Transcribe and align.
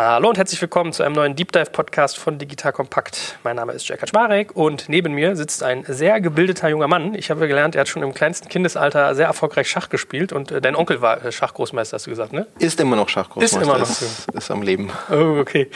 Hallo 0.00 0.28
und 0.28 0.38
herzlich 0.38 0.60
willkommen 0.60 0.92
zu 0.92 1.02
einem 1.02 1.16
neuen 1.16 1.34
Deep 1.34 1.50
Dive 1.50 1.72
Podcast 1.72 2.18
von 2.18 2.38
Digital 2.38 2.72
Kompakt. 2.72 3.36
Mein 3.42 3.56
Name 3.56 3.72
ist 3.72 3.88
Jack 3.88 3.98
Kaczmarek 3.98 4.54
und 4.54 4.88
neben 4.88 5.12
mir 5.12 5.34
sitzt 5.34 5.64
ein 5.64 5.82
sehr 5.88 6.20
gebildeter 6.20 6.68
junger 6.68 6.86
Mann. 6.86 7.16
Ich 7.16 7.32
habe 7.32 7.48
gelernt, 7.48 7.74
er 7.74 7.80
hat 7.80 7.88
schon 7.88 8.04
im 8.04 8.14
kleinsten 8.14 8.48
Kindesalter 8.48 9.16
sehr 9.16 9.26
erfolgreich 9.26 9.68
Schach 9.68 9.88
gespielt 9.88 10.32
und 10.32 10.52
äh, 10.52 10.60
dein 10.60 10.76
Onkel 10.76 11.02
war 11.02 11.24
äh, 11.24 11.32
Schachgroßmeister, 11.32 11.96
hast 11.96 12.06
du 12.06 12.10
gesagt, 12.10 12.32
ne? 12.32 12.46
Ist 12.60 12.78
immer 12.78 12.94
noch 12.94 13.08
Schachgroßmeister. 13.08 13.60
Ist 13.60 13.66
immer 13.66 13.78
noch. 13.78 13.90
Ist, 13.90 14.28
ist 14.32 14.50
am 14.52 14.62
Leben. 14.62 14.92
Oh, 15.10 15.40
okay. 15.40 15.68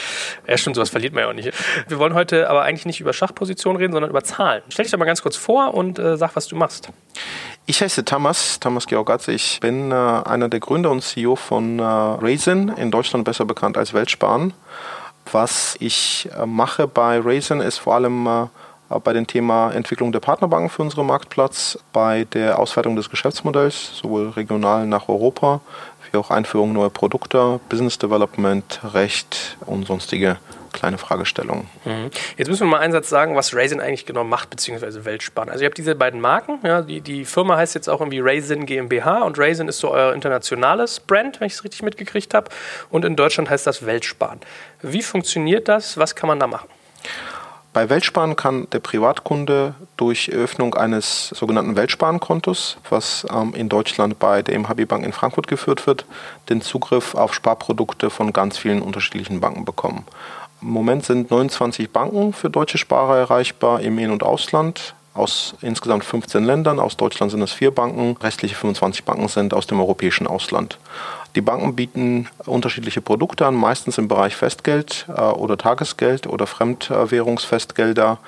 Ja, 0.47 0.57
stimmt, 0.57 0.77
sowas 0.77 0.91
verliert 0.91 1.15
man 1.15 1.25
ja 1.25 1.31
auch 1.31 1.35
nicht. 1.35 1.53
Wir 1.89 1.99
wollen 1.99 2.15
heute 2.15 2.49
aber 2.49 2.63
eigentlich 2.63 2.87
nicht 2.87 3.01
über 3.01 3.13
Schachpositionen 3.13 3.77
reden, 3.77 3.93
sondern 3.93 4.11
über 4.11 4.23
Zahlen. 4.23 4.63
Stell 4.69 4.85
dich 4.85 4.93
doch 4.93 5.01
mal 5.01 5.05
ganz 5.05 5.23
kurz 5.23 5.35
vor 5.35 5.75
und 5.75 5.99
äh, 5.99 6.17
sag, 6.17 6.37
was 6.37 6.47
du 6.47 6.55
machst. 6.55 6.91
Ich 7.65 7.81
heiße 7.81 8.05
Thomas, 8.05 8.59
Thomas 8.59 8.87
Georgatze. 8.89 9.31
Ich 9.31 9.61
bin 9.61 9.93
äh, 9.93 9.95
einer 9.95 10.49
der 10.49 10.59
Gründer 10.59 10.91
und 10.91 11.01
CEO 11.01 11.37
von 11.37 11.79
äh, 11.79 11.83
Raisin, 11.85 12.69
in 12.71 12.91
Deutschland 12.91 13.25
besser 13.25 13.45
bekannt 13.45 13.79
als 13.79 13.95
Weltsparen. 13.95 14.53
Was 15.31 15.77
ich 15.79 16.29
äh, 16.37 16.45
mache 16.45 16.89
bei 16.89 17.21
Raisin 17.21 17.61
ist 17.61 17.79
vor 17.79 17.95
allem 17.95 18.27
äh, 18.27 18.47
bei 19.05 19.13
dem 19.13 19.29
Thema 19.29 19.71
Entwicklung 19.71 20.11
der 20.11 20.19
Partnerbanken 20.19 20.71
für 20.71 20.83
unseren 20.83 21.07
Marktplatz, 21.07 21.79
bei 21.93 22.25
der 22.33 22.59
Auswertung 22.59 22.97
des 22.97 23.09
Geschäftsmodells, 23.09 23.97
sowohl 23.97 24.31
regional 24.31 24.85
nach 24.89 25.09
Europa, 25.09 25.61
wie 26.11 26.19
auch 26.19 26.33
Einführung 26.33 26.73
neuer 26.73 26.91
Produkte, 26.91 27.61
Business 27.69 27.97
Development, 27.97 28.81
Recht 28.93 29.57
und 29.67 29.87
sonstige 29.87 30.39
kleine 30.73 30.99
Fragestellungen. 30.99 31.67
Mhm. 31.85 32.11
Jetzt 32.37 32.49
müssen 32.49 32.67
wir 32.67 32.71
mal 32.71 32.81
einen 32.81 32.93
Satz 32.93 33.09
sagen, 33.09 33.37
was 33.37 33.55
Raisin 33.55 33.81
eigentlich 33.81 34.07
genau 34.07 34.25
macht, 34.25 34.51
beziehungsweise 34.51 35.05
Weltspann. 35.05 35.49
Also 35.49 35.63
ihr 35.63 35.67
habt 35.67 35.79
diese 35.79 35.95
beiden 35.95 36.21
Marken, 36.21 36.59
ja, 36.63 36.83
die, 36.83 37.01
die 37.01 37.25
Firma 37.25 37.57
heißt 37.57 37.75
jetzt 37.75 37.89
auch 37.89 38.01
irgendwie 38.01 38.21
Raisin 38.21 38.67
GmbH 38.67 39.23
und 39.23 39.39
Raisin 39.39 39.69
ist 39.69 39.79
so 39.79 39.91
euer 39.91 40.15
internationales 40.15 41.01
Brand, 41.01 41.41
wenn 41.41 41.47
ich 41.47 41.55
es 41.55 41.65
richtig 41.65 41.83
mitgekriegt 41.83 42.35
habe. 42.35 42.51
Und 42.91 43.05
in 43.05 43.17
Deutschland 43.17 43.51
heißt 43.51 43.67
das 43.67 43.87
Weltsparen. 43.87 44.41
Wie 44.83 45.03
funktioniert 45.03 45.69
das? 45.69 45.97
Was 45.97 46.15
kann 46.15 46.29
man 46.29 46.41
da 46.41 46.47
machen? 46.47 46.69
Bei 47.73 47.89
Weltsparen 47.89 48.37
kann 48.37 48.69
der 48.71 48.81
Privatkunde 48.81 49.75
durch 49.97 50.29
Eröffnung 50.29 50.75
eines 50.75 51.29
sogenannten 51.29 51.75
Weltsparenkontos, 51.75 52.77
was 52.91 53.27
ähm, 53.33 53.55
in 53.55 53.71
Deutschland 53.71 54.19
bei 54.19 54.43
der 54.43 54.59
MHB 54.59 54.87
Bank 54.87 55.07
in 55.07 55.15
Frankfurt 55.15 55.47
geführt 55.47 55.87
wird, 55.87 56.05
den 56.51 56.61
Zugriff 56.61 57.15
auf 57.15 57.33
Sparprodukte 57.33 58.11
von 58.11 58.35
ganz 58.35 58.59
vielen 58.59 58.83
unterschiedlichen 58.83 59.41
Banken 59.41 59.65
bekommen. 59.65 60.05
Im 60.63 60.71
Moment 60.71 61.05
sind 61.05 61.31
29 61.31 61.91
Banken 61.91 62.33
für 62.33 62.49
deutsche 62.49 62.79
Sparer 62.79 63.19
erreichbar 63.19 63.81
im 63.81 63.99
In- 63.99 64.13
und 64.13 64.23
Ausland. 64.23 64.95
Aus 65.15 65.55
insgesamt 65.61 66.05
15 66.05 66.43
Ländern, 66.45 66.79
aus 66.81 66.97
Deutschland 66.97 67.33
sind 67.33 67.43
es 67.43 67.53
vier 67.53 67.71
Banken, 67.71 68.17
restliche 68.23 68.55
25 68.55 69.05
Banken 69.05 69.29
sind 69.29 69.53
aus 69.53 69.67
dem 69.67 69.79
europäischen 69.79 70.27
Ausland. 70.27 70.79
Die 71.35 71.43
Banken 71.43 71.75
bieten 71.75 72.29
unterschiedliche 72.47 73.03
Produkte 73.03 73.47
an, 73.47 73.55
meistens 73.55 73.99
im 73.99 74.09
Bereich 74.09 74.37
Festgeld 74.37 75.07
äh, 75.09 75.21
oder 75.21 75.59
Tagesgeld 75.59 76.27
oder 76.27 76.47
Fremdwährungsfestgelder. 76.47 78.19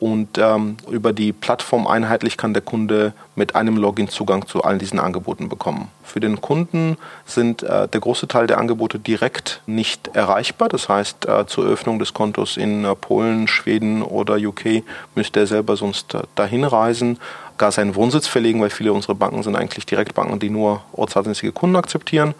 Und 0.00 0.38
ähm, 0.38 0.76
über 0.90 1.12
die 1.12 1.32
Plattform 1.32 1.86
einheitlich 1.86 2.36
kann 2.36 2.52
der 2.52 2.62
Kunde 2.62 3.12
mit 3.36 3.54
einem 3.54 3.76
Login 3.76 4.08
Zugang 4.08 4.46
zu 4.46 4.62
all 4.62 4.76
diesen 4.76 4.98
Angeboten 4.98 5.48
bekommen. 5.48 5.88
Für 6.02 6.20
den 6.20 6.40
Kunden 6.40 6.96
sind 7.24 7.62
äh, 7.62 7.88
der 7.88 8.00
große 8.00 8.26
Teil 8.26 8.46
der 8.46 8.58
Angebote 8.58 8.98
direkt 8.98 9.62
nicht 9.66 10.08
erreichbar. 10.08 10.68
Das 10.68 10.88
heißt, 10.88 11.26
äh, 11.26 11.46
zur 11.46 11.64
Eröffnung 11.64 12.00
des 12.00 12.12
Kontos 12.12 12.56
in 12.56 12.84
äh, 12.84 12.94
Polen, 12.96 13.46
Schweden 13.46 14.02
oder 14.02 14.36
UK 14.36 14.82
müsste 15.14 15.40
er 15.40 15.46
selber 15.46 15.76
sonst 15.76 16.14
äh, 16.14 16.22
dahin 16.34 16.64
reisen, 16.64 17.18
gar 17.56 17.70
seinen 17.70 17.94
Wohnsitz 17.94 18.26
verlegen, 18.26 18.60
weil 18.60 18.70
viele 18.70 18.92
unserer 18.92 19.14
Banken 19.14 19.44
sind 19.44 19.54
eigentlich 19.54 19.86
Direktbanken, 19.86 20.40
die 20.40 20.50
nur 20.50 20.82
ortsansässige 20.92 21.52
Kunden 21.52 21.76
akzeptieren. 21.76 22.34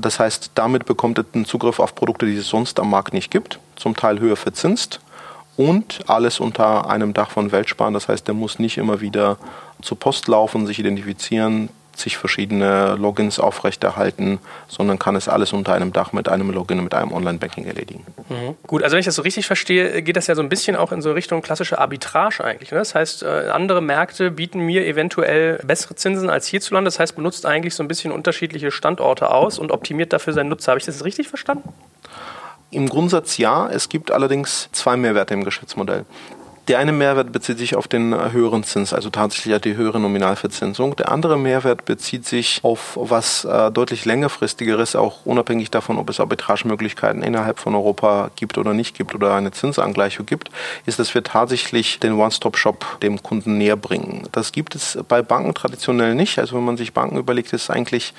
Das 0.00 0.18
heißt, 0.18 0.52
damit 0.54 0.86
bekommt 0.86 1.18
er 1.18 1.24
den 1.24 1.44
Zugriff 1.44 1.78
auf 1.78 1.94
Produkte, 1.94 2.24
die 2.24 2.36
es 2.36 2.48
sonst 2.48 2.80
am 2.80 2.90
Markt 2.90 3.12
nicht 3.12 3.30
gibt, 3.30 3.60
zum 3.76 3.94
Teil 3.94 4.18
höher 4.18 4.36
verzinst 4.36 5.00
und 5.56 6.00
alles 6.06 6.40
unter 6.40 6.88
einem 6.90 7.14
Dach 7.14 7.30
von 7.30 7.52
Weltsparen. 7.52 7.94
Das 7.94 8.08
heißt, 8.08 8.26
der 8.26 8.34
muss 8.34 8.58
nicht 8.58 8.78
immer 8.78 9.00
wieder 9.00 9.38
zur 9.82 9.98
Post 9.98 10.28
laufen, 10.28 10.66
sich 10.66 10.78
identifizieren, 10.78 11.70
sich 11.98 12.16
verschiedene 12.16 12.94
Logins 12.96 13.38
aufrechterhalten, 13.38 14.38
sondern 14.68 14.98
kann 14.98 15.16
es 15.16 15.28
alles 15.28 15.52
unter 15.52 15.72
einem 15.72 15.92
Dach 15.92 16.12
mit 16.12 16.28
einem 16.28 16.50
Login, 16.50 16.82
mit 16.82 16.94
einem 16.94 17.12
Online-Banking 17.12 17.64
erledigen. 17.64 18.04
Mhm. 18.28 18.54
Gut, 18.66 18.82
also 18.82 18.94
wenn 18.94 19.00
ich 19.00 19.06
das 19.06 19.14
so 19.14 19.22
richtig 19.22 19.46
verstehe, 19.46 20.02
geht 20.02 20.16
das 20.16 20.26
ja 20.26 20.34
so 20.34 20.42
ein 20.42 20.48
bisschen 20.48 20.76
auch 20.76 20.92
in 20.92 21.00
so 21.00 21.12
Richtung 21.12 21.42
klassische 21.42 21.78
Arbitrage 21.78 22.44
eigentlich. 22.44 22.70
Ne? 22.70 22.78
Das 22.78 22.94
heißt, 22.94 23.22
äh, 23.22 23.48
andere 23.50 23.80
Märkte 23.80 24.30
bieten 24.30 24.60
mir 24.60 24.86
eventuell 24.86 25.58
bessere 25.64 25.94
Zinsen 25.94 26.28
als 26.28 26.46
hierzulande. 26.46 26.88
Das 26.88 26.98
heißt, 26.98 27.16
benutzt 27.16 27.46
eigentlich 27.46 27.74
so 27.74 27.82
ein 27.82 27.88
bisschen 27.88 28.12
unterschiedliche 28.12 28.70
Standorte 28.70 29.30
aus 29.30 29.58
und 29.58 29.72
optimiert 29.72 30.12
dafür 30.12 30.32
seinen 30.32 30.48
Nutzer. 30.48 30.72
Habe 30.72 30.78
ich 30.78 30.86
das 30.86 31.04
richtig 31.04 31.28
verstanden? 31.28 31.72
Im 32.70 32.88
Grundsatz 32.88 33.38
ja. 33.38 33.68
Es 33.68 33.88
gibt 33.88 34.10
allerdings 34.10 34.68
zwei 34.72 34.96
Mehrwerte 34.96 35.34
im 35.34 35.44
Geschäftsmodell. 35.44 36.04
Der 36.68 36.80
eine 36.80 36.90
Mehrwert 36.90 37.30
bezieht 37.30 37.58
sich 37.58 37.76
auf 37.76 37.86
den 37.86 38.32
höheren 38.32 38.64
Zins, 38.64 38.92
also 38.92 39.08
tatsächlich 39.08 39.60
die 39.60 39.76
höhere 39.76 40.00
Nominalverzinsung. 40.00 40.96
Der 40.96 41.12
andere 41.12 41.38
Mehrwert 41.38 41.84
bezieht 41.84 42.26
sich 42.26 42.58
auf 42.64 42.98
was 43.00 43.44
äh, 43.44 43.70
deutlich 43.70 44.04
längerfristigeres, 44.04 44.96
auch 44.96 45.24
unabhängig 45.24 45.70
davon, 45.70 45.96
ob 45.96 46.10
es 46.10 46.18
Arbitragemöglichkeiten 46.18 47.22
innerhalb 47.22 47.60
von 47.60 47.76
Europa 47.76 48.32
gibt 48.34 48.58
oder 48.58 48.74
nicht 48.74 48.96
gibt 48.96 49.14
oder 49.14 49.34
eine 49.34 49.52
Zinsangleichung 49.52 50.26
gibt, 50.26 50.50
ist, 50.86 50.98
dass 50.98 51.14
wir 51.14 51.22
tatsächlich 51.22 52.00
den 52.00 52.14
One-Stop-Shop 52.14 52.98
dem 53.00 53.22
Kunden 53.22 53.58
näher 53.58 53.76
bringen. 53.76 54.28
Das 54.32 54.50
gibt 54.50 54.74
es 54.74 54.98
bei 55.06 55.22
Banken 55.22 55.54
traditionell 55.54 56.16
nicht. 56.16 56.40
Also 56.40 56.56
wenn 56.56 56.64
man 56.64 56.76
sich 56.76 56.92
Banken 56.92 57.16
überlegt, 57.16 57.52
ist 57.52 57.70
eigentlich 57.70 58.12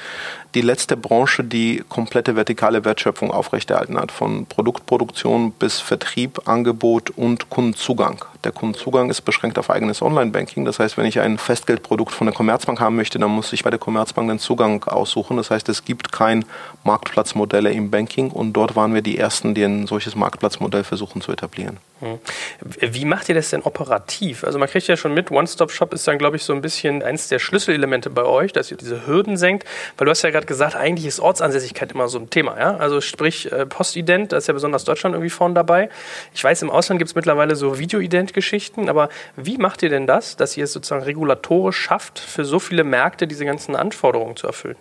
die 0.55 0.61
letzte 0.61 0.95
Branche, 0.95 1.43
die 1.43 1.83
komplette 1.89 2.37
vertikale 2.37 2.85
Wertschöpfung 2.85 3.29
aufrechterhalten 3.29 3.99
hat, 3.99 4.13
von 4.13 4.45
Produktproduktion 4.45 5.51
bis 5.51 5.81
Vertrieb, 5.81 6.47
Angebot 6.47 7.09
und 7.09 7.49
Kundenzugang. 7.49 8.23
Der 8.43 8.51
Kundenzugang 8.51 9.09
ist 9.09 9.21
beschränkt 9.21 9.57
auf 9.57 9.69
eigenes 9.69 10.01
Online-Banking. 10.01 10.65
Das 10.65 10.79
heißt, 10.79 10.97
wenn 10.97 11.05
ich 11.05 11.19
ein 11.19 11.37
Festgeldprodukt 11.37 12.11
von 12.11 12.27
der 12.27 12.35
Commerzbank 12.35 12.79
haben 12.79 12.95
möchte, 12.95 13.19
dann 13.19 13.31
muss 13.31 13.51
ich 13.53 13.63
bei 13.63 13.69
der 13.69 13.79
Commerzbank 13.79 14.29
den 14.29 14.39
Zugang 14.39 14.83
aussuchen. 14.83 15.37
Das 15.37 15.51
heißt, 15.51 15.67
es 15.69 15.85
gibt 15.85 16.11
kein 16.11 16.45
Marktplatzmodelle 16.83 17.71
im 17.71 17.89
Banking 17.89 18.31
und 18.31 18.53
dort 18.53 18.75
waren 18.75 18.93
wir 18.93 19.01
die 19.01 19.17
Ersten, 19.17 19.53
die 19.53 19.63
ein 19.63 19.87
solches 19.87 20.15
Marktplatzmodell 20.15 20.83
versuchen 20.83 21.21
zu 21.21 21.31
etablieren. 21.31 21.77
Hm. 21.99 22.19
Wie 22.61 23.05
macht 23.05 23.27
ihr 23.29 23.35
das 23.35 23.49
denn 23.49 23.63
operativ? 23.63 24.43
Also 24.43 24.59
man 24.59 24.69
kriegt 24.69 24.87
ja 24.87 24.97
schon 24.97 25.13
mit, 25.13 25.31
One-Stop-Shop 25.31 25.93
ist 25.93 26.07
dann, 26.07 26.17
glaube 26.17 26.35
ich, 26.35 26.43
so 26.43 26.53
ein 26.53 26.61
bisschen 26.61 27.01
eines 27.01 27.27
der 27.27 27.39
Schlüsselelemente 27.39 28.09
bei 28.09 28.23
euch, 28.23 28.53
dass 28.53 28.69
ihr 28.69 28.77
diese 28.77 29.07
Hürden 29.07 29.37
senkt, 29.37 29.65
weil 29.97 30.05
du 30.05 30.11
hast 30.11 30.21
ja 30.21 30.29
gerade 30.29 30.45
gesagt, 30.45 30.75
eigentlich 30.75 31.07
ist 31.07 31.19
Ortsansässigkeit 31.19 31.91
immer 31.91 32.07
so 32.07 32.19
ein 32.19 32.29
Thema. 32.29 32.59
Ja? 32.59 32.77
Also 32.77 33.01
sprich 33.01 33.51
äh, 33.51 33.65
Postident, 33.65 34.31
da 34.31 34.37
ist 34.37 34.47
ja 34.47 34.53
besonders 34.53 34.83
Deutschland 34.83 35.15
irgendwie 35.15 35.31
vorne 35.31 35.55
dabei. 35.55 35.89
Ich 36.33 36.43
weiß, 36.43 36.61
im 36.61 36.69
Ausland 36.69 36.99
gibt 36.99 37.09
es 37.09 37.15
mittlerweile 37.15 37.55
so 37.55 37.79
Videoident-Geschichten, 37.79 38.89
aber 38.89 39.09
wie 39.35 39.57
macht 39.57 39.81
ihr 39.81 39.89
denn 39.89 40.05
das, 40.05 40.35
dass 40.35 40.55
ihr 40.55 40.65
es 40.65 40.73
sozusagen 40.73 41.03
regulatorisch 41.03 41.77
schafft, 41.77 42.19
für 42.19 42.45
so 42.45 42.59
viele 42.59 42.83
Märkte 42.83 43.27
diese 43.27 43.45
ganzen 43.45 43.75
Anforderungen 43.75 44.35
zu 44.35 44.45
erfüllen? 44.45 44.77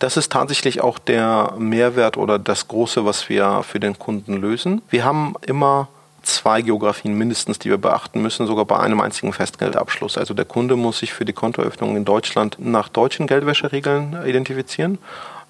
Das 0.00 0.16
ist 0.16 0.32
tatsächlich 0.32 0.80
auch 0.80 0.98
der 0.98 1.54
Mehrwert 1.58 2.16
oder 2.16 2.38
das 2.38 2.68
Große, 2.68 3.04
was 3.04 3.28
wir 3.28 3.62
für 3.62 3.78
den 3.78 3.98
Kunden 3.98 4.34
lösen. 4.40 4.80
Wir 4.88 5.04
haben 5.04 5.34
immer 5.46 5.88
zwei 6.22 6.62
Geografien 6.62 7.14
mindestens, 7.14 7.58
die 7.58 7.70
wir 7.70 7.78
beachten 7.78 8.22
müssen, 8.22 8.46
sogar 8.46 8.64
bei 8.64 8.78
einem 8.78 9.00
einzigen 9.00 9.32
Festgeldabschluss. 9.32 10.18
Also 10.18 10.34
der 10.34 10.44
Kunde 10.44 10.76
muss 10.76 10.98
sich 10.98 11.12
für 11.12 11.24
die 11.24 11.32
Kontoöffnung 11.32 11.96
in 11.96 12.04
Deutschland 12.04 12.56
nach 12.58 12.88
deutschen 12.88 13.26
Geldwäscheregeln 13.26 14.16
identifizieren. 14.26 14.98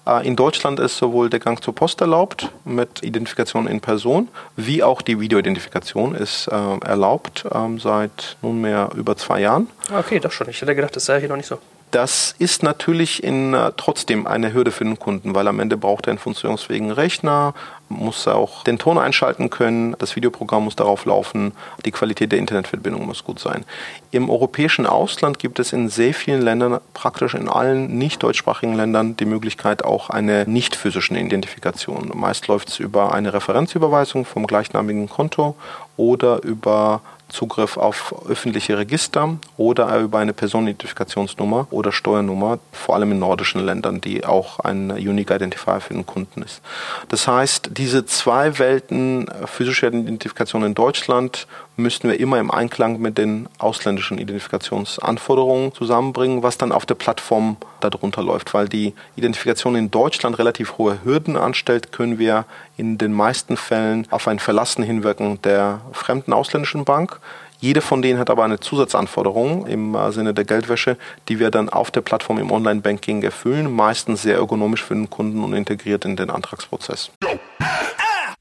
Äh, 0.05 0.27
in 0.27 0.35
Deutschland 0.35 0.79
ist 0.79 0.97
sowohl 0.97 1.29
der 1.29 1.39
Gang 1.39 1.63
zur 1.63 1.75
Post 1.75 2.01
erlaubt 2.01 2.49
mit 2.65 3.03
Identifikation 3.03 3.67
in 3.67 3.81
Person, 3.81 4.29
wie 4.55 4.83
auch 4.83 5.01
die 5.01 5.19
Videoidentifikation 5.19 6.15
ist 6.15 6.47
äh, 6.47 6.77
erlaubt 6.85 7.45
ähm, 7.53 7.79
seit 7.79 8.37
nunmehr 8.41 8.89
über 8.95 9.15
zwei 9.15 9.41
Jahren. 9.41 9.67
Okay, 9.95 10.19
doch 10.19 10.31
schon. 10.31 10.49
Ich 10.49 10.61
hätte 10.61 10.75
gedacht, 10.75 10.95
das 10.95 11.05
sei 11.05 11.19
hier 11.19 11.29
noch 11.29 11.37
nicht 11.37 11.47
so. 11.47 11.59
Das 11.91 12.33
ist 12.39 12.63
natürlich 12.63 13.21
in, 13.21 13.53
äh, 13.53 13.73
trotzdem 13.75 14.25
eine 14.25 14.53
Hürde 14.53 14.71
für 14.71 14.85
den 14.85 14.97
Kunden, 14.97 15.35
weil 15.35 15.47
am 15.49 15.59
Ende 15.59 15.75
braucht 15.75 16.07
er 16.07 16.11
einen 16.11 16.19
funktionsfähigen 16.19 16.91
Rechner, 16.91 17.53
muss 17.89 18.29
auch 18.29 18.63
den 18.63 18.79
Ton 18.79 18.97
einschalten 18.97 19.49
können, 19.49 19.97
das 19.99 20.15
Videoprogramm 20.15 20.63
muss 20.63 20.77
darauf 20.77 21.03
laufen, 21.03 21.51
die 21.83 21.91
Qualität 21.91 22.31
der 22.31 22.39
Internetverbindung 22.39 23.05
muss 23.05 23.25
gut 23.25 23.39
sein. 23.39 23.65
Im 24.11 24.29
europäischen 24.29 24.85
Ausland 24.85 25.37
gibt 25.37 25.59
es 25.59 25.73
in 25.73 25.89
sehr 25.89 26.13
vielen 26.13 26.41
Ländern, 26.41 26.79
praktisch 26.93 27.33
in 27.33 27.49
allen 27.49 27.97
nicht 27.97 28.23
deutschsprachigen 28.23 28.73
Ländern, 28.73 29.17
die 29.17 29.25
Möglichkeit 29.25 29.83
auch 29.83 30.09
einer 30.09 30.45
nicht 30.45 30.77
physischen 30.77 31.17
Identifikation. 31.17 32.13
Meist 32.15 32.47
läuft 32.47 32.69
es 32.69 32.79
über 32.79 33.13
eine 33.13 33.33
Referenzüberweisung 33.33 34.23
vom 34.23 34.47
gleichnamigen 34.47 35.09
Konto 35.09 35.55
oder 35.97 36.41
über 36.43 37.01
Zugriff 37.31 37.77
auf 37.77 38.13
öffentliche 38.27 38.77
Register 38.77 39.37
oder 39.57 39.97
über 39.99 40.19
eine 40.19 40.33
Personenidentifikationsnummer 40.33 41.67
oder 41.71 41.91
Steuernummer, 41.91 42.59
vor 42.71 42.95
allem 42.95 43.11
in 43.11 43.19
nordischen 43.19 43.65
Ländern, 43.65 44.01
die 44.01 44.25
auch 44.25 44.59
ein 44.59 44.91
Unique 44.91 45.31
Identifier 45.31 45.79
für 45.79 45.93
den 45.93 46.05
Kunden 46.05 46.43
ist. 46.43 46.61
Das 47.09 47.27
heißt, 47.27 47.71
diese 47.73 48.05
zwei 48.05 48.59
Welten, 48.59 49.27
physische 49.45 49.87
Identifikation 49.87 50.63
in 50.63 50.73
Deutschland 50.73 51.47
müssten 51.81 52.09
wir 52.09 52.19
immer 52.19 52.39
im 52.39 52.51
Einklang 52.51 52.99
mit 52.99 53.17
den 53.17 53.49
ausländischen 53.57 54.17
Identifikationsanforderungen 54.17 55.73
zusammenbringen, 55.73 56.43
was 56.43 56.57
dann 56.57 56.71
auf 56.71 56.85
der 56.85 56.95
Plattform 56.95 57.57
darunter 57.79 58.23
läuft. 58.23 58.53
Weil 58.53 58.69
die 58.69 58.93
Identifikation 59.15 59.75
in 59.75 59.91
Deutschland 59.91 60.39
relativ 60.39 60.77
hohe 60.77 61.03
Hürden 61.03 61.35
anstellt, 61.37 61.91
können 61.91 62.19
wir 62.19 62.45
in 62.77 62.97
den 62.97 63.13
meisten 63.13 63.57
Fällen 63.57 64.07
auf 64.11 64.27
ein 64.27 64.39
Verlassen 64.39 64.83
hinwirken 64.83 65.41
der 65.41 65.81
fremden 65.91 66.33
ausländischen 66.33 66.85
Bank. 66.85 67.19
Jede 67.59 67.81
von 67.81 68.01
denen 68.01 68.17
hat 68.17 68.31
aber 68.31 68.43
eine 68.43 68.59
Zusatzanforderung 68.59 69.67
im 69.67 69.93
äh, 69.93 70.11
Sinne 70.11 70.33
der 70.33 70.45
Geldwäsche, 70.45 70.97
die 71.29 71.39
wir 71.39 71.51
dann 71.51 71.69
auf 71.69 71.91
der 71.91 72.01
Plattform 72.01 72.39
im 72.39 72.51
Online-Banking 72.51 73.21
erfüllen, 73.21 73.71
meistens 73.71 74.23
sehr 74.23 74.35
ergonomisch 74.35 74.83
für 74.83 74.95
den 74.95 75.11
Kunden 75.11 75.43
und 75.43 75.53
integriert 75.53 76.03
in 76.05 76.15
den 76.15 76.31
Antragsprozess. 76.31 77.11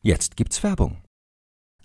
Jetzt 0.01 0.37
gibt's 0.37 0.63
Werbung. 0.63 0.97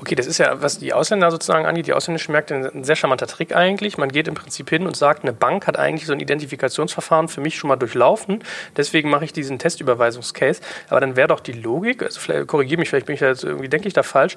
Okay, 0.00 0.14
das 0.14 0.26
ist 0.26 0.38
ja, 0.38 0.62
was 0.62 0.78
die 0.78 0.92
Ausländer 0.92 1.30
sozusagen 1.30 1.66
angeht, 1.66 1.86
die 1.86 1.92
ausländischen 1.92 2.32
Märkte, 2.32 2.70
ein 2.72 2.84
sehr 2.84 2.96
charmanter 2.96 3.26
Trick 3.26 3.54
eigentlich. 3.54 3.98
Man 3.98 4.10
geht 4.10 4.28
im 4.28 4.34
Prinzip 4.34 4.70
hin 4.70 4.86
und 4.86 4.96
sagt, 4.96 5.22
eine 5.22 5.32
Bank 5.32 5.66
hat 5.66 5.78
eigentlich 5.78 6.06
so 6.06 6.12
ein 6.12 6.20
Identifikationsverfahren 6.20 7.28
für 7.28 7.40
mich 7.40 7.56
schon 7.56 7.68
mal 7.68 7.76
durchlaufen. 7.76 8.44
Deswegen 8.76 9.10
mache 9.10 9.24
ich 9.24 9.32
diesen 9.32 9.58
Testüberweisungscase. 9.58 10.60
Aber 10.88 11.00
dann 11.00 11.16
wäre 11.16 11.28
doch 11.28 11.40
die 11.40 11.52
Logik, 11.52 12.02
also 12.02 12.20
korrigiere 12.46 12.78
mich, 12.78 12.88
vielleicht 12.88 13.06
bin 13.06 13.14
ich 13.14 13.20
da 13.20 13.28
jetzt 13.28 13.44
irgendwie, 13.44 13.68
denke 13.68 13.88
ich 13.88 13.94
da 13.94 14.02
falsch. 14.02 14.36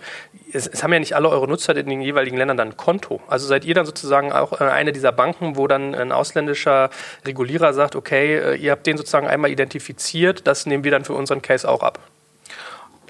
Es, 0.51 0.67
es, 0.67 0.83
haben 0.83 0.93
ja 0.93 0.99
nicht 0.99 1.15
alle 1.15 1.29
eure 1.29 1.47
Nutzer 1.47 1.75
in 1.75 1.89
den 1.89 2.01
jeweiligen 2.01 2.37
Ländern 2.37 2.57
dann 2.57 2.69
ein 2.69 2.77
Konto. 2.77 3.21
Also 3.27 3.47
seid 3.47 3.65
ihr 3.65 3.75
dann 3.75 3.85
sozusagen 3.85 4.31
auch 4.31 4.59
äh, 4.59 4.65
eine 4.65 4.91
dieser 4.91 5.11
Banken, 5.11 5.55
wo 5.57 5.67
dann 5.67 5.95
ein 5.95 6.11
ausländischer 6.11 6.89
Regulierer 7.25 7.73
sagt, 7.73 7.95
okay, 7.95 8.37
äh, 8.37 8.55
ihr 8.55 8.71
habt 8.71 8.85
den 8.87 8.97
sozusagen 8.97 9.27
einmal 9.27 9.51
identifiziert, 9.51 10.47
das 10.47 10.65
nehmen 10.65 10.83
wir 10.83 10.91
dann 10.91 11.05
für 11.05 11.13
unseren 11.13 11.41
Case 11.41 11.67
auch 11.67 11.81
ab. 11.81 11.99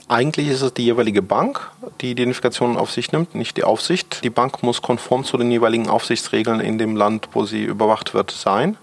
Eigentlich 0.10 0.50
ist 0.50 0.62
es 0.62 0.74
die 0.74 0.84
jeweilige 0.84 1.22
Bank, 1.22 1.72
die 2.02 2.12
Identifikation 2.12 2.78
auf 2.78 2.92
sich 2.92 3.12
nimmt, 3.12 3.36
nicht 3.36 3.56
die 3.56 3.64
Aufsicht. 3.64 4.24
Die 4.24 4.30
Bank 4.30 4.62
muss 4.62 4.82
konform 4.82 5.24
zu 5.24 5.38
den 5.38 5.50
jeweiligen 5.50 5.90
Aufsichtsregeln 5.90 6.60
in 6.60 6.78
dem 6.78 6.96
Land, 6.96 7.30
wo 7.32 7.46
sie 7.46 7.64
überwacht 7.64 8.14
wird, 8.14 8.32
sein. 8.32 8.78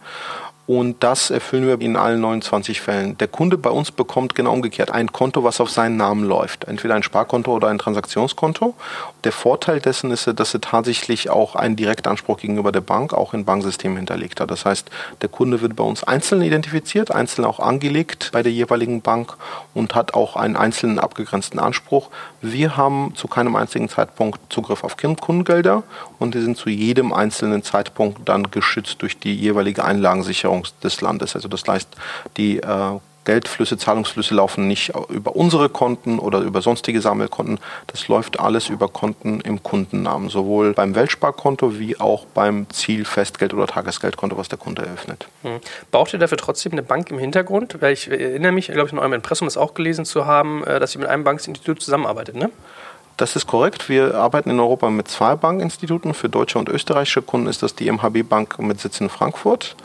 Und 0.72 1.02
das 1.02 1.30
erfüllen 1.30 1.66
wir 1.66 1.80
in 1.80 1.96
allen 1.96 2.20
29 2.20 2.80
Fällen. 2.80 3.18
Der 3.18 3.26
Kunde 3.26 3.58
bei 3.58 3.70
uns 3.70 3.90
bekommt 3.90 4.36
genau 4.36 4.52
umgekehrt 4.52 4.92
ein 4.92 5.10
Konto, 5.10 5.42
was 5.42 5.60
auf 5.60 5.68
seinen 5.68 5.96
Namen 5.96 6.22
läuft. 6.22 6.62
Entweder 6.62 6.94
ein 6.94 7.02
Sparkonto 7.02 7.52
oder 7.52 7.66
ein 7.66 7.78
Transaktionskonto. 7.78 8.76
Der 9.24 9.32
Vorteil 9.32 9.80
dessen 9.80 10.12
ist, 10.12 10.30
dass 10.32 10.54
er 10.54 10.60
tatsächlich 10.60 11.28
auch 11.28 11.56
einen 11.56 11.74
Direktanspruch 11.74 12.38
gegenüber 12.38 12.70
der 12.70 12.82
Bank 12.82 13.12
auch 13.14 13.34
im 13.34 13.44
Banksystem 13.44 13.96
hinterlegt 13.96 14.40
hat. 14.40 14.52
Das 14.52 14.64
heißt, 14.64 14.88
der 15.22 15.28
Kunde 15.28 15.60
wird 15.60 15.74
bei 15.74 15.82
uns 15.82 16.04
einzeln 16.04 16.40
identifiziert, 16.40 17.10
einzeln 17.10 17.46
auch 17.46 17.58
angelegt 17.58 18.30
bei 18.32 18.44
der 18.44 18.52
jeweiligen 18.52 19.00
Bank 19.00 19.36
und 19.74 19.96
hat 19.96 20.14
auch 20.14 20.36
einen 20.36 20.54
einzelnen 20.54 21.00
abgegrenzten 21.00 21.58
Anspruch. 21.58 22.10
Wir 22.42 22.76
haben 22.76 23.16
zu 23.16 23.26
keinem 23.26 23.56
einzigen 23.56 23.88
Zeitpunkt 23.88 24.38
Zugriff 24.50 24.84
auf 24.84 24.96
Kundengelder 24.96 25.82
und 26.20 26.36
die 26.36 26.40
sind 26.40 26.56
zu 26.56 26.70
jedem 26.70 27.12
einzelnen 27.12 27.64
Zeitpunkt 27.64 28.28
dann 28.28 28.52
geschützt 28.52 29.02
durch 29.02 29.18
die 29.18 29.34
jeweilige 29.34 29.84
Einlagensicherung 29.84 30.59
Währung 30.60 30.80
des 30.82 31.00
Landes. 31.00 31.34
Also 31.34 31.48
das 31.48 31.64
heißt, 31.66 31.88
die 32.36 32.58
äh, 32.58 32.98
Geldflüsse, 33.26 33.76
Zahlungsflüsse 33.76 34.34
laufen 34.34 34.66
nicht 34.66 34.92
über 35.10 35.36
unsere 35.36 35.68
Konten 35.68 36.18
oder 36.18 36.38
über 36.38 36.62
sonstige 36.62 37.00
Sammelkonten. 37.02 37.58
Das 37.86 38.08
läuft 38.08 38.40
alles 38.40 38.70
über 38.70 38.88
Konten 38.88 39.40
im 39.42 39.62
Kundennamen, 39.62 40.30
sowohl 40.30 40.72
beim 40.72 40.94
Weltsparkonto 40.94 41.78
wie 41.78 42.00
auch 42.00 42.24
beim 42.24 42.66
Zielfestgeld- 42.70 43.52
oder 43.52 43.66
Tagesgeldkonto, 43.66 44.38
was 44.38 44.48
der 44.48 44.58
Kunde 44.58 44.82
eröffnet. 44.82 45.28
Hm. 45.42 45.60
Braucht 45.90 46.14
ihr 46.14 46.18
dafür 46.18 46.38
trotzdem 46.38 46.72
eine 46.72 46.82
Bank 46.82 47.10
im 47.10 47.18
Hintergrund? 47.18 47.76
Weil 47.80 47.92
ich 47.92 48.10
erinnere 48.10 48.52
mich, 48.52 48.68
glaube 48.68 48.86
ich, 48.86 48.92
in 48.92 48.98
eurem 48.98 49.12
Impressum 49.12 49.46
das 49.46 49.58
auch 49.58 49.74
gelesen 49.74 50.06
zu 50.06 50.24
haben, 50.24 50.64
äh, 50.64 50.80
dass 50.80 50.94
ihr 50.94 51.00
mit 51.00 51.08
einem 51.08 51.24
Bankinstitut 51.24 51.82
zusammenarbeitet, 51.82 52.36
ne? 52.36 52.50
Das 53.18 53.36
ist 53.36 53.46
korrekt. 53.46 53.90
Wir 53.90 54.14
arbeiten 54.14 54.48
in 54.48 54.58
Europa 54.58 54.88
mit 54.88 55.08
zwei 55.08 55.36
Bankinstituten. 55.36 56.14
Für 56.14 56.30
deutsche 56.30 56.58
und 56.58 56.70
österreichische 56.70 57.20
Kunden 57.20 57.48
ist 57.48 57.62
das 57.62 57.74
die 57.74 57.92
MHB 57.92 58.26
Bank 58.26 58.58
mit 58.58 58.80
Sitz 58.80 58.98
in 58.98 59.10
Frankfurt 59.10 59.76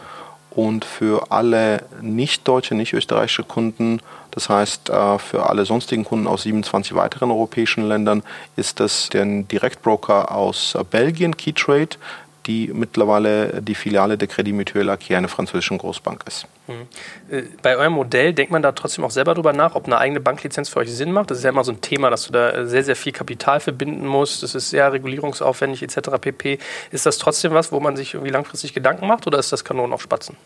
und 0.56 0.86
für 0.86 1.32
alle 1.32 1.84
nicht 2.02 2.48
deutsche, 2.48 2.76
nicht 2.76 2.94
österreichische 2.94 3.44
Kunden, 3.44 4.00
das 4.32 4.50
heißt 4.50 4.90
äh, 4.90 5.20
für 5.20 5.50
alle 5.50 5.66
sonstigen 5.66 6.06
Kunden 6.06 6.28
aus 6.28 6.44
27 6.44 6.96
weiteren 6.96 7.30
europäischen 7.32 7.88
Ländern, 7.88 8.24
ist 8.56 8.80
das 8.80 9.10
der 9.10 9.26
Direktbroker 9.26 10.32
aus 10.32 10.78
Belgien, 10.90 11.36
Keytrade, 11.36 11.98
die 12.46 12.72
mittlerweile 12.74 13.62
die 13.62 13.76
Filiale 13.76 14.18
der 14.18 14.28
Credit 14.28 14.54
Mutuel 14.54 14.90
Acquis, 14.90 15.16
einer 15.16 15.28
französischen 15.28 15.78
Großbank 15.78 16.24
ist. 16.28 16.48
Mhm. 16.68 17.34
Äh, 17.36 17.44
bei 17.62 17.78
eurem 17.78 17.94
Modell 17.94 18.34
denkt 18.34 18.52
man 18.52 18.62
da 18.62 18.72
trotzdem 18.72 19.04
auch 19.04 19.12
selber 19.12 19.34
drüber 19.34 19.54
nach, 19.54 19.76
ob 19.76 19.86
eine 19.86 19.98
eigene 19.98 20.20
Banklizenz 20.20 20.70
für 20.70 20.80
euch 20.80 20.92
Sinn 20.92 21.12
macht. 21.12 21.32
Das 21.32 21.40
ist 21.40 21.44
ja 21.44 21.50
immer 21.50 21.64
so 21.64 21.72
ein 21.72 21.82
Thema, 21.82 22.10
dass 22.10 22.28
du 22.28 22.34
da 22.34 22.66
sehr, 22.66 22.84
sehr 22.84 22.96
viel 22.96 23.12
Kapital 23.12 23.60
verbinden 23.60 24.06
musst. 24.06 24.44
Das 24.44 24.56
ist 24.56 24.70
sehr 24.70 24.92
regulierungsaufwendig 24.92 25.84
etc. 25.84 26.10
pp. 26.20 26.60
Ist 26.92 27.06
das 27.06 27.18
trotzdem 27.18 27.54
was, 27.54 27.72
wo 27.72 27.80
man 27.80 27.96
sich 27.96 28.14
irgendwie 28.14 28.32
langfristig 28.32 28.74
Gedanken 28.74 29.08
macht 29.08 29.28
oder 29.28 29.40
ist 29.40 29.52
das 29.52 29.64
Kanonen 29.64 29.94
auf 29.94 30.02
Spatzen? 30.02 30.38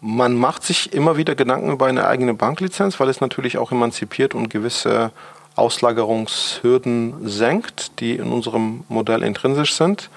Man 0.00 0.34
macht 0.34 0.64
sich 0.64 0.92
immer 0.92 1.16
wieder 1.16 1.36
Gedanken 1.36 1.70
über 1.70 1.86
eine 1.86 2.08
eigene 2.08 2.34
Banklizenz, 2.34 2.98
weil 2.98 3.08
es 3.08 3.20
natürlich 3.20 3.58
auch 3.58 3.70
emanzipiert 3.70 4.34
und 4.34 4.50
gewisse 4.50 5.12
Auslagerungshürden 5.54 7.28
senkt, 7.28 8.00
die 8.00 8.16
in 8.16 8.32
unserem 8.32 8.84
Modell 8.88 9.22
intrinsisch 9.22 9.74
sind. 9.74 10.10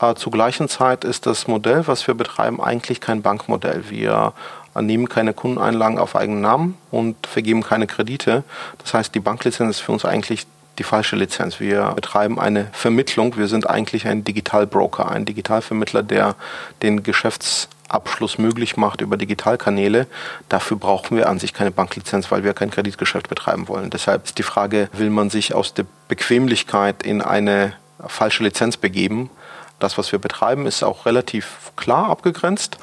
Äh, 0.00 0.14
zur 0.14 0.32
gleichen 0.32 0.68
Zeit 0.68 1.04
ist 1.04 1.26
das 1.26 1.46
Modell, 1.46 1.86
was 1.86 2.06
wir 2.06 2.14
betreiben, 2.14 2.60
eigentlich 2.60 3.00
kein 3.00 3.22
Bankmodell. 3.22 3.84
Wir 3.88 4.32
nehmen 4.78 5.08
keine 5.08 5.32
Kundeneinlagen 5.32 5.98
auf 5.98 6.16
eigenen 6.16 6.42
Namen 6.42 6.76
und 6.90 7.26
vergeben 7.26 7.62
keine 7.62 7.86
Kredite. 7.86 8.44
Das 8.78 8.94
heißt, 8.94 9.14
die 9.14 9.20
Banklizenz 9.20 9.76
ist 9.76 9.80
für 9.80 9.92
uns 9.92 10.04
eigentlich 10.04 10.46
die 10.78 10.82
falsche 10.82 11.16
Lizenz. 11.16 11.60
Wir 11.60 11.92
betreiben 11.94 12.38
eine 12.38 12.68
Vermittlung. 12.72 13.36
Wir 13.38 13.48
sind 13.48 13.68
eigentlich 13.68 14.06
ein 14.06 14.24
Digitalbroker, 14.24 15.10
ein 15.10 15.24
Digitalvermittler, 15.24 16.02
der 16.02 16.34
den 16.82 17.02
Geschäftsabschluss 17.02 18.36
möglich 18.36 18.76
macht 18.76 19.00
über 19.00 19.16
Digitalkanäle. 19.16 20.06
Dafür 20.50 20.76
brauchen 20.76 21.16
wir 21.16 21.30
an 21.30 21.38
sich 21.38 21.54
keine 21.54 21.70
Banklizenz, 21.70 22.30
weil 22.30 22.44
wir 22.44 22.52
kein 22.52 22.70
Kreditgeschäft 22.70 23.30
betreiben 23.30 23.68
wollen. 23.68 23.88
Deshalb 23.88 24.26
ist 24.26 24.36
die 24.36 24.42
Frage, 24.42 24.90
will 24.92 25.08
man 25.08 25.30
sich 25.30 25.54
aus 25.54 25.72
der 25.72 25.86
Bequemlichkeit 26.08 27.02
in 27.02 27.22
eine 27.22 27.72
falsche 28.06 28.42
Lizenz 28.42 28.76
begeben? 28.76 29.30
Das, 29.78 29.98
was 29.98 30.12
wir 30.12 30.18
betreiben, 30.18 30.66
ist 30.66 30.82
auch 30.82 31.06
relativ 31.06 31.72
klar 31.76 32.08
abgegrenzt, 32.08 32.78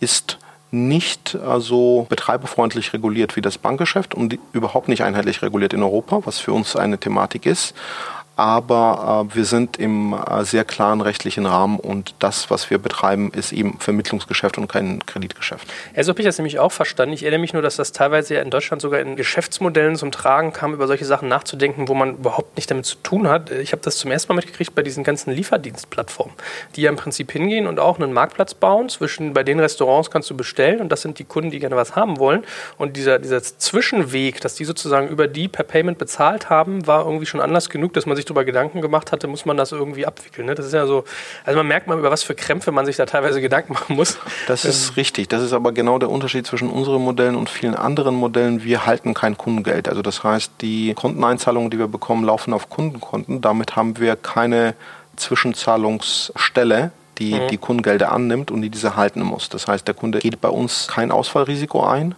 ist 0.00 0.38
nicht 0.70 1.34
äh, 1.34 1.60
so 1.60 2.06
betreiberfreundlich 2.08 2.92
reguliert 2.92 3.36
wie 3.36 3.40
das 3.40 3.58
Bankgeschäft 3.58 4.14
und 4.14 4.38
überhaupt 4.52 4.88
nicht 4.88 5.02
einheitlich 5.02 5.42
reguliert 5.42 5.72
in 5.72 5.82
Europa, 5.82 6.20
was 6.24 6.38
für 6.38 6.52
uns 6.52 6.76
eine 6.76 6.98
Thematik 6.98 7.46
ist 7.46 7.74
aber 8.38 9.26
äh, 9.28 9.34
wir 9.34 9.44
sind 9.44 9.78
im 9.78 10.12
äh, 10.14 10.44
sehr 10.44 10.64
klaren 10.64 11.00
rechtlichen 11.00 11.44
Rahmen 11.44 11.80
und 11.80 12.14
das, 12.20 12.50
was 12.50 12.70
wir 12.70 12.78
betreiben, 12.78 13.32
ist 13.32 13.52
eben 13.52 13.80
Vermittlungsgeschäft 13.80 14.58
und 14.58 14.68
kein 14.68 15.04
Kreditgeschäft. 15.06 15.66
Ja, 15.96 16.04
so 16.04 16.12
habe 16.12 16.20
ich 16.20 16.24
das 16.24 16.38
nämlich 16.38 16.60
auch 16.60 16.70
verstanden. 16.70 17.14
Ich 17.14 17.24
erinnere 17.24 17.40
mich 17.40 17.52
nur, 17.52 17.62
dass 17.62 17.74
das 17.74 17.90
teilweise 17.90 18.34
ja 18.34 18.42
in 18.42 18.50
Deutschland 18.50 18.80
sogar 18.80 19.00
in 19.00 19.16
Geschäftsmodellen 19.16 19.96
zum 19.96 20.12
Tragen 20.12 20.52
kam, 20.52 20.72
über 20.72 20.86
solche 20.86 21.04
Sachen 21.04 21.28
nachzudenken, 21.28 21.88
wo 21.88 21.94
man 21.94 22.14
überhaupt 22.18 22.54
nicht 22.54 22.70
damit 22.70 22.86
zu 22.86 22.94
tun 23.02 23.26
hat. 23.26 23.50
Ich 23.50 23.72
habe 23.72 23.82
das 23.82 23.96
zum 23.96 24.12
ersten 24.12 24.32
Mal 24.32 24.36
mitgekriegt 24.36 24.72
bei 24.72 24.84
diesen 24.84 25.02
ganzen 25.02 25.32
Lieferdienstplattformen, 25.32 26.36
die 26.76 26.82
ja 26.82 26.90
im 26.90 26.96
Prinzip 26.96 27.32
hingehen 27.32 27.66
und 27.66 27.80
auch 27.80 27.98
einen 27.98 28.12
Marktplatz 28.12 28.54
bauen. 28.54 28.88
Zwischen 28.88 29.32
bei 29.32 29.42
den 29.42 29.58
Restaurants 29.58 30.12
kannst 30.12 30.30
du 30.30 30.36
bestellen 30.36 30.80
und 30.80 30.92
das 30.92 31.02
sind 31.02 31.18
die 31.18 31.24
Kunden, 31.24 31.50
die 31.50 31.58
gerne 31.58 31.74
was 31.74 31.96
haben 31.96 32.20
wollen. 32.20 32.44
Und 32.76 32.96
dieser, 32.96 33.18
dieser 33.18 33.42
Zwischenweg, 33.42 34.40
dass 34.40 34.54
die 34.54 34.64
sozusagen 34.64 35.08
über 35.08 35.26
die 35.26 35.48
per 35.48 35.64
Payment 35.64 35.98
bezahlt 35.98 36.50
haben, 36.50 36.86
war 36.86 37.04
irgendwie 37.04 37.26
schon 37.26 37.40
Anlass 37.40 37.68
genug, 37.68 37.94
dass 37.94 38.06
man 38.06 38.14
sich 38.14 38.27
darüber 38.28 38.44
Gedanken 38.44 38.80
gemacht 38.80 39.12
hatte, 39.12 39.26
muss 39.26 39.44
man 39.44 39.56
das 39.56 39.72
irgendwie 39.72 40.06
abwickeln. 40.06 40.46
Ne? 40.46 40.54
Das 40.54 40.66
ist 40.66 40.72
ja 40.72 40.86
so, 40.86 41.04
also 41.44 41.56
man 41.56 41.66
merkt 41.66 41.86
mal, 41.86 41.98
über 41.98 42.10
was 42.10 42.22
für 42.22 42.34
Krämpfe 42.34 42.72
man 42.72 42.86
sich 42.86 42.96
da 42.96 43.06
teilweise 43.06 43.40
Gedanken 43.40 43.72
machen 43.74 43.96
muss. 43.96 44.18
Das 44.46 44.64
ist 44.64 44.88
ähm. 44.88 44.94
richtig. 44.96 45.28
Das 45.28 45.42
ist 45.42 45.52
aber 45.52 45.72
genau 45.72 45.98
der 45.98 46.10
Unterschied 46.10 46.46
zwischen 46.46 46.70
unseren 46.70 47.02
Modellen 47.02 47.36
und 47.36 47.50
vielen 47.50 47.74
anderen 47.74 48.14
Modellen. 48.14 48.62
Wir 48.64 48.86
halten 48.86 49.14
kein 49.14 49.36
Kundengeld. 49.36 49.88
Also 49.88 50.02
das 50.02 50.22
heißt, 50.24 50.52
die 50.60 50.94
Konteneinzahlungen, 50.94 51.70
die 51.70 51.78
wir 51.78 51.88
bekommen, 51.88 52.24
laufen 52.24 52.52
auf 52.52 52.68
Kundenkonten. 52.68 53.40
Damit 53.40 53.76
haben 53.76 53.98
wir 53.98 54.16
keine 54.16 54.74
Zwischenzahlungsstelle, 55.16 56.92
die 57.18 57.34
mhm. 57.34 57.48
die 57.48 57.58
Kundengelder 57.58 58.12
annimmt 58.12 58.50
und 58.50 58.62
die 58.62 58.70
diese 58.70 58.96
halten 58.96 59.22
muss. 59.22 59.48
Das 59.48 59.66
heißt, 59.66 59.86
der 59.86 59.94
Kunde 59.94 60.20
geht 60.20 60.40
bei 60.40 60.48
uns 60.48 60.88
kein 60.88 61.10
Ausfallrisiko 61.10 61.84
ein 61.84 62.14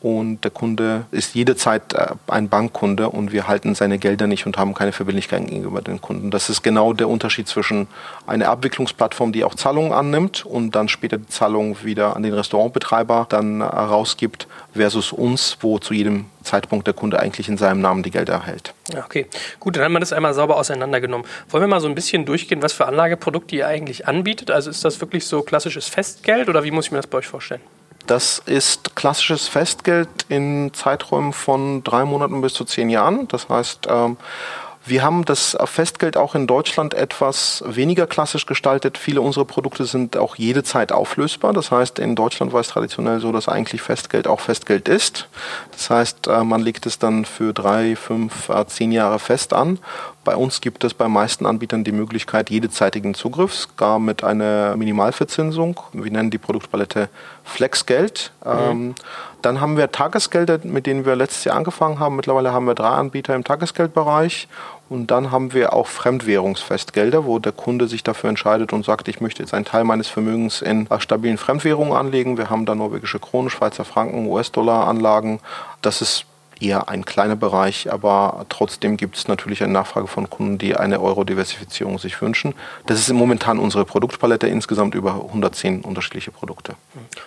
und 0.00 0.44
der 0.44 0.50
Kunde 0.50 1.06
ist 1.10 1.34
jederzeit 1.34 1.94
äh, 1.94 2.08
ein 2.26 2.48
Bankkunde 2.48 3.08
und 3.08 3.32
wir 3.32 3.48
halten 3.48 3.74
seine 3.74 3.98
Gelder 3.98 4.26
nicht 4.26 4.46
und 4.46 4.58
haben 4.58 4.74
keine 4.74 4.92
Verbindlichkeiten 4.92 5.46
gegenüber 5.46 5.80
den 5.80 6.00
Kunden. 6.00 6.30
Das 6.30 6.50
ist 6.50 6.62
genau 6.62 6.92
der 6.92 7.08
Unterschied 7.08 7.48
zwischen 7.48 7.88
einer 8.26 8.48
Abwicklungsplattform, 8.48 9.32
die 9.32 9.42
auch 9.42 9.54
Zahlungen 9.54 9.92
annimmt 9.92 10.44
und 10.44 10.72
dann 10.72 10.88
später 10.88 11.18
die 11.18 11.26
Zahlungen 11.28 11.76
wieder 11.82 12.14
an 12.14 12.22
den 12.22 12.34
Restaurantbetreiber 12.34 13.26
dann 13.28 13.60
äh, 13.62 13.64
rausgibt, 13.64 14.46
versus 14.74 15.12
uns, 15.12 15.56
wo 15.60 15.78
zu 15.78 15.94
jedem 15.94 16.26
Zeitpunkt 16.42 16.86
der 16.86 16.94
Kunde 16.94 17.18
eigentlich 17.18 17.48
in 17.48 17.56
seinem 17.56 17.80
Namen 17.80 18.02
die 18.02 18.10
Gelder 18.10 18.34
erhält. 18.34 18.74
Okay, 18.96 19.26
gut, 19.58 19.76
dann 19.76 19.84
haben 19.84 19.92
wir 19.92 20.00
das 20.00 20.12
einmal 20.12 20.34
sauber 20.34 20.56
auseinandergenommen. 20.56 21.26
Wollen 21.48 21.62
wir 21.62 21.68
mal 21.68 21.80
so 21.80 21.88
ein 21.88 21.94
bisschen 21.94 22.24
durchgehen, 22.24 22.62
was 22.62 22.72
für 22.72 22.86
Anlageprodukte 22.86 23.56
ihr 23.56 23.66
eigentlich 23.66 24.06
anbietet? 24.06 24.50
Also 24.50 24.70
ist 24.70 24.84
das 24.84 25.00
wirklich 25.00 25.26
so 25.26 25.42
klassisches 25.42 25.88
Festgeld 25.88 26.48
oder 26.48 26.62
wie 26.64 26.70
muss 26.70 26.86
ich 26.86 26.92
mir 26.92 26.98
das 26.98 27.06
bei 27.06 27.18
euch 27.18 27.26
vorstellen? 27.26 27.62
Das 28.06 28.40
ist 28.46 28.94
klassisches 28.94 29.48
Festgeld 29.48 30.08
in 30.28 30.72
Zeiträumen 30.72 31.32
von 31.32 31.82
drei 31.82 32.04
Monaten 32.04 32.40
bis 32.40 32.54
zu 32.54 32.64
zehn 32.64 32.88
Jahren. 32.88 33.26
Das 33.28 33.48
heißt, 33.48 33.88
ähm, 33.90 34.16
wir 34.88 35.02
haben 35.02 35.24
das 35.24 35.56
Festgeld 35.64 36.16
auch 36.16 36.36
in 36.36 36.46
Deutschland 36.46 36.94
etwas 36.94 37.64
weniger 37.66 38.06
klassisch 38.06 38.46
gestaltet. 38.46 38.98
Viele 38.98 39.20
unserer 39.20 39.44
Produkte 39.44 39.84
sind 39.84 40.16
auch 40.16 40.36
jede 40.36 40.62
Zeit 40.62 40.92
auflösbar. 40.92 41.52
Das 41.52 41.72
heißt, 41.72 41.98
in 41.98 42.14
Deutschland 42.14 42.52
war 42.52 42.60
es 42.60 42.68
traditionell 42.68 43.18
so, 43.18 43.32
dass 43.32 43.48
eigentlich 43.48 43.82
Festgeld 43.82 44.28
auch 44.28 44.38
Festgeld 44.38 44.88
ist. 44.88 45.28
Das 45.72 45.90
heißt, 45.90 46.28
äh, 46.28 46.44
man 46.44 46.60
legt 46.60 46.86
es 46.86 47.00
dann 47.00 47.24
für 47.24 47.52
drei, 47.52 47.96
fünf, 47.96 48.48
äh, 48.48 48.64
zehn 48.68 48.92
Jahre 48.92 49.18
fest 49.18 49.52
an. 49.52 49.80
Bei 50.26 50.34
uns 50.34 50.60
gibt 50.60 50.82
es 50.82 50.92
bei 50.92 51.06
meisten 51.06 51.46
Anbietern 51.46 51.84
die 51.84 51.92
Möglichkeit 51.92 52.50
jedezeitigen 52.50 53.14
Zugriffs, 53.14 53.68
gar 53.76 54.00
mit 54.00 54.24
einer 54.24 54.76
Minimalverzinsung. 54.76 55.78
Wir 55.92 56.10
nennen 56.10 56.30
die 56.30 56.38
Produktpalette 56.38 57.08
Flexgeld. 57.44 58.32
Mhm. 58.44 58.50
Ähm, 58.50 58.94
dann 59.40 59.60
haben 59.60 59.76
wir 59.76 59.92
Tagesgelder, 59.92 60.58
mit 60.64 60.86
denen 60.86 61.06
wir 61.06 61.14
letztes 61.14 61.44
Jahr 61.44 61.54
angefangen 61.54 62.00
haben. 62.00 62.16
Mittlerweile 62.16 62.52
haben 62.52 62.66
wir 62.66 62.74
drei 62.74 62.88
Anbieter 62.88 63.36
im 63.36 63.44
Tagesgeldbereich. 63.44 64.48
Und 64.88 65.12
dann 65.12 65.30
haben 65.30 65.52
wir 65.52 65.72
auch 65.72 65.86
Fremdwährungsfestgelder, 65.86 67.24
wo 67.24 67.38
der 67.38 67.52
Kunde 67.52 67.86
sich 67.86 68.02
dafür 68.02 68.28
entscheidet 68.28 68.72
und 68.72 68.84
sagt, 68.84 69.06
ich 69.06 69.20
möchte 69.20 69.44
jetzt 69.44 69.54
einen 69.54 69.64
Teil 69.64 69.84
meines 69.84 70.08
Vermögens 70.08 70.60
in 70.60 70.88
stabilen 70.98 71.38
Fremdwährungen 71.38 71.92
anlegen. 71.92 72.36
Wir 72.36 72.50
haben 72.50 72.66
da 72.66 72.74
norwegische 72.74 73.20
Kronen, 73.20 73.48
Schweizer 73.48 73.84
Franken, 73.84 74.26
US-Dollar-Anlagen. 74.26 75.38
Das 75.82 76.02
ist 76.02 76.26
eher 76.60 76.88
ein 76.88 77.04
kleiner 77.04 77.36
Bereich, 77.36 77.92
aber 77.92 78.46
trotzdem 78.48 78.96
gibt 78.96 79.16
es 79.16 79.28
natürlich 79.28 79.62
eine 79.62 79.72
Nachfrage 79.72 80.06
von 80.06 80.30
Kunden, 80.30 80.58
die 80.58 80.76
eine 80.76 81.00
Euro-Diversifizierung 81.00 81.98
sich 81.98 82.20
wünschen. 82.20 82.54
Das 82.86 82.98
ist 82.98 83.12
momentan 83.12 83.58
unsere 83.58 83.84
Produktpalette, 83.84 84.46
insgesamt 84.46 84.94
über 84.94 85.14
110 85.14 85.82
unterschiedliche 85.82 86.30
Produkte. 86.30 86.74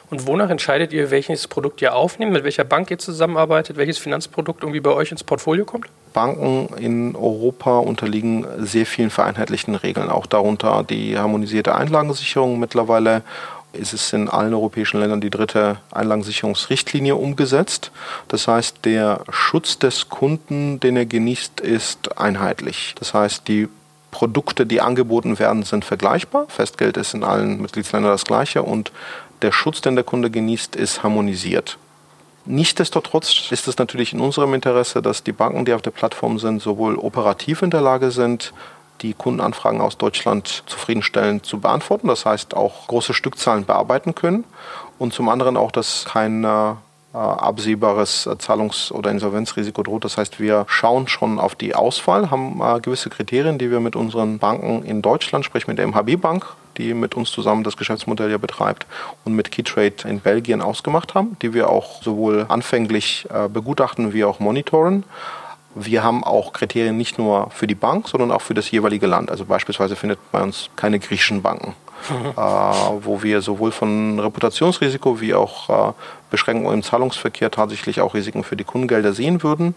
Und 0.09 0.27
wonach 0.27 0.50
entscheidet 0.50 0.93
ihr, 0.93 1.12
welches 1.12 1.48
Produkt 1.48 1.81
ihr 1.81 1.95
aufnehmt, 1.95 2.31
mit 2.31 2.43
welcher 2.43 2.63
Bank 2.63 2.91
ihr 2.91 2.98
zusammenarbeitet, 2.98 3.77
welches 3.77 3.98
Finanzprodukt 3.98 4.63
irgendwie 4.63 4.79
bei 4.79 4.91
euch 4.91 5.12
ins 5.12 5.24
Portfolio 5.24 5.65
kommt? 5.65 5.88
Banken 6.13 6.69
in 6.77 7.15
Europa 7.15 7.77
unterliegen 7.77 8.45
sehr 8.57 8.86
vielen 8.86 9.12
vereinheitlichten 9.12 9.75
Regeln, 9.75 10.09
auch 10.09 10.25
darunter 10.25 10.83
die 10.83 11.17
harmonisierte 11.17 11.75
Einlagensicherung 11.75 12.59
mittlerweile 12.59 13.21
ist 13.74 13.94
es 13.94 14.14
in 14.14 14.30
allen 14.30 14.54
europäischen 14.54 15.00
Ländern 15.00 15.22
die 15.22 15.30
dritte 15.30 15.78
Einlagensicherungsrichtlinie 15.92 17.16
umgesetzt. 17.16 17.92
Das 18.28 18.48
heißt, 18.48 18.78
der 18.84 19.24
Schutz 19.30 19.78
des 19.78 20.10
Kunden, 20.10 20.80
den 20.80 20.98
er 20.98 21.06
genießt, 21.06 21.60
ist 21.60 22.18
einheitlich. 22.18 22.96
Das 22.98 23.14
heißt, 23.14 23.48
die 23.48 23.68
Produkte, 24.12 24.66
die 24.66 24.82
angeboten 24.82 25.38
werden, 25.38 25.64
sind 25.64 25.86
vergleichbar. 25.86 26.46
Festgeld 26.48 26.98
ist 26.98 27.14
in 27.14 27.24
allen 27.24 27.62
Mitgliedsländern 27.62 28.12
das 28.12 28.26
gleiche 28.26 28.64
und 28.64 28.92
der 29.42 29.52
Schutz, 29.52 29.82
den 29.82 29.96
der 29.96 30.04
Kunde 30.04 30.30
genießt, 30.30 30.76
ist 30.76 31.04
harmonisiert. 31.04 31.78
Nichtsdestotrotz 32.46 33.52
ist 33.52 33.68
es 33.68 33.78
natürlich 33.78 34.14
in 34.14 34.20
unserem 34.20 34.54
Interesse, 34.54 35.02
dass 35.02 35.24
die 35.24 35.32
Banken, 35.32 35.66
die 35.66 35.74
auf 35.74 35.84
der 35.84 35.92
Plattform 35.92 36.40
sind, 36.40 36.62
sowohl 36.62 36.96
operativ 36.96 37.62
in 37.62 37.70
der 37.70 37.82
Lage 37.82 38.10
sind, 38.12 38.54
die 39.01 39.13
Kundenanfragen 39.13 39.82
aus 39.82 39.98
Deutschland 39.98 40.63
zufriedenstellend 40.65 41.46
zu 41.46 41.60
beantworten. 41.60 42.08
Das 42.08 42.25
heißt, 42.25 42.56
auch 42.56 42.88
große 42.88 43.13
Stückzahlen 43.13 43.65
bearbeiten 43.65 44.15
können. 44.15 44.44
Und 44.98 45.13
zum 45.13 45.29
anderen 45.29 45.58
auch, 45.58 45.72
dass 45.72 46.06
kein 46.06 46.44
äh, 46.44 47.18
absehbares 47.18 48.29
Zahlungs- 48.38 48.91
oder 48.91 49.10
Insolvenzrisiko 49.12 49.82
droht. 49.82 50.06
Das 50.06 50.18
heißt, 50.18 50.39
wir 50.39 50.65
schauen 50.68 51.08
schon 51.08 51.39
auf 51.39 51.56
die 51.56 51.74
Auswahl, 51.74 52.29
haben 52.29 52.62
äh, 52.62 52.79
gewisse 52.79 53.10
Kriterien, 53.10 53.58
die 53.58 53.72
wir 53.72 53.79
mit 53.79 53.96
unseren 53.96 54.38
Banken 54.38 54.84
in 54.84 55.01
Deutschland, 55.01 55.46
sprich 55.46 55.68
mit 55.68 55.77
der 55.77 55.88
MHB 55.88 56.22
Bank, 56.22 56.46
die 56.77 56.94
mit 56.94 57.15
uns 57.15 57.32
zusammen 57.32 57.63
das 57.63 57.77
Geschäftsmodell 57.77 58.29
ja 58.29 58.38
betreibt, 58.38 58.86
und 59.25 59.36
mit 59.36 59.51
Keytrade 59.51 60.08
in 60.08 60.20
Belgien 60.20 60.62
ausgemacht 60.62 61.15
haben, 61.15 61.36
die 61.41 61.53
wir 61.53 61.70
auch 61.70 62.03
sowohl 62.03 62.46
anfänglich 62.48 63.27
äh, 63.34 63.50
begutachten 63.50 64.13
wie 64.13 64.24
auch 64.24 64.39
monitoren. 64.39 65.03
Wir 65.76 66.04
haben 66.04 66.24
auch 66.24 66.54
Kriterien 66.54 66.98
nicht 66.98 67.18
nur 67.18 67.50
für 67.52 67.68
die 67.68 67.76
Bank, 67.76 68.08
sondern 68.08 68.32
auch 68.32 68.42
für 68.42 68.54
das 68.54 68.72
jeweilige 68.72 69.08
Land. 69.08 69.30
Also 69.30 69.46
beispielsweise 69.46 69.96
findet 69.96 70.20
bei 70.32 70.42
uns 70.42 70.70
keine 70.76 71.00
griechischen 71.00 71.42
Banken, 71.42 71.76
mhm. 72.10 72.32
äh, 72.32 72.36
wo 72.36 73.22
wir 73.22 73.42
sowohl 73.42 73.72
von 73.72 74.20
Reputationsrisiko 74.20 75.22
wie 75.22 75.34
auch 75.34 75.90
äh, 75.90 75.94
Beschränkungen 76.30 76.74
im 76.74 76.84
Zahlungsverkehr 76.84 77.52
tatsächlich 77.52 78.02
auch 78.02 78.14
Risiken 78.14 78.44
für 78.44 78.56
die 78.56 78.64
Kundengelder 78.64 79.14
sehen 79.14 79.44
würden. 79.44 79.76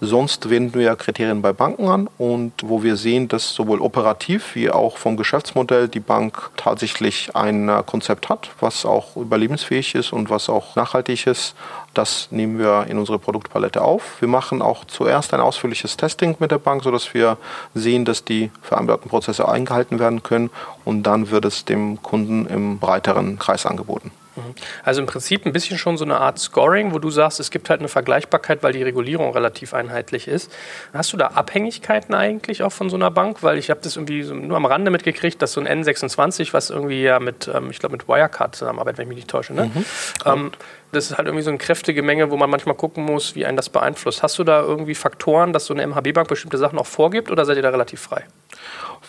Sonst 0.00 0.50
wenden 0.50 0.78
wir 0.78 0.94
Kriterien 0.96 1.42
bei 1.42 1.52
Banken 1.52 1.88
an 1.88 2.08
und 2.18 2.52
wo 2.62 2.82
wir 2.82 2.96
sehen, 2.96 3.28
dass 3.28 3.54
sowohl 3.54 3.80
operativ 3.80 4.54
wie 4.54 4.70
auch 4.70 4.96
vom 4.96 5.16
Geschäftsmodell 5.16 5.88
die 5.88 6.00
Bank 6.00 6.50
tatsächlich 6.56 7.34
ein 7.34 7.68
äh, 7.68 7.82
Konzept 7.84 8.28
hat, 8.28 8.50
was 8.60 8.86
auch 8.86 9.16
überlebensfähig 9.16 9.94
ist 9.94 10.12
und 10.12 10.30
was 10.30 10.48
auch 10.48 10.76
nachhaltig 10.76 11.26
ist. 11.26 11.54
Das 11.94 12.28
nehmen 12.30 12.58
wir 12.58 12.86
in 12.88 12.98
unsere 12.98 13.18
Produktpalette 13.18 13.82
auf. 13.82 14.20
Wir 14.20 14.28
machen 14.28 14.62
auch 14.62 14.84
zuerst 14.84 15.32
ein 15.32 15.40
ausführliches 15.40 15.96
Testing 15.96 16.36
mit 16.38 16.50
der 16.50 16.58
Bank, 16.58 16.82
sodass 16.82 17.14
wir 17.14 17.38
sehen, 17.74 18.04
dass 18.04 18.24
die 18.24 18.50
vereinbarten 18.62 19.08
Prozesse 19.08 19.48
eingehalten 19.48 19.98
werden 19.98 20.22
können 20.22 20.50
und 20.84 21.04
dann 21.04 21.30
wird 21.30 21.44
es 21.44 21.64
dem 21.64 22.02
Kunden 22.02 22.46
im 22.46 22.78
breiteren 22.78 23.38
Kreis 23.38 23.66
angeboten. 23.66 24.10
Mhm. 24.36 24.54
Also 24.82 25.00
im 25.00 25.06
Prinzip 25.06 25.46
ein 25.46 25.52
bisschen 25.52 25.78
schon 25.78 25.96
so 25.96 26.04
eine 26.04 26.18
Art 26.18 26.38
Scoring, 26.38 26.92
wo 26.92 26.98
du 26.98 27.10
sagst, 27.10 27.40
es 27.40 27.50
gibt 27.50 27.70
halt 27.70 27.80
eine 27.80 27.88
Vergleichbarkeit, 27.88 28.62
weil 28.62 28.72
die 28.72 28.82
Regulierung 28.82 29.32
relativ 29.32 29.74
einheitlich 29.74 30.28
ist. 30.28 30.52
Hast 30.92 31.12
du 31.12 31.16
da 31.16 31.28
Abhängigkeiten 31.28 32.14
eigentlich 32.14 32.62
auch 32.62 32.72
von 32.72 32.90
so 32.90 32.96
einer 32.96 33.10
Bank? 33.10 33.42
Weil 33.42 33.58
ich 33.58 33.70
habe 33.70 33.80
das 33.82 33.96
irgendwie 33.96 34.22
so 34.22 34.34
nur 34.34 34.56
am 34.56 34.66
Rande 34.66 34.90
mitgekriegt, 34.90 35.40
dass 35.40 35.52
so 35.52 35.60
ein 35.60 35.68
N26, 35.68 36.52
was 36.52 36.70
irgendwie 36.70 37.02
ja 37.02 37.20
mit, 37.20 37.48
ähm, 37.52 37.70
ich 37.70 37.78
glaube 37.78 37.92
mit 37.96 38.08
Wirecard 38.08 38.56
zusammenarbeitet, 38.56 38.98
wenn 38.98 39.04
ich 39.04 39.08
mich 39.08 39.16
nicht 39.16 39.30
täusche, 39.30 39.54
ne? 39.54 39.66
Mhm. 39.66 39.84
Ähm, 40.24 40.52
das 40.94 41.10
ist 41.10 41.18
halt 41.18 41.26
irgendwie 41.26 41.42
so 41.42 41.50
eine 41.50 41.58
kräftige 41.58 42.02
Menge, 42.02 42.30
wo 42.30 42.36
man 42.36 42.48
manchmal 42.48 42.74
gucken 42.74 43.04
muss, 43.04 43.34
wie 43.34 43.44
einen 43.44 43.56
das 43.56 43.68
beeinflusst. 43.68 44.22
Hast 44.22 44.38
du 44.38 44.44
da 44.44 44.60
irgendwie 44.60 44.94
Faktoren, 44.94 45.52
dass 45.52 45.66
so 45.66 45.74
eine 45.74 45.86
MHB-Bank 45.86 46.28
bestimmte 46.28 46.58
Sachen 46.58 46.78
auch 46.78 46.86
vorgibt 46.86 47.30
oder 47.30 47.44
seid 47.44 47.56
ihr 47.56 47.62
da 47.62 47.70
relativ 47.70 48.00
frei? 48.00 48.24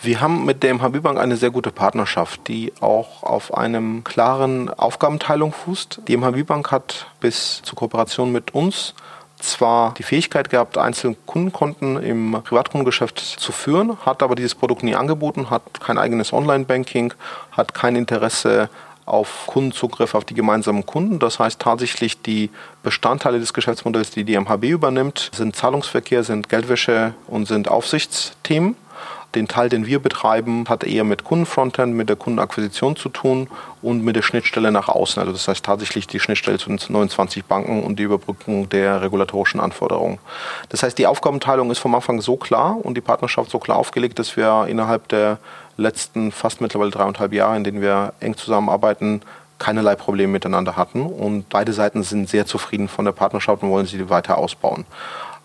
Wir 0.02 0.20
haben 0.20 0.44
mit 0.44 0.62
der 0.62 0.74
MHB 0.74 1.02
Bank 1.02 1.18
eine 1.18 1.36
sehr 1.36 1.50
gute 1.50 1.70
Partnerschaft, 1.70 2.48
die 2.48 2.72
auch 2.80 3.22
auf 3.22 3.54
einem 3.54 4.04
klaren 4.04 4.68
Aufgabenteilung 4.68 5.52
fußt. 5.52 6.02
Die 6.06 6.16
MHB 6.16 6.46
Bank 6.46 6.70
hat 6.70 7.06
bis 7.20 7.62
zur 7.62 7.76
Kooperation 7.76 8.30
mit 8.30 8.54
uns 8.54 8.94
zwar 9.38 9.94
die 9.94 10.02
Fähigkeit 10.02 10.50
gehabt, 10.50 10.78
einzelne 10.78 11.16
Kundenkonten 11.26 12.02
im 12.02 12.40
Privatkundengeschäft 12.42 13.18
zu 13.18 13.52
führen, 13.52 13.98
hat 14.04 14.22
aber 14.22 14.34
dieses 14.34 14.54
Produkt 14.54 14.82
nie 14.82 14.94
angeboten, 14.94 15.50
hat 15.50 15.80
kein 15.80 15.98
eigenes 15.98 16.32
Online-Banking, 16.32 17.12
hat 17.52 17.74
kein 17.74 17.96
Interesse 17.96 18.68
auf 19.06 19.46
Kundenzugriff 19.46 20.14
auf 20.14 20.24
die 20.24 20.34
gemeinsamen 20.34 20.84
Kunden. 20.84 21.18
Das 21.18 21.38
heißt 21.38 21.60
tatsächlich 21.60 22.20
die 22.20 22.50
Bestandteile 22.82 23.38
des 23.38 23.54
Geschäftsmodells, 23.54 24.10
die 24.10 24.24
die 24.24 24.38
MHB 24.38 24.64
übernimmt, 24.64 25.30
sind 25.32 25.56
Zahlungsverkehr, 25.56 26.24
sind 26.24 26.48
Geldwäsche 26.48 27.14
und 27.28 27.46
sind 27.46 27.68
Aufsichtsthemen. 27.68 28.76
Den 29.34 29.48
Teil, 29.48 29.68
den 29.68 29.86
wir 29.86 29.98
betreiben, 29.98 30.64
hat 30.68 30.82
eher 30.82 31.04
mit 31.04 31.22
Kundenfrontend, 31.24 31.94
mit 31.94 32.08
der 32.08 32.16
Kundenakquisition 32.16 32.96
zu 32.96 33.10
tun 33.10 33.48
und 33.82 34.02
mit 34.02 34.16
der 34.16 34.22
Schnittstelle 34.22 34.72
nach 34.72 34.88
außen. 34.88 35.20
Also 35.20 35.32
das 35.32 35.46
heißt 35.46 35.64
tatsächlich 35.64 36.06
die 36.06 36.20
Schnittstelle 36.20 36.58
zu 36.58 36.70
den 36.70 36.78
29 36.88 37.44
Banken 37.44 37.82
und 37.82 37.98
die 37.98 38.04
Überbrückung 38.04 38.68
der 38.70 39.02
regulatorischen 39.02 39.60
Anforderungen. 39.60 40.18
Das 40.70 40.82
heißt, 40.82 40.96
die 40.96 41.06
Aufgabenteilung 41.06 41.70
ist 41.70 41.80
vom 41.80 41.94
Anfang 41.94 42.22
so 42.22 42.36
klar 42.36 42.78
und 42.82 42.94
die 42.94 43.02
Partnerschaft 43.02 43.50
so 43.50 43.58
klar 43.58 43.76
aufgelegt, 43.76 44.18
dass 44.18 44.36
wir 44.38 44.66
innerhalb 44.68 45.06
der 45.08 45.38
letzten 45.76 46.32
fast 46.32 46.60
mittlerweile 46.60 46.90
dreieinhalb 46.90 47.32
Jahre, 47.32 47.56
in 47.56 47.64
denen 47.64 47.80
wir 47.80 48.12
eng 48.20 48.36
zusammenarbeiten, 48.36 49.22
keinerlei 49.58 49.94
Probleme 49.94 50.32
miteinander 50.32 50.76
hatten 50.76 51.02
und 51.06 51.48
beide 51.48 51.72
Seiten 51.72 52.02
sind 52.02 52.28
sehr 52.28 52.46
zufrieden 52.46 52.88
von 52.88 53.04
der 53.04 53.12
Partnerschaft 53.12 53.62
und 53.62 53.70
wollen 53.70 53.86
sie 53.86 54.10
weiter 54.10 54.38
ausbauen. 54.38 54.84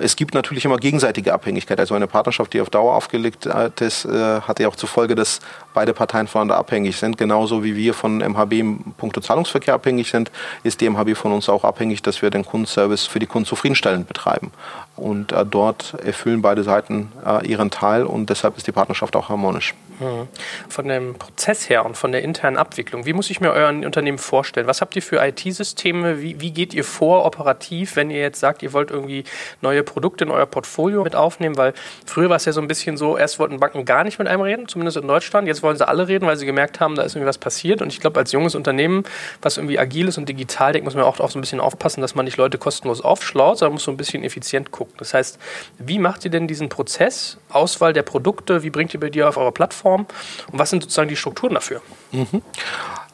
Es 0.02 0.16
gibt 0.16 0.34
natürlich 0.34 0.66
immer 0.66 0.78
gegenseitige 0.78 1.34
Abhängigkeit. 1.34 1.80
Also 1.80 1.94
eine 1.94 2.08
Partnerschaft, 2.08 2.54
die 2.54 2.62
auf 2.62 2.70
Dauer 2.70 2.96
aufgelegt 2.96 3.48
ist, 3.80 4.06
äh, 4.06 4.42
hat 4.42 4.60
ja 4.60 4.68
auch 4.68 4.76
zur 4.76 4.90
Folge, 4.90 5.16
dass 5.16 5.40
beide 5.74 5.94
Parteien 5.94 6.28
voneinander 6.28 6.58
abhängig 6.58 6.98
sind. 6.98 7.18
Genauso 7.18 7.64
wie 7.64 7.76
wir 7.76 7.94
von 7.94 8.18
MHB 8.20 8.54
im 8.54 8.94
Punkto 8.98 9.22
Zahlungsverkehr 9.22 9.76
abhängig 9.76 10.10
sind, 10.10 10.32
ist 10.64 10.82
die 10.82 10.90
MHB 10.90 11.16
von 11.16 11.32
uns 11.32 11.50
auch 11.50 11.64
abhängig, 11.64 12.02
dass 12.02 12.22
wir 12.22 12.30
den 12.30 12.46
Kundenservice 12.46 13.06
für 13.06 13.20
die 13.20 13.28
Kunden 13.28 13.46
zufriedenstellend 13.46 14.08
betreiben. 14.08 14.52
Und 14.96 15.32
äh, 15.32 15.46
dort 15.46 15.96
erfüllen 16.04 16.42
beide 16.42 16.64
Seiten 16.64 17.12
äh, 17.26 17.48
ihren 17.48 17.70
Teil 17.72 18.04
und 18.04 18.30
deshalb 18.30 18.58
ist 18.58 18.68
die 18.68 18.72
Partnerschaft 18.72 19.16
auch 19.16 19.30
harmonisch. 19.30 19.74
Mhm. 20.02 20.28
Von 20.68 20.88
dem 20.88 21.14
Prozess 21.14 21.70
her 21.70 21.86
und 21.86 21.96
von 21.96 22.12
der 22.12 22.24
internen 22.24 22.58
Abwicklung, 22.58 23.06
wie 23.06 23.14
muss 23.14 23.30
ich 23.30 23.40
mir 23.40 23.52
euer 23.52 23.70
Unternehmen 23.70 24.18
vorstellen? 24.18 24.68
Was 24.68 24.82
habt 24.82 24.96
ihr 24.96 25.02
für 25.02 25.24
IT-Systeme? 25.24 26.22
Wie, 26.22 26.42
wie 26.42 26.52
geht 26.52 26.74
ihr 26.74 26.84
vor 26.84 27.26
operativ, 27.26 27.96
wenn 27.96 28.10
ihr 28.10 28.20
jetzt 28.20 28.40
sagt, 28.40 28.64
ihr 28.64 28.74
wollt 28.74 28.90
irgendwie 28.90 29.24
neue 29.62 29.84
Produkte 29.92 30.24
in 30.24 30.32
euer 30.32 30.46
Portfolio 30.46 31.04
mit 31.04 31.16
aufnehmen? 31.16 31.58
Weil 31.58 31.74
früher 32.06 32.30
war 32.30 32.38
es 32.38 32.46
ja 32.46 32.52
so 32.52 32.62
ein 32.62 32.68
bisschen 32.68 32.98
so, 32.98 33.18
erst 33.18 33.40
wollten 33.40 33.60
Banken 33.60 33.86
gar 33.86 34.04
nicht 34.04 34.20
mit 34.20 34.28
einem 34.28 34.42
reden, 34.42 34.68
zumindest 34.68 34.98
in 34.98 35.08
Deutschland. 35.08 35.48
Jetzt 35.48 35.64
wollen 35.64 35.78
sie 35.78 35.88
alle 35.88 36.08
reden, 36.08 36.26
weil 36.26 36.38
sie 36.38 36.46
gemerkt 36.46 36.80
haben, 36.80 36.96
da 36.96 37.04
ist 37.04 37.16
irgendwie 37.16 37.28
was 37.28 37.38
passiert. 37.38 37.82
Und 37.82 37.90
ich 37.90 38.00
glaube, 38.00 38.20
als 38.20 38.32
junges 38.32 38.56
Unternehmen, 38.56 39.04
was 39.42 39.58
irgendwie 39.58 39.78
agil 39.80 40.08
ist 40.08 40.18
und 40.18 40.28
digital 40.28 40.74
denkt, 40.74 40.86
muss 40.86 40.96
man 40.96 41.04
auch, 41.04 41.20
auch 41.20 41.30
so 41.30 41.38
ein 41.38 41.42
bisschen 41.42 41.60
aufpassen, 41.60 42.02
dass 42.02 42.16
man 42.16 42.26
nicht 42.26 42.38
Leute 42.38 42.58
kostenlos 42.58 43.02
aufschlaut, 43.02 43.60
sondern 43.60 43.74
muss 43.74 43.84
so 43.84 43.92
ein 43.92 43.98
bisschen 43.98 44.24
effizient 44.24 44.72
gucken. 44.72 44.96
Das 44.98 45.14
heißt, 45.14 45.40
wie 45.78 46.00
macht 46.00 46.26
ihr 46.26 46.32
denn 46.32 46.48
diesen 46.48 46.70
Prozess, 46.70 47.38
Auswahl 47.50 47.94
der 47.94 48.04
Produkte, 48.04 48.64
wie 48.64 48.70
bringt 48.70 48.94
ihr 48.94 49.00
bei 49.00 49.10
dir 49.10 49.28
auf 49.28 49.38
eure 49.38 49.52
Plattform 49.52 50.06
und 50.52 50.60
was 50.60 50.70
sind 50.70 50.84
sozusagen 50.84 51.10
die 51.10 51.16
Strukturen 51.16 51.54
dafür? 51.54 51.82
Mhm. 52.12 52.42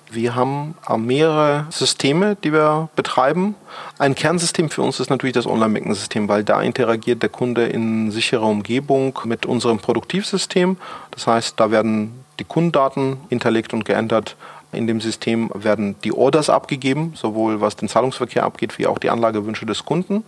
Wir 0.09 0.35
haben 0.35 0.75
mehrere 0.97 1.65
Systeme, 1.69 2.37
die 2.41 2.53
wir 2.53 2.87
betreiben. 2.95 3.55
Ein 3.99 4.15
Kernsystem 4.15 4.69
für 4.69 4.81
uns 4.81 4.99
ist 5.01 5.09
natürlich 5.09 5.33
das 5.33 5.45
Online-Banking-System, 5.45 6.29
weil 6.29 6.45
da 6.45 6.61
interagiert 6.61 7.21
der 7.21 7.29
Kunde 7.29 7.65
in 7.67 8.09
sicherer 8.11 8.45
Umgebung 8.45 9.19
mit 9.25 9.45
unserem 9.45 9.79
Produktivsystem. 9.79 10.77
Das 11.11 11.27
heißt, 11.27 11.59
da 11.59 11.71
werden 11.71 12.23
die 12.39 12.45
Kundendaten 12.45 13.17
hinterlegt 13.29 13.73
und 13.73 13.83
geändert 13.83 14.37
in 14.73 14.85
dem 14.85 14.99
System 14.99 15.49
werden 15.53 15.95
die 16.03 16.11
Orders 16.11 16.49
abgegeben, 16.49 17.13
sowohl 17.15 17.61
was 17.61 17.77
den 17.77 17.87
Zahlungsverkehr 17.87 18.43
abgeht, 18.43 18.77
wie 18.77 18.87
auch 18.87 18.99
die 18.99 19.09
Anlagewünsche 19.09 19.65
des 19.65 19.85
Kunden. 19.85 20.23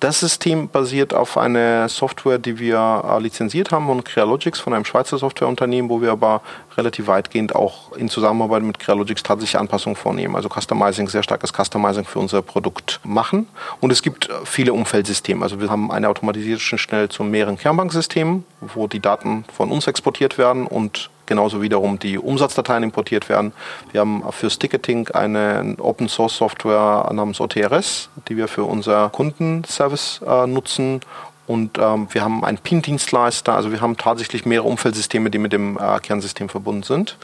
Das 0.00 0.20
System 0.20 0.68
basiert 0.68 1.14
auf 1.14 1.38
einer 1.38 1.88
Software, 1.88 2.38
die 2.38 2.58
wir 2.58 3.04
äh, 3.08 3.20
lizenziert 3.20 3.70
haben 3.70 3.86
von 3.86 4.02
Crealogics, 4.02 4.58
von 4.58 4.74
einem 4.74 4.84
Schweizer 4.84 5.18
Softwareunternehmen, 5.18 5.88
wo 5.88 6.02
wir 6.02 6.10
aber 6.10 6.42
relativ 6.76 7.06
weitgehend 7.06 7.54
auch 7.54 7.92
in 7.92 8.08
Zusammenarbeit 8.08 8.62
mit 8.62 8.78
Crealogics 8.78 9.22
tatsächlich 9.22 9.58
Anpassungen 9.58 9.96
vornehmen. 9.96 10.34
Also 10.34 10.48
Customizing, 10.48 11.08
sehr 11.08 11.22
starkes 11.22 11.52
Customizing 11.52 12.04
für 12.04 12.18
unser 12.18 12.42
Produkt 12.42 13.00
machen. 13.04 13.46
Und 13.80 13.92
es 13.92 14.02
gibt 14.02 14.28
viele 14.44 14.72
Umfeldsysteme. 14.72 15.42
Also 15.42 15.60
wir 15.60 15.70
haben 15.70 15.90
eine 15.90 16.08
automatisierte 16.08 16.60
Schnittstelle 16.60 17.08
zu 17.08 17.22
mehreren 17.22 17.56
Kernbanksystemen, 17.56 18.44
wo 18.60 18.88
die 18.88 19.00
Daten 19.00 19.44
von 19.52 19.70
uns 19.70 19.86
exportiert 19.86 20.38
werden 20.38 20.66
und 20.66 21.10
genauso 21.26 21.62
wiederum 21.62 21.98
die 21.98 22.18
Umsatzdateien 22.18 22.82
importiert 22.82 23.28
werden. 23.28 23.52
Wir 23.92 24.00
haben 24.00 24.24
fürs 24.30 24.58
Ticketing 24.58 25.08
eine 25.08 25.76
Open 25.78 26.08
Source 26.08 26.36
Software 26.36 27.08
namens 27.12 27.40
OTRS, 27.40 28.08
die 28.28 28.36
wir 28.36 28.48
für 28.48 28.64
unser 28.64 29.10
Kundenservice 29.10 30.20
äh, 30.26 30.46
nutzen 30.46 31.00
und 31.46 31.78
ähm, 31.78 32.08
wir 32.10 32.22
haben 32.22 32.44
einen 32.44 32.58
PIN-Dienstleister, 32.58 33.54
also 33.54 33.70
wir 33.70 33.80
haben 33.80 33.96
tatsächlich 33.96 34.46
mehrere 34.46 34.66
Umfeldsysteme, 34.66 35.30
die 35.30 35.38
mit 35.38 35.52
dem 35.52 35.78
äh, 35.78 36.00
Kernsystem 36.00 36.48
verbunden 36.48 36.82
sind. 36.82 37.18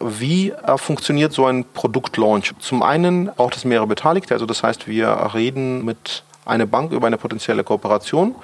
Wie 0.00 0.50
äh, 0.50 0.76
funktioniert 0.76 1.32
so 1.32 1.46
ein 1.46 1.64
Produktlaunch? 1.72 2.54
Zum 2.58 2.82
einen 2.82 3.26
braucht 3.26 3.56
es 3.56 3.64
mehrere 3.64 3.86
Beteiligte, 3.86 4.34
also 4.34 4.46
das 4.46 4.62
heißt, 4.62 4.88
wir 4.88 5.30
reden 5.34 5.84
mit 5.84 6.24
einer 6.44 6.66
Bank 6.66 6.90
über 6.90 7.06
eine 7.06 7.18
potenzielle 7.18 7.62
Kooperation 7.62 8.34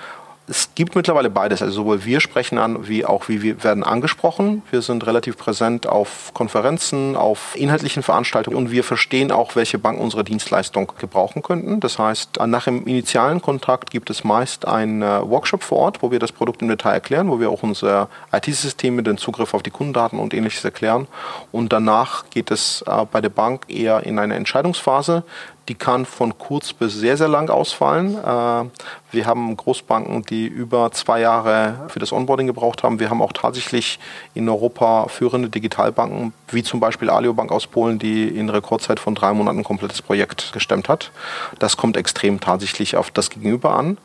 es 0.48 0.70
gibt 0.74 0.96
mittlerweile 0.96 1.30
beides. 1.30 1.62
Also 1.62 1.74
sowohl 1.74 2.04
wir 2.04 2.20
sprechen 2.20 2.58
an, 2.58 2.88
wie 2.88 3.04
auch 3.04 3.28
wir 3.28 3.62
werden 3.62 3.84
angesprochen. 3.84 4.62
Wir 4.70 4.82
sind 4.82 5.06
relativ 5.06 5.36
präsent 5.36 5.86
auf 5.86 6.32
Konferenzen, 6.34 7.16
auf 7.16 7.54
inhaltlichen 7.54 8.02
Veranstaltungen 8.02 8.56
und 8.56 8.70
wir 8.70 8.84
verstehen 8.84 9.30
auch, 9.30 9.56
welche 9.56 9.78
Banken 9.78 10.00
unsere 10.00 10.24
Dienstleistung 10.24 10.92
gebrauchen 10.98 11.42
könnten. 11.42 11.80
Das 11.80 11.98
heißt, 11.98 12.38
nach 12.46 12.64
dem 12.64 12.86
initialen 12.86 13.42
Kontakt 13.42 13.90
gibt 13.90 14.10
es 14.10 14.24
meist 14.24 14.66
einen 14.66 15.02
äh, 15.02 15.28
Workshop 15.28 15.62
vor 15.62 15.78
Ort, 15.78 16.02
wo 16.02 16.10
wir 16.10 16.18
das 16.18 16.32
Produkt 16.32 16.62
im 16.62 16.68
Detail 16.68 16.92
erklären, 16.92 17.30
wo 17.30 17.40
wir 17.40 17.50
auch 17.50 17.62
unser 17.62 18.08
IT-System 18.32 18.96
mit 18.96 19.06
dem 19.06 19.18
Zugriff 19.18 19.54
auf 19.54 19.62
die 19.62 19.70
Kundendaten 19.70 20.18
und 20.18 20.32
ähnliches 20.32 20.64
erklären. 20.64 21.06
Und 21.52 21.72
danach 21.72 22.30
geht 22.30 22.50
es 22.50 22.82
äh, 22.86 23.04
bei 23.10 23.20
der 23.20 23.28
Bank 23.28 23.66
eher 23.68 24.04
in 24.04 24.18
eine 24.18 24.34
Entscheidungsphase. 24.34 25.24
Die 25.68 25.74
kann 25.74 26.06
von 26.06 26.38
kurz 26.38 26.72
bis 26.72 26.94
sehr, 26.94 27.16
sehr 27.16 27.28
lang 27.28 27.50
ausfallen. 27.50 28.16
Äh, 28.16 28.64
wir 29.10 29.26
haben 29.26 29.56
Großbanken, 29.56 30.22
die 30.22 30.46
über 30.46 30.90
zwei 30.92 31.20
Jahre 31.20 31.86
für 31.88 31.98
das 31.98 32.12
Onboarding 32.12 32.46
gebraucht 32.46 32.82
haben. 32.82 33.00
Wir 33.00 33.10
haben 33.10 33.22
auch 33.22 33.32
tatsächlich 33.32 33.98
in 34.34 34.48
Europa 34.48 35.08
führende 35.08 35.48
Digitalbanken, 35.48 36.32
wie 36.48 36.62
zum 36.62 36.80
Beispiel 36.80 37.10
Alio 37.10 37.34
Bank 37.34 37.52
aus 37.52 37.66
Polen, 37.66 37.98
die 37.98 38.28
in 38.28 38.48
Rekordzeit 38.48 38.98
von 38.98 39.14
drei 39.14 39.32
Monaten 39.32 39.58
ein 39.58 39.64
komplettes 39.64 40.02
Projekt 40.02 40.52
gestemmt 40.52 40.88
hat. 40.88 41.10
Das 41.58 41.76
kommt 41.76 41.96
extrem 41.96 42.40
tatsächlich 42.40 42.96
auf 42.96 43.10
das 43.10 43.30
Gegenüber 43.30 43.74
an 43.74 43.98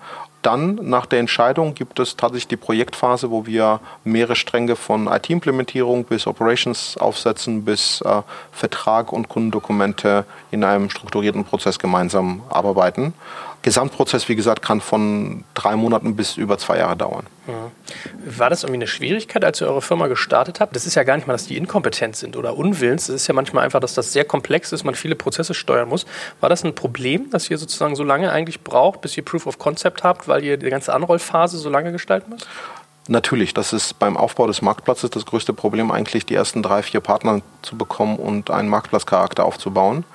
dann 0.46 0.76
nach 0.76 1.06
der 1.06 1.20
Entscheidung 1.20 1.74
gibt 1.74 2.00
es 2.00 2.16
tatsächlich 2.16 2.48
die 2.48 2.58
Projektphase, 2.58 3.32
wo 3.32 3.46
wir 3.46 3.80
mehrere 4.04 4.36
Stränge 4.36 4.76
von 4.76 5.08
IT-Implementierung 5.08 6.04
bis 6.04 6.28
Operations 6.28 6.98
aufsetzen, 6.98 7.66
bis 7.66 8.02
äh, 8.02 8.22
Vertrag 8.52 9.12
und 9.12 9.30
Kundendokumente 9.30 10.26
in 10.52 10.64
einem 10.64 10.90
strukturierten 10.90 11.46
Prozess 11.46 11.80
gemeinsam 11.80 12.44
abarbeiten. 12.50 13.14
Gesamtprozess, 13.64 14.30
wie 14.30 14.36
gesagt, 14.36 14.62
kann 14.62 14.82
von 14.82 15.44
drei 15.54 15.76
Monaten 15.76 16.16
bis 16.16 16.38
über 16.38 16.58
zwei 16.58 16.78
Jahre 16.78 16.98
dauern. 16.98 17.26
War 18.26 18.50
das 18.50 18.64
irgendwie 18.64 18.78
eine 18.78 18.88
Schwierigkeit, 18.88 19.44
als 19.44 19.62
ihr 19.62 19.68
eure 19.68 19.82
Firma 19.82 20.08
gestartet 20.08 20.60
habt? 20.60 20.76
Das 20.76 20.86
ist 20.86 20.96
ja 20.96 21.04
gar 21.04 21.16
nicht 21.16 21.28
mal, 21.28 21.34
dass 21.34 21.48
die 21.48 21.58
inkompetent 21.58 22.16
sind 22.16 22.36
oder 22.36 22.58
unwillens. 22.58 23.10
Es 23.10 23.16
ist 23.16 23.28
ja 23.28 23.34
manchmal 23.34 23.64
einfach, 23.64 23.80
dass 23.80 23.94
das 23.94 24.14
sehr 24.14 24.26
komplex 24.26 24.72
ist, 24.72 24.84
man 24.84 24.96
viele 24.96 25.16
Prozesse 25.16 25.54
steuern 25.54 25.90
muss. 25.90 26.06
War 26.42 26.50
das 26.50 26.64
ein 26.64 26.76
Problem, 26.76 27.30
dass 27.32 27.50
ihr 27.50 27.58
sozusagen 27.58 27.96
so 27.96 28.04
lange 28.04 28.32
eigentlich 28.32 28.62
braucht, 28.62 29.02
bis 29.02 29.16
ihr 29.18 29.24
Proof 29.24 29.48
of 29.48 29.60
Concept 29.60 30.04
habt, 30.04 30.28
weil 30.28 30.44
ihr 30.44 30.58
die 30.58 30.70
ganze 30.70 30.94
Anrollphase 30.94 31.58
so 31.58 31.70
lange 31.70 31.92
gestalten 31.92 32.32
müsst? 32.32 32.48
Natürlich, 33.10 33.54
das 33.54 33.74
ist 33.74 34.00
beim 34.00 34.16
Aufbau 34.16 34.48
des 34.48 34.62
Marktplatzes 34.62 35.10
das 35.10 35.26
größte 35.26 35.54
Problem, 35.54 35.92
eigentlich 35.92 36.26
die 36.26 36.36
ersten 36.36 36.64
drei, 36.64 36.84
vier 36.84 37.02
Partner 37.02 37.42
zu 37.62 37.78
bekommen 37.78 38.18
und 38.18 38.50
einen 38.50 38.70
Marktplatzcharakter 38.70 39.44
aufzubauen. 39.44 40.06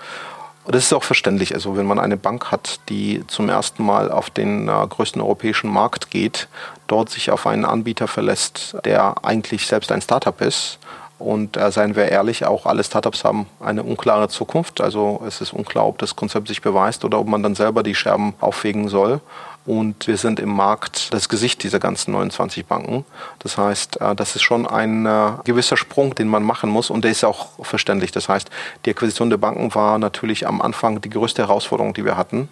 Das 0.71 0.85
ist 0.85 0.93
auch 0.93 1.03
verständlich. 1.03 1.55
Also 1.55 1.79
wenn 1.79 1.87
man 1.87 1.99
eine 1.99 2.19
Bank 2.19 2.53
hat, 2.53 2.81
die 2.91 3.27
zum 3.27 3.49
ersten 3.49 3.83
Mal 3.83 4.13
auf 4.13 4.29
den 4.29 4.69
äh, 4.69 4.87
größten 4.87 5.23
europäischen 5.23 5.71
Markt 5.71 6.11
geht, 6.11 6.47
dort 6.89 7.09
sich 7.09 7.31
auf 7.31 7.47
einen 7.47 7.65
Anbieter 7.65 8.07
verlässt, 8.07 8.77
der 8.85 9.25
eigentlich 9.25 9.67
selbst 9.67 9.91
ein 9.91 10.03
Startup 10.03 10.39
ist. 10.43 10.79
Und 11.19 11.57
äh, 11.57 11.73
seien 11.73 11.97
wir 11.97 12.11
ehrlich, 12.11 12.45
auch 12.45 12.67
alle 12.67 12.85
Startups 12.85 13.25
haben 13.25 13.47
eine 13.61 13.83
unklare 13.83 14.29
Zukunft. 14.29 14.83
Also 14.83 15.23
es 15.27 15.41
ist 15.41 15.55
unklar, 15.55 15.87
ob 15.87 15.97
das 15.99 16.17
Konzept 16.17 16.49
sich 16.49 16.61
beweist 16.61 17.03
oder 17.03 17.19
ob 17.19 17.29
man 17.29 17.43
dann 17.43 17.55
selber 17.55 17.83
die 17.83 17.95
Scherben 17.95 18.35
auffegen 18.39 18.89
soll. 18.89 19.23
Und 19.69 20.07
wir 20.07 20.17
sind 20.17 20.41
im 20.41 20.49
Markt 20.49 21.13
das 21.13 21.29
Gesicht 21.29 21.63
dieser 21.63 21.79
ganzen 21.79 22.13
29 22.13 22.65
Banken. 22.65 23.05
Das 23.39 23.59
heißt, 23.59 24.01
äh, 24.01 24.15
das 24.15 24.35
ist 24.35 24.41
schon 24.41 24.67
ein 24.67 25.05
äh, 25.05 25.33
gewisser 25.45 25.77
Sprung, 25.77 26.15
den 26.15 26.27
man 26.27 26.43
machen 26.43 26.71
muss 26.71 26.89
und 26.89 27.05
der 27.05 27.11
ist 27.11 27.23
auch 27.23 27.51
verständlich. 27.61 28.11
Das 28.11 28.31
heißt, 28.31 28.49
die 28.87 28.91
Akquisition 28.91 29.29
der 29.29 29.37
Banken 29.37 29.75
war 29.75 29.99
natürlich 29.99 30.47
am 30.47 30.63
Anfang 30.63 31.03
die 31.03 31.11
größte 31.11 31.43
Herausforderung, 31.43 31.93
die 31.93 32.07
wir 32.07 32.17
hatten. 32.17 32.49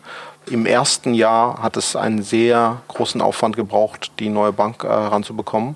Im 0.51 0.67
ersten 0.67 1.15
Jahr 1.15 1.63
hat 1.63 1.79
es 1.79 1.97
einen 1.97 2.23
sehr 2.23 2.83
großen 2.89 3.23
Aufwand 3.23 3.57
gebraucht, 3.57 4.13
die 4.19 4.29
neue 4.29 4.53
Bank 4.53 4.85
heranzubekommen. 4.85 5.75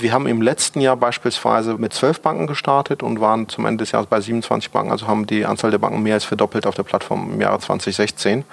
Wir 0.00 0.12
haben 0.12 0.28
im 0.28 0.42
letzten 0.42 0.80
Jahr 0.80 0.96
beispielsweise 0.96 1.74
mit 1.74 1.92
zwölf 1.92 2.20
Banken 2.20 2.46
gestartet 2.46 3.02
und 3.02 3.20
waren 3.20 3.48
zum 3.48 3.66
Ende 3.66 3.82
des 3.82 3.90
Jahres 3.90 4.06
bei 4.06 4.20
27 4.20 4.70
Banken, 4.70 4.92
also 4.92 5.08
haben 5.08 5.26
die 5.26 5.44
Anzahl 5.44 5.72
der 5.72 5.78
Banken 5.78 6.02
mehr 6.02 6.14
als 6.14 6.24
verdoppelt 6.24 6.66
auf 6.66 6.76
der 6.76 6.84
Plattform 6.84 7.32
im 7.32 7.40
Jahre 7.40 7.58
2016. 7.58 8.44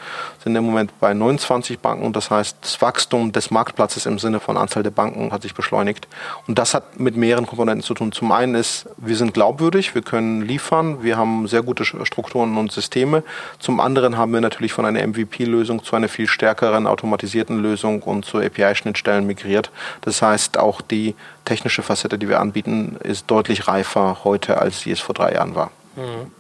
Sind 0.44 0.56
im 0.56 0.64
Moment 0.64 1.00
bei 1.00 1.14
29 1.14 1.80
Banken 1.80 2.04
und 2.04 2.16
das 2.16 2.32
heißt, 2.32 2.58
das 2.62 2.82
Wachstum 2.82 3.32
des 3.32 3.52
Marktplatzes 3.52 4.08
im 4.08 4.18
Sinne 4.18 4.40
von 4.40 4.58
Anzahl 4.58 4.82
der 4.82 4.90
Banken 4.90 5.32
hat 5.32 5.44
sich 5.44 5.54
beschleunigt. 5.54 6.08
Und 6.48 6.58
das 6.58 6.74
hat 6.74 7.00
mit 7.00 7.16
mehreren 7.16 7.46
Komponenten 7.46 7.84
zu 7.84 7.94
tun. 7.94 8.12
Zum 8.12 8.32
einen 8.32 8.56
ist, 8.56 8.88
wir 8.98 9.16
sind 9.16 9.36
glaubwürdig, 9.36 9.94
wir 9.94 10.02
können 10.02 10.42
liefern, 10.42 11.04
wir 11.04 11.16
haben 11.16 11.48
sehr 11.48 11.62
gute 11.62 11.86
Strukturen 11.86 12.58
und 12.58 12.72
Systeme. 12.72 13.24
Zum 13.60 13.80
anderen 13.80 14.18
haben 14.18 14.34
wir 14.34 14.42
natürlich 14.42 14.74
von 14.74 14.86
einer 14.86 15.06
MVP-Lösung 15.06 15.84
zu 15.84 15.96
einer 15.96 16.08
viel 16.08 16.28
stärkeren 16.28 16.88
automatisierten 16.88 17.62
Lösung 17.62 18.02
und 18.02 18.26
zu 18.26 18.40
API-Schnittstellen 18.40 19.28
migriert. 19.28 19.70
Das 20.02 20.24
heißt, 20.24 20.58
auch 20.58 20.82
die 20.82 21.14
technische 21.46 21.84
Facette, 21.84 22.18
die 22.18 22.30
wir 22.30 22.40
anbieten, 22.40 22.98
ist 23.04 23.30
deutlich 23.32 23.68
reifer 23.68 24.24
heute, 24.24 24.58
als 24.58 24.82
sie 24.82 24.92
es 24.92 25.00
vor 25.00 25.16
drei 25.16 25.34
Jahren 25.34 25.56
war. 25.56 25.72
Mhm. 25.96 26.32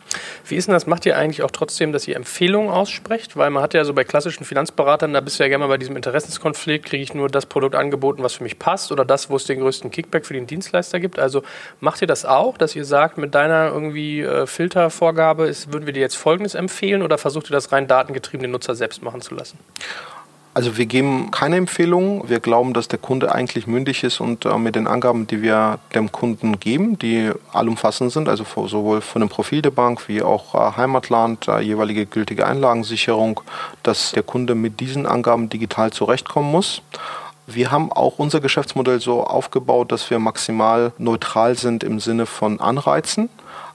Wie 0.47 0.55
ist 0.55 0.67
denn 0.67 0.73
das? 0.73 0.85
Macht 0.85 1.05
ihr 1.05 1.17
eigentlich 1.17 1.43
auch 1.43 1.51
trotzdem, 1.51 1.91
dass 1.91 2.07
ihr 2.07 2.15
Empfehlungen 2.15 2.69
aussprecht? 2.69 3.37
Weil 3.37 3.49
man 3.49 3.63
hat 3.63 3.73
ja 3.73 3.83
so 3.83 3.93
bei 3.93 4.03
klassischen 4.03 4.45
Finanzberatern, 4.45 5.13
da 5.13 5.21
bist 5.21 5.39
du 5.39 5.43
ja 5.43 5.49
gerne 5.49 5.63
mal 5.63 5.69
bei 5.69 5.77
diesem 5.77 5.95
Interessenskonflikt, 5.95 6.85
kriege 6.85 7.03
ich 7.03 7.13
nur 7.13 7.29
das 7.29 7.45
Produkt 7.45 7.75
angeboten, 7.75 8.21
was 8.23 8.33
für 8.33 8.43
mich 8.43 8.59
passt 8.59 8.91
oder 8.91 9.05
das, 9.05 9.29
wo 9.29 9.35
es 9.35 9.45
den 9.45 9.59
größten 9.59 9.91
Kickback 9.91 10.25
für 10.25 10.33
den 10.33 10.47
Dienstleister 10.47 10.99
gibt. 10.99 11.19
Also 11.19 11.43
macht 11.79 12.01
ihr 12.01 12.07
das 12.07 12.25
auch, 12.25 12.57
dass 12.57 12.75
ihr 12.75 12.85
sagt, 12.85 13.17
mit 13.17 13.33
deiner 13.33 13.67
irgendwie 13.67 14.21
äh, 14.21 14.45
Filtervorgabe 14.45 15.47
ist, 15.47 15.71
würden 15.73 15.85
wir 15.85 15.93
dir 15.93 16.01
jetzt 16.01 16.15
Folgendes 16.15 16.55
empfehlen 16.55 17.01
oder 17.01 17.17
versucht 17.17 17.49
ihr 17.49 17.53
das 17.53 17.71
rein 17.71 17.87
datengetrieben 17.87 18.43
den 18.43 18.51
Nutzer 18.51 18.75
selbst 18.75 19.01
machen 19.01 19.21
zu 19.21 19.35
lassen? 19.35 19.57
Also 20.55 20.77
wir 20.77 20.85
geben 20.85 21.31
keine 21.31 21.57
Empfehlung. 21.57 22.29
Wir 22.29 22.39
glauben, 22.39 22.73
dass 22.73 22.87
der 22.87 22.97
Kunde 22.97 23.35
eigentlich 23.35 23.67
mündig 23.67 24.05
ist 24.05 24.21
und 24.21 24.45
äh, 24.45 24.57
mit 24.57 24.77
den 24.77 24.87
Angaben, 24.87 25.27
die 25.27 25.41
wir 25.41 25.79
dem 25.93 26.13
Kunden 26.13 26.61
geben, 26.61 26.97
die 26.97 27.29
allumfassend 27.51 28.13
sind, 28.13 28.29
also 28.29 28.45
sowohl 28.65 29.01
von 29.01 29.19
dem 29.19 29.27
Profil 29.27 29.61
der 29.61 29.71
Bank 29.71 30.07
wie 30.07 30.21
auch 30.23 30.55
äh, 30.55 30.77
Heimatland, 30.77 31.49
äh, 31.49 31.59
jeweilige 31.59 32.05
gültige 32.05 32.47
Einlagensicherung, 32.47 33.41
dass 33.83 34.13
der 34.13 34.23
Kunde 34.23 34.55
mit 34.55 34.79
diesen 34.79 35.05
Angaben 35.05 35.49
digital 35.49 35.91
zurechtkommen 35.91 36.49
muss. 36.49 36.81
Wir 37.47 37.69
haben 37.69 37.91
auch 37.91 38.17
unser 38.17 38.39
Geschäftsmodell 38.39 39.01
so 39.01 39.25
aufgebaut, 39.25 39.91
dass 39.91 40.09
wir 40.09 40.19
maximal 40.19 40.93
neutral 40.97 41.57
sind 41.57 41.83
im 41.83 41.99
Sinne 41.99 42.25
von 42.25 42.61
Anreizen. 42.61 43.27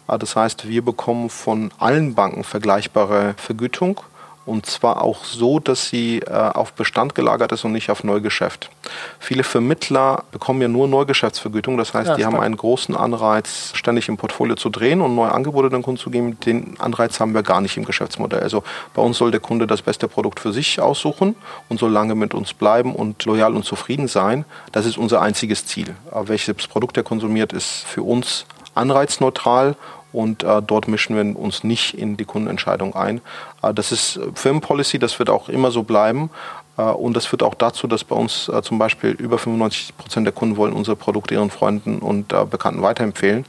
Äh, 0.09 0.17
das 0.17 0.35
heißt, 0.35 0.67
wir 0.67 0.83
bekommen 0.83 1.29
von 1.29 1.73
allen 1.79 2.15
Banken 2.15 2.43
vergleichbare 2.43 3.35
Vergütung 3.37 4.01
und 4.47 4.67
zwar 4.67 5.03
auch 5.03 5.25
so, 5.25 5.61
dass 5.61 5.89
sie 5.89 6.21
äh, 6.21 6.31
auf 6.31 6.73
Bestand 6.73 7.15
gelagert 7.15 7.53
ist 7.53 7.65
und 7.65 7.73
nicht 7.73 7.91
auf 7.91 8.05
Neugeschäft. 8.05 8.71
Viele 9.19 9.45
Vermittler 9.45 10.25
bekommen 10.33 10.63
ja 10.63 10.69
nur 10.69 10.89
Neugeschäftsvergütung, 10.89 11.77
das 11.77 11.95
heißt, 11.95 12.09
ja, 12.09 12.17
die 12.17 12.25
haben 12.25 12.41
einen 12.41 12.57
großen 12.57 12.97
Anreiz, 12.97 13.73
ständig 13.75 14.09
im 14.09 14.17
Portfolio 14.17 14.57
zu 14.57 14.71
drehen 14.71 15.03
und 15.03 15.15
neue 15.15 15.33
Angebote 15.33 15.69
den 15.69 15.83
Kunden 15.83 16.01
zu 16.01 16.11
geben. 16.11 16.41
Den 16.41 16.75
Anreiz 16.79 17.21
haben 17.21 17.35
wir 17.35 17.43
gar 17.43 17.61
nicht 17.61 17.77
im 17.77 17.85
Geschäftsmodell. 17.85 18.41
Also 18.41 18.65
bei 18.95 19.03
uns 19.03 19.19
soll 19.19 19.31
der 19.31 19.41
Kunde 19.41 19.67
das 19.67 19.83
beste 19.83 20.09
Produkt 20.09 20.41
für 20.41 20.53
sich 20.53 20.81
aussuchen 20.81 21.37
und 21.69 21.79
so 21.79 21.87
lange 21.87 22.15
mit 22.15 22.35
uns 22.35 22.55
bleiben 22.55 22.95
und 22.95 23.25
loyal 23.25 23.55
und 23.55 23.65
zufrieden 23.65 24.09
sein. 24.09 24.45
Das 24.73 24.87
ist 24.87 24.97
unser 24.99 25.21
einziges 25.21 25.67
Ziel. 25.67 25.95
Welches 26.13 26.67
Produkt 26.67 26.97
er 26.97 27.03
konsumiert, 27.03 27.53
ist 27.53 27.85
für 27.87 28.03
uns 28.03 28.47
anreizneutral 28.75 29.77
und 30.13 30.43
äh, 30.43 30.63
dort 30.63 30.89
mischen 30.89 31.17
wir 31.17 31.39
uns 31.39 31.65
nicht 31.65 31.95
in 31.95 32.17
die 32.17 32.25
Kundenentscheidung 32.25 32.95
ein. 32.95 33.21
Äh, 33.63 33.75
das 33.75 33.93
ist 33.93 34.21
Firmenpolicy, 34.35 34.99
das 34.99 35.19
wird 35.19 35.31
auch 35.31 35.49
immer 35.49 35.71
so 35.71 35.83
bleiben. 35.83 36.31
Äh, 36.77 36.83
und 36.83 37.15
das 37.17 37.27
führt 37.27 37.43
auch 37.43 37.55
dazu, 37.55 37.87
dass 37.87 38.05
bei 38.05 38.17
uns 38.17 38.49
äh, 38.49 38.63
zum 38.63 38.79
Beispiel 38.79 39.11
über 39.11 39.39
95 39.39 39.97
Prozent 39.97 40.27
der 40.27 40.33
Kunden 40.33 40.57
wollen 40.57 40.73
unsere 40.73 40.97
Produkte 40.97 41.35
ihren 41.35 41.51
Freunden 41.51 41.99
und 41.99 42.29
Bekannten 42.51 42.83
weiterempfehlen. 42.83 43.45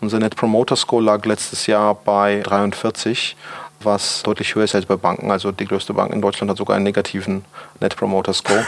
Unser 0.00 0.18
Net 0.18 0.36
Promoter 0.36 0.76
Score 0.76 1.02
lag 1.02 1.24
letztes 1.24 1.66
Jahr 1.66 1.94
bei 1.94 2.40
43 2.42 3.36
was 3.82 4.22
deutlich 4.22 4.54
höher 4.54 4.64
ist 4.64 4.74
als 4.74 4.86
bei 4.86 4.96
Banken. 4.96 5.30
Also 5.30 5.52
die 5.52 5.66
größte 5.66 5.92
Bank 5.92 6.10
in 6.10 6.22
Deutschland 6.22 6.50
hat 6.50 6.56
sogar 6.56 6.74
einen 6.74 6.84
negativen 6.84 7.44
Net 7.80 7.94
Promoter 7.94 8.32
Score. 8.32 8.64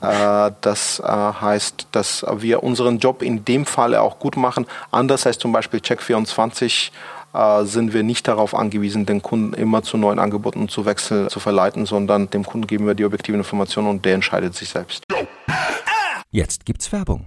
das 0.60 1.00
heißt, 1.00 1.86
dass 1.92 2.26
wir 2.38 2.64
unseren 2.64 2.98
Job 2.98 3.22
in 3.22 3.44
dem 3.44 3.64
Fall 3.64 3.94
auch 3.94 4.18
gut 4.18 4.36
machen. 4.36 4.66
Anders 4.90 5.24
als 5.24 5.38
zum 5.38 5.52
Beispiel 5.52 5.78
Check24 5.78 6.90
äh, 7.36 7.64
sind 7.64 7.92
wir 7.92 8.02
nicht 8.02 8.26
darauf 8.28 8.54
angewiesen, 8.54 9.06
den 9.06 9.22
Kunden 9.22 9.52
immer 9.54 9.82
zu 9.82 9.96
neuen 9.96 10.18
Angeboten 10.18 10.68
zu 10.68 10.86
wechseln, 10.86 11.28
zu 11.28 11.40
verleiten, 11.40 11.86
sondern 11.86 12.30
dem 12.30 12.44
Kunden 12.44 12.66
geben 12.66 12.86
wir 12.86 12.94
die 12.94 13.04
objektiven 13.04 13.40
Informationen 13.40 13.88
und 13.88 14.04
der 14.04 14.14
entscheidet 14.14 14.54
sich 14.54 14.70
selbst. 14.70 15.04
Jetzt 16.30 16.64
gibt's 16.64 16.92
Werbung. 16.92 17.26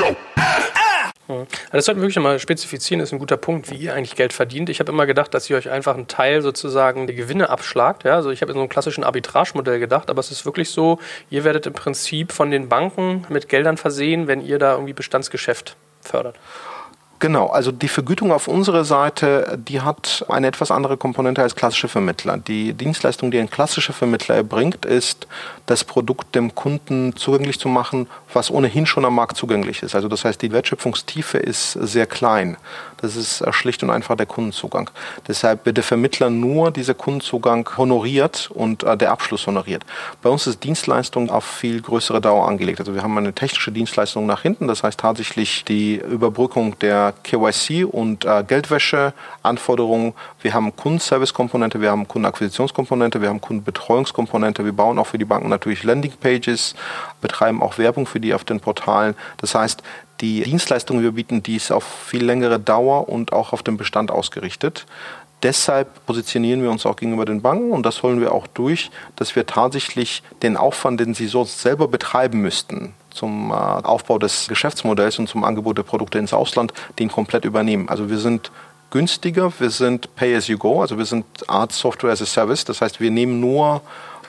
Also 1.39 1.47
das 1.71 1.85
sollten 1.85 2.01
wir 2.01 2.07
wirklich 2.07 2.21
mal 2.23 2.39
spezifizieren, 2.39 3.01
ist 3.01 3.11
ein 3.11 3.19
guter 3.19 3.37
Punkt, 3.37 3.71
wie 3.71 3.75
ihr 3.75 3.93
eigentlich 3.93 4.15
Geld 4.15 4.33
verdient. 4.33 4.69
Ich 4.69 4.79
habe 4.79 4.91
immer 4.91 5.05
gedacht, 5.05 5.33
dass 5.33 5.49
ihr 5.49 5.57
euch 5.57 5.69
einfach 5.69 5.95
einen 5.95 6.07
Teil 6.07 6.41
sozusagen 6.41 7.07
der 7.07 7.15
Gewinne 7.15 7.49
abschlagt. 7.49 8.03
Ja? 8.03 8.15
Also 8.15 8.31
ich 8.31 8.41
habe 8.41 8.51
in 8.51 8.55
so 8.55 8.61
einem 8.61 8.69
klassischen 8.69 9.03
Arbitragemodell 9.03 9.79
gedacht, 9.79 10.09
aber 10.09 10.19
es 10.19 10.31
ist 10.31 10.45
wirklich 10.45 10.69
so, 10.69 10.99
ihr 11.29 11.43
werdet 11.43 11.67
im 11.67 11.73
Prinzip 11.73 12.31
von 12.31 12.51
den 12.51 12.69
Banken 12.69 13.25
mit 13.29 13.49
Geldern 13.49 13.77
versehen, 13.77 14.27
wenn 14.27 14.41
ihr 14.41 14.59
da 14.59 14.73
irgendwie 14.73 14.93
Bestandsgeschäft 14.93 15.75
fördert. 16.01 16.35
Genau, 17.21 17.49
also 17.49 17.71
die 17.71 17.87
Vergütung 17.87 18.31
auf 18.31 18.47
unserer 18.47 18.83
Seite, 18.83 19.59
die 19.67 19.81
hat 19.81 20.25
eine 20.27 20.47
etwas 20.47 20.71
andere 20.71 20.97
Komponente 20.97 21.43
als 21.43 21.53
klassische 21.53 21.87
Vermittler. 21.87 22.39
Die 22.39 22.73
Dienstleistung, 22.73 23.29
die 23.29 23.37
ein 23.37 23.47
klassischer 23.47 23.93
Vermittler 23.93 24.33
erbringt, 24.33 24.85
ist, 24.87 25.27
das 25.67 25.83
Produkt 25.83 26.33
dem 26.33 26.55
Kunden 26.55 27.15
zugänglich 27.15 27.59
zu 27.59 27.69
machen, 27.69 28.07
was 28.33 28.49
ohnehin 28.49 28.87
schon 28.87 29.05
am 29.05 29.13
Markt 29.13 29.37
zugänglich 29.37 29.83
ist. 29.83 29.93
Also 29.93 30.07
das 30.07 30.25
heißt, 30.25 30.41
die 30.41 30.51
Wertschöpfungstiefe 30.51 31.37
ist 31.37 31.73
sehr 31.73 32.07
klein. 32.07 32.57
Das 33.01 33.15
ist 33.15 33.41
äh, 33.41 33.51
schlicht 33.51 33.83
und 33.83 33.89
einfach 33.89 34.15
der 34.15 34.25
Kundenzugang. 34.25 34.89
Deshalb 35.27 35.65
wird 35.65 35.77
der 35.77 35.83
Vermittler 35.83 36.29
nur 36.29 36.71
dieser 36.71 36.93
Kundenzugang 36.93 37.69
honoriert 37.77 38.49
und 38.53 38.83
äh, 38.83 38.95
der 38.95 39.11
Abschluss 39.11 39.47
honoriert. 39.47 39.85
Bei 40.21 40.29
uns 40.29 40.47
ist 40.47 40.63
Dienstleistung 40.63 41.29
auf 41.29 41.43
viel 41.43 41.81
größere 41.81 42.21
Dauer 42.21 42.47
angelegt. 42.47 42.79
Also 42.79 42.93
wir 42.93 43.03
haben 43.03 43.17
eine 43.17 43.33
technische 43.33 43.71
Dienstleistung 43.71 44.25
nach 44.25 44.41
hinten, 44.41 44.67
das 44.67 44.83
heißt 44.83 44.99
tatsächlich 44.99 45.65
die 45.65 45.95
Überbrückung 45.95 46.77
der 46.79 47.13
KYC 47.23 47.85
und 47.85 48.25
äh, 48.25 48.43
Geldwäsche-Anforderungen. 48.47 50.13
Wir 50.41 50.53
haben 50.53 50.75
Kundenservice-Komponente, 50.75 51.81
wir 51.81 51.91
haben 51.91 52.07
Kundenakquisitionskomponente, 52.07 53.21
wir 53.21 53.29
haben 53.29 53.41
Kundenbetreuungskomponente. 53.41 54.65
Wir 54.65 54.73
bauen 54.73 54.99
auch 54.99 55.07
für 55.07 55.17
die 55.17 55.25
Banken 55.25 55.49
natürlich 55.49 55.83
Landing-Pages, 55.83 56.75
betreiben 57.21 57.61
auch 57.61 57.77
Werbung 57.77 58.05
für 58.05 58.19
die 58.19 58.33
auf 58.33 58.43
den 58.43 58.59
Portalen. 58.59 59.15
Das 59.37 59.55
heißt, 59.55 59.83
die 60.21 60.43
Dienstleistungen, 60.43 61.01
die 61.01 61.05
wir 61.05 61.13
bieten, 61.13 61.43
die 61.43 61.55
ist 61.55 61.71
auf 61.71 61.83
viel 61.83 62.23
längere 62.23 62.59
Dauer 62.59 63.09
und 63.09 63.33
auch 63.33 63.53
auf 63.53 63.63
den 63.63 63.77
Bestand 63.77 64.11
ausgerichtet. 64.11 64.85
Deshalb 65.43 66.05
positionieren 66.05 66.61
wir 66.61 66.69
uns 66.69 66.85
auch 66.85 66.95
gegenüber 66.95 67.25
den 67.25 67.41
Banken 67.41 67.71
und 67.71 67.83
das 67.83 68.03
holen 68.03 68.21
wir 68.21 68.31
auch 68.31 68.45
durch, 68.45 68.91
dass 69.15 69.35
wir 69.35 69.47
tatsächlich 69.47 70.21
den 70.43 70.55
Aufwand, 70.55 70.99
den 70.99 71.15
sie 71.15 71.25
sonst 71.25 71.61
selber 71.61 71.87
betreiben 71.87 72.41
müssten, 72.41 72.93
zum 73.09 73.49
äh, 73.49 73.53
Aufbau 73.53 74.19
des 74.19 74.47
Geschäftsmodells 74.47 75.17
und 75.17 75.27
zum 75.27 75.43
Angebot 75.43 75.79
der 75.79 75.83
Produkte 75.83 76.19
ins 76.19 76.33
Ausland, 76.33 76.73
den 76.99 77.09
komplett 77.09 77.43
übernehmen. 77.43 77.89
Also 77.89 78.09
wir 78.09 78.19
sind 78.19 78.51
günstiger, 78.91 79.51
wir 79.57 79.71
sind 79.71 80.15
Pay-as-you-go, 80.15 80.81
also 80.81 80.99
wir 80.99 81.05
sind 81.05 81.25
Art 81.47 81.71
Software 81.71 82.11
as 82.11 82.21
a 82.21 82.25
Service. 82.25 82.63
Das 82.65 82.81
heißt, 82.81 82.99
wir 82.99 83.09
nehmen 83.09 83.39
nur 83.39 83.81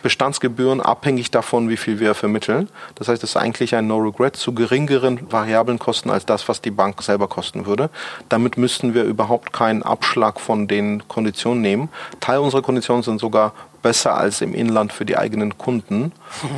Bestandsgebühren 0.03 0.81
abhängig 0.81 1.31
davon, 1.31 1.69
wie 1.69 1.77
viel 1.77 2.01
wir 2.01 2.15
vermitteln. 2.15 2.69
Das 2.97 3.09
heißt, 3.09 3.23
es 3.23 3.31
ist 3.31 3.37
eigentlich 3.37 3.75
ein 3.75 3.87
No-Regret 3.87 4.37
zu 4.37 4.53
geringeren 4.53 5.31
variablen 5.31 5.79
Kosten 5.79 6.11
als 6.11 6.27
das, 6.27 6.49
was 6.49 6.61
die 6.61 6.71
Bank 6.71 7.03
selber 7.03 7.29
kosten 7.29 7.67
würde. 7.67 7.91
Damit 8.29 8.59
müssten 8.59 8.95
wir 8.95 9.05
überhaupt 9.05 9.53
keinen 9.53 9.83
Abschlag 9.83 10.41
von 10.41 10.69
den 10.69 11.07
Konditionen 11.09 11.61
nehmen. 11.63 11.89
Teil 12.21 12.39
unserer 12.39 12.63
Konditionen 12.63 13.03
sind 13.03 13.21
sogar 13.21 13.53
besser 13.83 14.17
als 14.17 14.41
im 14.41 14.55
Inland 14.55 14.93
für 14.93 15.05
die 15.05 15.17
eigenen 15.17 15.59
Kunden. 15.59 16.13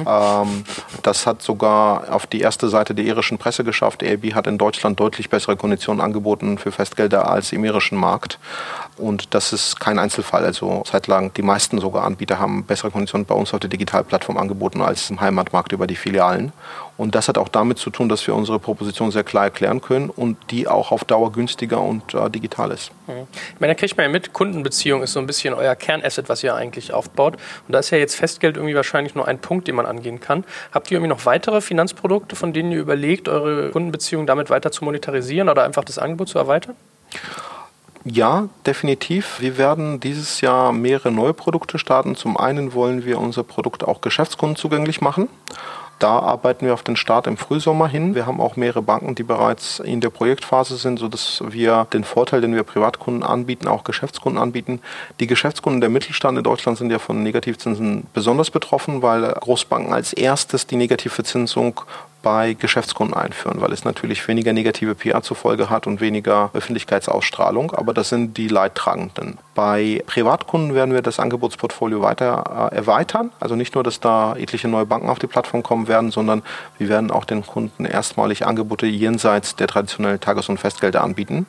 Ähm, 0.06 0.64
das 1.02 1.26
hat 1.26 1.42
sogar 1.42 2.12
auf 2.12 2.26
die 2.26 2.40
erste 2.40 2.68
Seite 2.68 2.94
der 2.94 3.04
irischen 3.04 3.38
Presse 3.38 3.64
geschafft. 3.64 4.02
AIB 4.02 4.34
hat 4.34 4.46
in 4.46 4.58
Deutschland 4.58 5.00
deutlich 5.00 5.30
bessere 5.30 5.56
Konditionen 5.56 6.00
angeboten 6.00 6.58
für 6.58 6.72
Festgelder 6.72 7.28
als 7.28 7.52
im 7.52 7.64
irischen 7.64 7.98
Markt. 7.98 8.38
Und 8.96 9.34
das 9.34 9.52
ist 9.52 9.80
kein 9.80 9.98
Einzelfall. 9.98 10.44
Also 10.44 10.82
zeitlang 10.86 11.32
die 11.34 11.42
meisten 11.42 11.80
sogar 11.80 12.04
Anbieter 12.04 12.38
haben 12.38 12.64
bessere 12.64 12.90
Konditionen 12.90 13.26
bei 13.26 13.34
uns 13.34 13.52
auf 13.52 13.60
der 13.60 13.70
Digitalplattform 13.70 14.36
angeboten 14.36 14.82
als 14.82 15.10
im 15.10 15.20
Heimatmarkt 15.20 15.72
über 15.72 15.86
die 15.86 15.96
Filialen. 15.96 16.52
Und 16.96 17.14
das 17.14 17.28
hat 17.28 17.38
auch 17.38 17.48
damit 17.48 17.78
zu 17.78 17.90
tun, 17.90 18.08
dass 18.08 18.24
wir 18.26 18.34
unsere 18.34 18.58
Proposition 18.60 19.10
sehr 19.10 19.24
klar 19.24 19.44
erklären 19.44 19.80
können 19.80 20.10
und 20.10 20.36
die 20.50 20.68
auch 20.68 20.92
auf 20.92 21.04
Dauer 21.04 21.32
günstiger 21.32 21.80
und 21.80 22.14
äh, 22.14 22.30
digital 22.30 22.70
ist. 22.70 22.92
Mhm. 23.08 23.26
Ich 23.54 23.60
meine, 23.60 23.74
da 23.74 23.78
kriegt 23.78 23.96
man 23.96 24.06
ja 24.06 24.12
mit, 24.12 24.32
Kundenbeziehung 24.32 25.02
ist 25.02 25.12
so 25.12 25.20
ein 25.20 25.26
bisschen 25.26 25.54
euer 25.54 25.74
Kernasset, 25.74 26.28
was 26.28 26.44
ihr 26.44 26.54
eigentlich 26.54 26.92
aufbaut. 26.92 27.34
Und 27.66 27.72
da 27.72 27.80
ist 27.80 27.90
ja 27.90 27.98
jetzt 27.98 28.14
Festgeld 28.14 28.56
irgendwie 28.56 28.76
wahrscheinlich 28.76 29.14
nur 29.14 29.26
ein 29.26 29.38
Punkt, 29.38 29.66
den 29.66 29.74
man 29.74 29.86
angehen 29.86 30.20
kann. 30.20 30.44
Habt 30.72 30.90
ihr 30.90 30.98
irgendwie 30.98 31.10
noch 31.10 31.26
weitere 31.26 31.60
Finanzprodukte, 31.60 32.36
von 32.36 32.52
denen 32.52 32.70
ihr 32.70 32.80
überlegt, 32.80 33.28
eure 33.28 33.70
Kundenbeziehung 33.70 34.26
damit 34.26 34.50
weiter 34.50 34.70
zu 34.70 34.84
monetarisieren 34.84 35.48
oder 35.48 35.64
einfach 35.64 35.84
das 35.84 35.98
Angebot 35.98 36.28
zu 36.28 36.38
erweitern? 36.38 36.76
Ja, 38.04 38.48
definitiv. 38.66 39.40
Wir 39.40 39.56
werden 39.56 39.98
dieses 39.98 40.42
Jahr 40.42 40.72
mehrere 40.72 41.10
neue 41.10 41.32
Produkte 41.32 41.78
starten. 41.78 42.16
Zum 42.16 42.36
einen 42.36 42.74
wollen 42.74 43.06
wir 43.06 43.18
unser 43.18 43.44
Produkt 43.44 43.82
auch 43.82 44.02
Geschäftskunden 44.02 44.56
zugänglich 44.56 45.00
machen. 45.00 45.28
Da 45.98 46.18
arbeiten 46.18 46.66
wir 46.66 46.74
auf 46.74 46.82
den 46.82 46.96
Start 46.96 47.26
im 47.26 47.36
Frühsommer 47.36 47.88
hin. 47.88 48.14
Wir 48.14 48.26
haben 48.26 48.40
auch 48.40 48.56
mehrere 48.56 48.82
Banken, 48.82 49.14
die 49.14 49.22
bereits 49.22 49.78
in 49.78 50.00
der 50.00 50.10
Projektphase 50.10 50.76
sind, 50.76 50.98
sodass 50.98 51.42
wir 51.46 51.86
den 51.92 52.04
Vorteil, 52.04 52.40
den 52.40 52.54
wir 52.54 52.62
Privatkunden 52.62 53.22
anbieten, 53.22 53.68
auch 53.68 53.84
Geschäftskunden 53.84 54.42
anbieten. 54.42 54.80
Die 55.20 55.26
Geschäftskunden 55.26 55.80
der 55.80 55.90
Mittelstand 55.90 56.36
in 56.36 56.44
Deutschland 56.44 56.78
sind 56.78 56.90
ja 56.90 56.98
von 56.98 57.22
Negativzinsen 57.22 58.06
besonders 58.12 58.50
betroffen, 58.50 59.02
weil 59.02 59.22
Großbanken 59.32 59.92
als 59.92 60.12
erstes 60.12 60.66
die 60.66 60.76
Negativverzinsung 60.76 61.80
bei 62.24 62.54
Geschäftskunden 62.54 63.14
einführen, 63.14 63.60
weil 63.60 63.70
es 63.72 63.84
natürlich 63.84 64.26
weniger 64.26 64.52
negative 64.52 64.94
PR 64.94 65.22
zur 65.22 65.36
Folge 65.36 65.68
hat 65.70 65.86
und 65.86 66.00
weniger 66.00 66.50
Öffentlichkeitsausstrahlung. 66.54 67.72
Aber 67.72 67.92
das 67.92 68.08
sind 68.08 68.36
die 68.38 68.48
Leidtragenden. 68.48 69.38
Bei 69.54 70.02
Privatkunden 70.06 70.74
werden 70.74 70.94
wir 70.94 71.02
das 71.02 71.20
Angebotsportfolio 71.20 72.00
weiter 72.00 72.70
äh, 72.72 72.76
erweitern. 72.76 73.30
Also 73.40 73.54
nicht 73.54 73.74
nur, 73.74 73.84
dass 73.84 74.00
da 74.00 74.34
etliche 74.36 74.68
neue 74.68 74.86
Banken 74.86 75.10
auf 75.10 75.18
die 75.18 75.26
Plattform 75.26 75.62
kommen 75.62 75.86
werden, 75.86 76.10
sondern 76.10 76.42
wir 76.78 76.88
werden 76.88 77.10
auch 77.10 77.26
den 77.26 77.46
Kunden 77.46 77.84
erstmalig 77.84 78.46
Angebote 78.46 78.86
jenseits 78.86 79.54
der 79.54 79.66
traditionellen 79.66 80.18
Tages- 80.18 80.48
und 80.48 80.58
Festgelder 80.58 81.04
anbieten. 81.04 81.46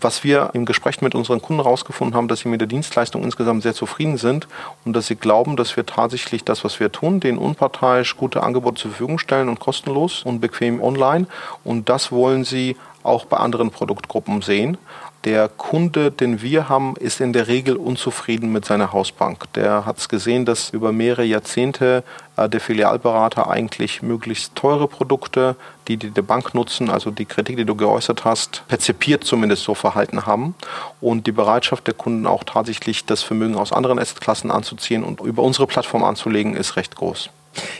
Was 0.00 0.24
wir 0.24 0.50
im 0.54 0.64
Gespräch 0.64 1.02
mit 1.02 1.14
unseren 1.14 1.42
Kunden 1.42 1.62
herausgefunden 1.62 2.16
haben, 2.16 2.28
dass 2.28 2.40
sie 2.40 2.48
mit 2.48 2.60
der 2.60 2.68
Dienstleistung 2.68 3.22
insgesamt 3.22 3.62
sehr 3.62 3.74
zufrieden 3.74 4.16
sind 4.16 4.48
und 4.84 4.94
dass 4.94 5.06
sie 5.06 5.16
glauben, 5.16 5.56
dass 5.56 5.76
wir 5.76 5.86
tatsächlich 5.86 6.44
das, 6.44 6.64
was 6.64 6.80
wir 6.80 6.90
tun, 6.90 7.20
den 7.20 7.38
unparteiisch 7.38 8.16
gute 8.16 8.42
Angebote 8.42 8.82
zur 8.82 8.90
Verfügung 8.92 9.18
stellen 9.18 9.48
und 9.48 9.60
kostenlos 9.60 10.22
und 10.24 10.40
bequem 10.40 10.82
online. 10.82 11.26
Und 11.64 11.88
das 11.88 12.10
wollen 12.12 12.44
sie 12.44 12.76
auch 13.02 13.26
bei 13.26 13.36
anderen 13.36 13.70
Produktgruppen 13.70 14.42
sehen. 14.42 14.78
Der 15.24 15.48
Kunde, 15.48 16.10
den 16.10 16.42
wir 16.42 16.68
haben, 16.68 16.96
ist 16.96 17.20
in 17.20 17.32
der 17.32 17.48
Regel 17.48 17.76
unzufrieden 17.76 18.52
mit 18.52 18.66
seiner 18.66 18.92
Hausbank. 18.92 19.50
Der 19.54 19.86
hat 19.86 19.98
es 19.98 20.10
gesehen, 20.10 20.44
dass 20.44 20.68
über 20.68 20.92
mehrere 20.92 21.24
Jahrzehnte 21.24 22.04
äh, 22.36 22.46
der 22.46 22.60
Filialberater 22.60 23.48
eigentlich 23.48 24.02
möglichst 24.02 24.54
teure 24.54 24.86
Produkte, 24.86 25.56
die 25.88 25.96
die 25.96 26.10
der 26.10 26.22
Bank 26.22 26.54
nutzen, 26.54 26.90
also 26.90 27.10
die 27.10 27.24
Kritik, 27.24 27.56
die 27.56 27.64
du 27.64 27.74
geäußert 27.74 28.24
hast, 28.24 28.62
perzipiert 28.68 29.24
zumindest 29.24 29.64
so 29.64 29.74
verhalten 29.74 30.26
haben. 30.26 30.54
Und 31.00 31.26
die 31.26 31.32
Bereitschaft 31.32 31.86
der 31.86 31.94
Kunden 31.94 32.26
auch 32.26 32.44
tatsächlich 32.44 33.04
das 33.04 33.22
Vermögen 33.22 33.56
aus 33.56 33.72
anderen 33.72 33.98
Assetklassen 33.98 34.50
anzuziehen 34.50 35.04
und 35.04 35.20
über 35.20 35.42
unsere 35.42 35.66
Plattform 35.66 36.04
anzulegen, 36.04 36.56
ist 36.56 36.76
recht 36.76 36.96
groß. 36.96 37.30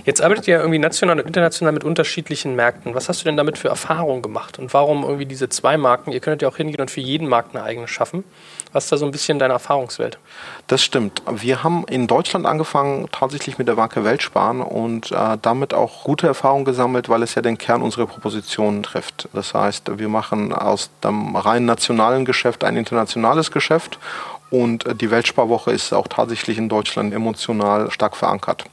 Jetzt 0.05 0.23
arbeitet 0.23 0.49
ihr 0.49 0.55
ja 0.55 0.61
irgendwie 0.61 0.79
national 0.79 1.19
und 1.19 1.27
international 1.27 1.73
mit 1.73 1.85
unterschiedlichen 1.85 2.55
Märkten. 2.55 2.95
Was 2.95 3.09
hast 3.09 3.21
du 3.21 3.25
denn 3.25 3.37
damit 3.37 3.59
für 3.59 3.69
Erfahrungen 3.69 4.23
gemacht? 4.23 4.59
Und 4.59 4.73
warum 4.73 5.03
irgendwie 5.03 5.27
diese 5.27 5.49
zwei 5.49 5.77
Marken? 5.77 6.13
Ihr 6.13 6.21
könntet 6.21 6.43
ja 6.43 6.49
auch 6.49 6.57
hingehen 6.57 6.81
und 6.81 6.91
für 6.91 7.01
jeden 7.01 7.29
Markt 7.29 7.55
eine 7.55 7.65
eigene 7.65 7.89
schaffen. 7.89 8.25
Was 8.75 8.85
ist 8.85 8.93
da 8.93 8.97
so 8.97 9.07
ein 9.07 9.13
bisschen 9.13 9.39
deine 9.39 9.53
Erfahrungswelt? 9.53 10.19
Das 10.67 10.83
stimmt. 10.83 11.23
Wir 11.31 11.63
haben 11.63 11.85
in 11.89 12.09
Deutschland 12.09 12.45
angefangen 12.45 13.09
tatsächlich 13.13 13.57
mit 13.57 13.69
der 13.69 13.77
Marke 13.77 14.03
Weltsparen 14.03 14.61
und 14.61 15.13
äh, 15.13 15.39
damit 15.41 15.73
auch 15.73 16.03
gute 16.03 16.27
Erfahrungen 16.27 16.65
gesammelt, 16.65 17.09
weil 17.09 17.23
es 17.23 17.37
ja 17.37 17.43
den 17.43 17.57
Kern 17.57 17.83
unserer 17.83 18.07
Proposition 18.07 18.83
trifft. 18.83 19.29
Das 19.33 19.55
heißt, 19.55 19.97
wir 19.97 20.09
machen 20.09 20.53
aus 20.53 20.91
dem 21.05 21.37
rein 21.37 21.67
nationalen 21.67 22.25
Geschäft 22.25 22.65
ein 22.65 22.77
internationales 22.77 23.53
Geschäft 23.53 24.01
und 24.51 24.85
die 25.01 25.11
Weltsparwoche 25.11 25.71
ist 25.71 25.93
auch 25.93 26.09
tatsächlich 26.09 26.59
in 26.59 26.69
Deutschland 26.69 27.15
emotional 27.15 27.93
stark 27.93 28.17
verankert. 28.17 28.65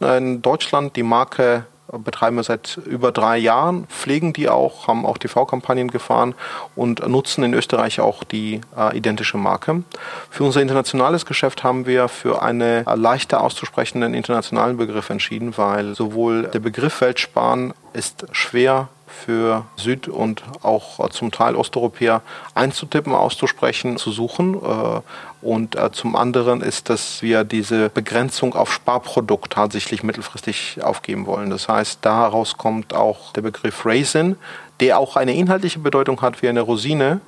In 0.00 0.42
Deutschland 0.42 0.96
die 0.96 1.02
Marke 1.02 1.64
betreiben 1.98 2.36
wir 2.36 2.42
seit 2.42 2.78
über 2.86 3.12
drei 3.12 3.38
Jahren, 3.38 3.86
pflegen 3.86 4.32
die 4.32 4.48
auch, 4.48 4.86
haben 4.86 5.06
auch 5.06 5.18
TV-Kampagnen 5.18 5.88
gefahren 5.88 6.34
und 6.76 7.06
nutzen 7.06 7.44
in 7.44 7.54
Österreich 7.54 8.00
auch 8.00 8.24
die 8.24 8.60
äh, 8.76 8.96
identische 8.96 9.38
Marke. 9.38 9.82
Für 10.30 10.44
unser 10.44 10.62
internationales 10.62 11.26
Geschäft 11.26 11.64
haben 11.64 11.86
wir 11.86 12.08
für 12.08 12.42
einen 12.42 12.86
äh, 12.86 12.94
leichter 12.94 13.42
auszusprechenden 13.42 14.14
internationalen 14.14 14.76
Begriff 14.76 15.10
entschieden, 15.10 15.56
weil 15.56 15.94
sowohl 15.94 16.44
der 16.44 16.60
Begriff 16.60 17.00
Weltsparen 17.00 17.74
ist 17.92 18.26
schwer 18.32 18.88
für 19.10 19.64
Süd- 19.76 20.08
und 20.08 20.42
auch 20.62 21.08
zum 21.10 21.30
Teil 21.30 21.56
Osteuropäer 21.56 22.22
einzutippen, 22.54 23.14
auszusprechen, 23.14 23.96
zu 23.96 24.10
suchen. 24.10 24.54
Äh, 24.54 25.00
und 25.42 25.74
äh, 25.74 25.90
zum 25.90 26.16
anderen 26.16 26.60
ist, 26.60 26.90
dass 26.90 27.22
wir 27.22 27.44
diese 27.44 27.88
Begrenzung 27.88 28.54
auf 28.54 28.72
Sparprodukt 28.72 29.52
tatsächlich 29.54 30.02
mittelfristig 30.02 30.82
aufgeben 30.82 31.26
wollen. 31.26 31.50
Das 31.50 31.68
heißt, 31.68 32.00
daraus 32.02 32.56
kommt 32.56 32.94
auch 32.94 33.32
der 33.32 33.42
Begriff 33.42 33.86
Raisin, 33.86 34.36
der 34.80 34.98
auch 34.98 35.16
eine 35.16 35.34
inhaltliche 35.34 35.78
Bedeutung 35.78 36.20
hat 36.22 36.42
wie 36.42 36.48
eine 36.48 36.60
Rosine, 36.60 37.20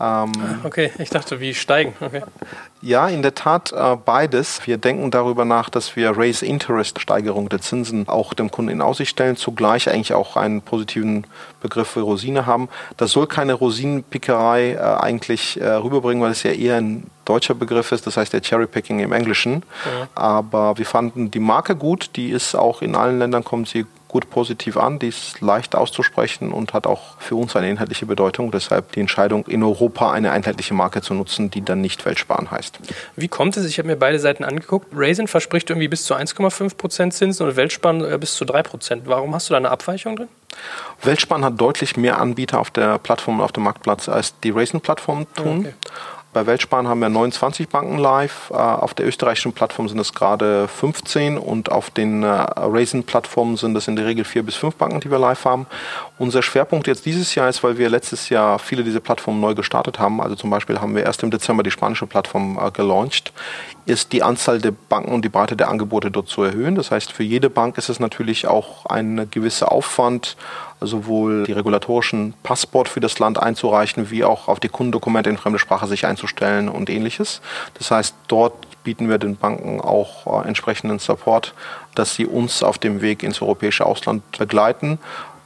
ähm, 0.00 0.32
okay, 0.64 0.92
ich 0.98 1.10
dachte, 1.10 1.40
wie 1.40 1.54
steigen. 1.54 1.94
Okay. 2.00 2.22
Ja, 2.80 3.08
in 3.08 3.22
der 3.22 3.34
Tat 3.34 3.72
äh, 3.72 3.96
beides. 3.96 4.64
Wir 4.66 4.78
denken 4.78 5.10
darüber 5.10 5.44
nach, 5.44 5.68
dass 5.68 5.96
wir 5.96 6.16
Raise 6.16 6.46
Interest, 6.46 7.00
Steigerung 7.00 7.48
der 7.48 7.60
Zinsen, 7.60 8.08
auch 8.08 8.34
dem 8.34 8.52
Kunden 8.52 8.70
in 8.70 8.80
Aussicht 8.80 9.10
stellen, 9.10 9.36
zugleich 9.36 9.90
eigentlich 9.90 10.12
auch 10.12 10.36
einen 10.36 10.62
positiven 10.62 11.26
Begriff 11.60 11.88
für 11.88 12.00
Rosine 12.00 12.46
haben. 12.46 12.68
Das 12.96 13.10
soll 13.10 13.26
keine 13.26 13.54
Rosinenpickerei 13.54 14.74
äh, 14.74 14.78
eigentlich 14.78 15.60
äh, 15.60 15.68
rüberbringen, 15.68 16.22
weil 16.22 16.30
es 16.30 16.44
ja 16.44 16.52
eher 16.52 16.76
ein 16.76 17.10
deutscher 17.24 17.54
Begriff 17.54 17.90
ist, 17.92 18.06
das 18.06 18.16
heißt 18.16 18.32
der 18.32 18.42
Cherrypicking 18.42 19.00
im 19.00 19.12
Englischen. 19.12 19.64
Ja. 19.84 20.08
Aber 20.14 20.78
wir 20.78 20.86
fanden 20.86 21.30
die 21.30 21.40
Marke 21.40 21.74
gut, 21.74 22.10
die 22.14 22.30
ist 22.30 22.54
auch 22.54 22.80
in 22.80 22.94
allen 22.94 23.18
Ländern, 23.18 23.42
kommt 23.42 23.68
sie 23.68 23.86
gut 24.08 24.30
positiv 24.30 24.76
an, 24.76 24.98
die 24.98 25.08
ist 25.08 25.40
leicht 25.40 25.76
auszusprechen 25.76 26.52
und 26.52 26.72
hat 26.72 26.86
auch 26.86 27.18
für 27.18 27.36
uns 27.36 27.54
eine 27.54 27.68
inhaltliche 27.68 28.06
Bedeutung. 28.06 28.50
Deshalb 28.50 28.92
die 28.92 29.00
Entscheidung, 29.00 29.46
in 29.46 29.62
Europa 29.62 30.10
eine 30.10 30.32
einheitliche 30.32 30.74
Marke 30.74 31.02
zu 31.02 31.14
nutzen, 31.14 31.50
die 31.50 31.62
dann 31.62 31.80
nicht 31.82 32.04
Weltsparen 32.04 32.50
heißt. 32.50 32.78
Wie 33.16 33.28
kommt 33.28 33.56
es? 33.56 33.66
Ich 33.66 33.78
habe 33.78 33.88
mir 33.88 33.96
beide 33.96 34.18
Seiten 34.18 34.44
angeguckt. 34.44 34.88
Raisin 34.94 35.28
verspricht 35.28 35.68
irgendwie 35.70 35.88
bis 35.88 36.04
zu 36.04 36.14
1,5 36.14 36.76
Prozent 36.76 37.14
Zinsen 37.14 37.46
und 37.46 37.56
Weltsparen 37.56 38.04
äh, 38.04 38.18
bis 38.18 38.34
zu 38.34 38.44
3 38.44 38.62
Prozent. 38.62 39.02
Warum 39.06 39.34
hast 39.34 39.50
du 39.50 39.52
da 39.52 39.58
eine 39.58 39.70
Abweichung 39.70 40.16
drin? 40.16 40.28
Weltsparen 41.02 41.44
hat 41.44 41.60
deutlich 41.60 41.96
mehr 41.96 42.18
Anbieter 42.18 42.58
auf 42.58 42.70
der 42.70 42.98
Plattform, 42.98 43.40
auf 43.40 43.52
dem 43.52 43.64
Marktplatz, 43.64 44.08
als 44.08 44.38
die 44.40 44.50
Raisin-Plattform 44.50 45.26
tun. 45.34 45.60
Okay. 45.60 45.74
Bei 46.34 46.46
Weltsparen 46.46 46.86
haben 46.86 47.00
wir 47.00 47.08
29 47.08 47.70
Banken 47.70 47.96
live. 47.96 48.50
Äh, 48.50 48.54
auf 48.56 48.92
der 48.92 49.06
österreichischen 49.06 49.54
Plattform 49.54 49.88
sind 49.88 49.98
es 49.98 50.12
gerade 50.12 50.68
15 50.68 51.38
und 51.38 51.72
auf 51.72 51.88
den 51.88 52.22
äh, 52.22 52.26
Raisin-Plattformen 52.26 53.56
sind 53.56 53.74
es 53.76 53.88
in 53.88 53.96
der 53.96 54.04
Regel 54.04 54.24
vier 54.24 54.42
bis 54.42 54.54
fünf 54.54 54.74
Banken, 54.74 55.00
die 55.00 55.10
wir 55.10 55.18
live 55.18 55.46
haben. 55.46 55.66
Unser 56.18 56.42
Schwerpunkt 56.42 56.86
jetzt 56.86 57.06
dieses 57.06 57.34
Jahr 57.34 57.48
ist, 57.48 57.64
weil 57.64 57.78
wir 57.78 57.88
letztes 57.88 58.28
Jahr 58.28 58.58
viele 58.58 58.84
dieser 58.84 59.00
Plattformen 59.00 59.40
neu 59.40 59.54
gestartet 59.54 59.98
haben. 59.98 60.20
Also 60.20 60.36
zum 60.36 60.50
Beispiel 60.50 60.80
haben 60.82 60.94
wir 60.94 61.02
erst 61.02 61.22
im 61.22 61.30
Dezember 61.30 61.62
die 61.62 61.70
spanische 61.70 62.06
Plattform 62.06 62.58
äh, 62.62 62.70
gelauncht, 62.72 63.32
ist 63.86 64.12
die 64.12 64.22
Anzahl 64.22 64.60
der 64.60 64.72
Banken 64.72 65.12
und 65.12 65.24
die 65.24 65.30
Breite 65.30 65.56
der 65.56 65.70
Angebote 65.70 66.10
dort 66.10 66.28
zu 66.28 66.42
erhöhen. 66.42 66.74
Das 66.74 66.90
heißt, 66.90 67.10
für 67.10 67.22
jede 67.22 67.48
Bank 67.48 67.78
ist 67.78 67.88
es 67.88 68.00
natürlich 68.00 68.46
auch 68.46 68.84
ein 68.84 69.28
gewisser 69.30 69.72
Aufwand, 69.72 70.36
sowohl 70.80 71.44
die 71.44 71.52
regulatorischen 71.52 72.34
Passport 72.42 72.88
für 72.88 73.00
das 73.00 73.18
Land 73.18 73.40
einzureichen, 73.40 74.10
wie 74.10 74.24
auch 74.24 74.48
auf 74.48 74.60
die 74.60 74.68
Kundendokumente 74.68 75.30
in 75.30 75.36
fremde 75.36 75.58
Sprache 75.58 75.86
sich 75.86 76.06
einzustellen 76.06 76.68
und 76.68 76.90
ähnliches. 76.90 77.40
Das 77.74 77.90
heißt, 77.90 78.14
dort 78.28 78.54
bieten 78.84 79.08
wir 79.08 79.18
den 79.18 79.36
Banken 79.36 79.80
auch 79.80 80.42
äh, 80.44 80.48
entsprechenden 80.48 80.98
Support, 80.98 81.52
dass 81.94 82.14
sie 82.14 82.26
uns 82.26 82.62
auf 82.62 82.78
dem 82.78 83.02
Weg 83.02 83.22
ins 83.22 83.42
europäische 83.42 83.84
Ausland 83.84 84.22
begleiten 84.38 84.98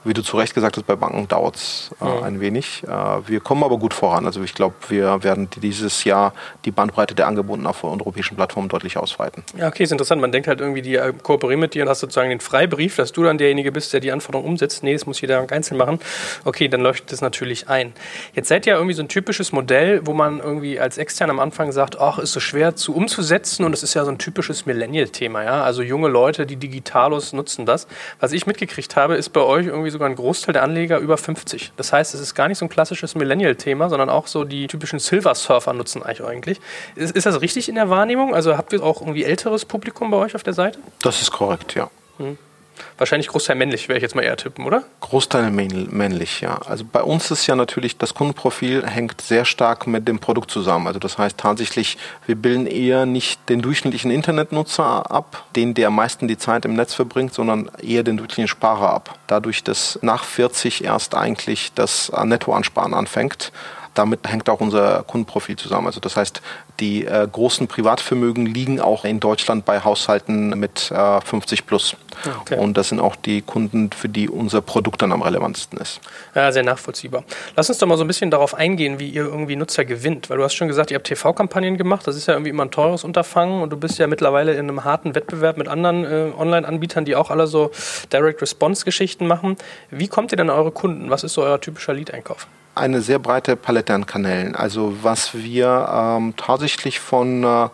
wie 0.05 0.15
du 0.15 0.23
zu 0.23 0.37
Recht 0.37 0.55
gesagt 0.55 0.77
hast, 0.77 0.87
bei 0.87 0.97
Banken 0.97 1.29
dauert 1.29 1.57
es 1.57 1.91
äh, 2.01 2.05
ja. 2.05 2.23
ein 2.23 2.41
wenig. 2.41 2.83
Äh, 2.85 2.89
wir 3.27 3.41
kommen 3.41 3.63
aber 3.63 3.79
gut 3.79 3.95
voran. 3.95 4.27
Also 4.27 4.43
ich 4.43 4.55
glaube, 4.55 4.75
wir 4.89 5.23
werden 5.23 5.49
dieses 5.57 6.05
Jahr 6.05 6.33
die 6.65 6.71
Bandbreite 6.71 7.15
der 7.15 7.27
Angebote 7.27 7.69
auf 7.69 7.85
europäischen 7.85 8.37
Plattformen 8.37 8.69
deutlich 8.69 8.97
ausweiten. 8.97 9.45
Ja, 9.57 9.69
okay, 9.69 9.85
ist 9.85 9.93
interessant. 9.93 10.21
Man 10.21 10.33
denkt 10.33 10.49
halt 10.49 10.61
irgendwie, 10.61 10.83
die 10.83 10.97
äh, 10.97 11.13
kooperieren 11.23 11.61
mit 11.61 11.75
dir 11.75 11.85
und 11.85 11.89
hast 11.89 12.01
sozusagen 12.01 12.31
den 12.31 12.41
Freibrief, 12.41 12.97
dass 12.97 13.13
du 13.13 13.23
dann 13.23 13.39
derjenige 13.39 13.73
bist, 13.73 13.93
der 13.93 14.01
die 14.01 14.11
Anforderungen 14.13 14.49
umsetzt. 14.49 14.83
Nee, 14.83 14.93
das 14.93 15.07
muss 15.07 15.21
jeder 15.21 15.47
einzeln 15.51 15.77
machen. 15.77 16.01
Okay, 16.45 16.69
dann 16.69 16.81
läuft 16.81 17.13
das 17.13 17.21
natürlich 17.21 17.69
ein. 17.69 17.93
Jetzt 18.35 18.49
seid 18.49 18.67
ihr 18.67 18.75
irgendwie 18.75 18.95
so 18.95 19.03
ein 19.03 19.09
typisches 19.09 19.53
Modell, 19.53 20.07
wo 20.07 20.15
man 20.15 20.41
irgendwie 20.41 20.81
als 20.81 20.99
extern 20.99 21.31
am 21.31 21.39
Anfang 21.39 21.73
sagt, 21.73 22.01
ach, 22.01 22.19
ist 22.19 22.33
so 22.33 22.41
schwer 22.41 22.75
zu 22.75 22.95
umzusetzen 22.95 23.65
und 23.65 23.73
es 23.73 23.83
ist 23.83 23.95
ja 23.95 24.05
so 24.05 24.11
ein 24.11 24.19
typisches 24.19 24.67
Millennial-Thema. 24.67 25.45
Ja? 25.45 25.63
Also 25.63 25.83
junge 25.83 26.09
Leute, 26.09 26.47
die 26.47 26.57
Digitalos 26.57 27.33
nutzen 27.33 27.67
das. 27.67 27.87
Was 28.21 28.33
ich 28.33 28.47
mitgekriegt 28.47 28.97
habe, 28.97 29.15
ist 29.15 29.31
bei 29.31 29.41
euch 29.41 29.67
irgendwie 29.67 29.92
sogar 29.93 30.09
ein 30.09 30.17
Großteil 30.17 30.53
der 30.53 30.63
Anleger 30.63 30.99
über 30.99 31.17
50. 31.17 31.73
Das 31.77 31.93
heißt, 31.93 32.15
es 32.15 32.21
ist 32.21 32.35
gar 32.35 32.49
nicht 32.49 32.59
so 32.59 32.65
ein 32.65 32.69
klassisches 32.69 33.15
Millennial-Thema, 33.15 33.89
sondern 33.89 34.11
auch 34.11 34.27
so 34.27 34.45
die 34.45 34.67
typischen 34.67 34.99
Silver-Surfer 34.99 35.73
nutzen 35.73 36.03
euch 36.03 36.25
eigentlich. 36.25 36.61
Ist, 36.97 37.15
ist, 37.15 37.27
das 37.27 37.41
richtig 37.41 37.69
in 37.69 37.77
der 37.77 37.91
Wahrnehmung? 37.91 38.35
Also 38.35 38.57
habt 38.57 38.73
ihr 38.73 38.83
auch 38.83 39.01
irgendwie 39.01 39.25
älteres 39.25 39.65
Publikum 39.65 40.11
bei 40.11 40.17
euch 40.17 40.35
auf 40.35 40.43
der 40.43 40.55
Seite? 40.55 40.79
Das 41.03 41.23
ist 41.23 41.31
korrekt, 41.31 41.75
ja. 41.75 41.91
Hm. 42.19 42.39
Wahrscheinlich 42.99 43.29
Großteil 43.29 43.57
männlich, 43.57 43.89
wäre 43.89 43.97
ich 43.97 44.03
jetzt 44.03 44.15
mal 44.15 44.23
eher 44.23 44.37
tippen, 44.37 44.65
oder? 44.65 44.85
Großteil 45.01 45.51
männlich, 45.51 46.41
ja. 46.41 46.59
Also 46.67 46.85
bei 46.91 47.03
uns 47.03 47.31
ist 47.31 47.47
ja 47.47 47.57
natürlich, 47.57 47.99
das 47.99 48.15
Kundenprofil 48.15 48.87
hängt 48.87 49.21
sehr 49.21 49.45
stark 49.45 49.87
mit 49.87 50.07
dem 50.09 50.19
Produkt 50.19 50.51
zusammen. 50.51 50.87
Also 50.87 50.99
das 50.99 51.19
heißt 51.19 51.39
tatsächlich, 51.39 51.99
wir 52.27 52.37
bilden 52.37 52.67
eher 52.67 53.07
nicht 53.07 53.49
den 53.49 53.63
durchschnittlichen 53.63 54.11
Internetnutzer 54.11 55.11
ab, 55.11 55.45
den 55.57 55.75
der 55.75 55.89
am 55.89 55.97
meisten 55.97 56.29
die 56.29 56.39
Zeit 56.39 56.65
im 56.65 56.75
Netz 56.75 56.95
verbringt, 56.95 57.35
sondern 57.35 57.71
eher 57.83 58.03
den 58.03 58.17
durchschnittlichen 58.17 58.49
Sparer 58.49 58.93
ab. 58.93 59.19
Dadurch, 59.27 59.65
dass 59.65 59.99
nach 60.03 60.25
40 60.25 60.85
erst 60.85 61.15
eigentlich 61.15 61.73
das 61.75 62.13
Nettoansparen 62.25 62.95
anfängt 62.95 63.53
damit 63.95 64.21
hängt 64.27 64.49
auch 64.49 64.61
unser 64.61 65.03
Kundenprofil 65.03 65.57
zusammen. 65.57 65.87
Also 65.87 66.01
das 66.01 66.17
heißt, 66.17 66.41
die 66.81 67.05
äh, 67.05 67.29
großen 67.31 67.69
Privatvermögen 67.69 68.47
liegen 68.47 68.81
auch 68.81 69.05
in 69.05 69.21
Deutschland 69.21 69.65
bei 69.65 69.81
Haushalten 69.81 70.51
mit 70.59 70.91
äh, 70.91 71.21
50 71.21 71.67
plus. 71.67 71.97
Okay. 72.41 72.59
Und 72.59 72.77
das 72.77 72.89
sind 72.89 73.01
auch 73.01 73.17
die 73.17 73.43
Kunden, 73.43 73.91
für 73.91 74.09
die 74.09 74.29
unser 74.29 74.63
Produkt 74.63 75.03
dann 75.03 75.13
am 75.13 75.23
relevantesten 75.23 75.79
ist. 75.79 76.01
Ja, 76.35 76.51
sehr 76.53 76.63
nachvollziehbar. 76.63 77.25
Lass 77.57 77.69
uns 77.69 77.79
doch 77.79 77.87
mal 77.87 77.97
so 77.97 78.05
ein 78.05 78.07
bisschen 78.07 78.31
darauf 78.31 78.55
eingehen, 78.55 78.99
wie 78.99 79.09
ihr 79.09 79.25
irgendwie 79.25 79.57
Nutzer 79.57 79.85
gewinnt. 79.85 80.31
Weil 80.31 80.39
du 80.39 80.45
hast 80.45 80.55
schon 80.55 80.69
gesagt, 80.69 80.91
ihr 80.91 80.97
habt 80.97 81.07
TV-Kampagnen 81.07 81.77
gemacht. 81.77 82.07
Das 82.07 82.17
ist 82.17 82.27
ja 82.27 82.35
irgendwie 82.35 82.51
immer 82.51 82.65
ein 82.65 82.71
teures 82.71 83.05
Unterfangen 83.05 83.63
und 83.63 83.71
du 83.71 83.77
bist 83.77 83.99
ja 83.99 84.07
mittlerweile 84.07 84.53
in 84.53 84.69
einem 84.69 84.85
harten 84.85 85.15
Wettbewerb 85.15 85.57
mit 85.57 85.69
anderen 85.69 86.05
äh, 86.05 86.33
Online-Anbietern, 86.37 87.05
die 87.05 87.17
auch 87.17 87.31
alle 87.31 87.47
so 87.47 87.71
Direct-Response-Geschichten 88.13 89.27
machen. 89.27 89.57
Wie 89.91 90.09
kommt 90.09 90.33
ihr 90.33 90.37
denn 90.37 90.51
an 90.51 90.57
eure 90.57 90.73
Kunden? 90.73 91.11
Was 91.11 91.25
ist 91.25 91.35
so 91.35 91.43
euer 91.43 91.61
typischer 91.61 91.93
Lead-Einkauf? 91.93 92.47
Eine 92.75 93.01
sehr 93.03 93.19
breite 93.19 93.57
Palette 93.57 93.95
an 93.95 94.07
Kanälen. 94.07 94.57
Also 94.57 94.95
was 95.03 95.35
wir 95.35 95.89
ähm, 95.93 96.35
tatsächlich 96.37 97.01
von 97.01 97.45
äh, 97.45 97.69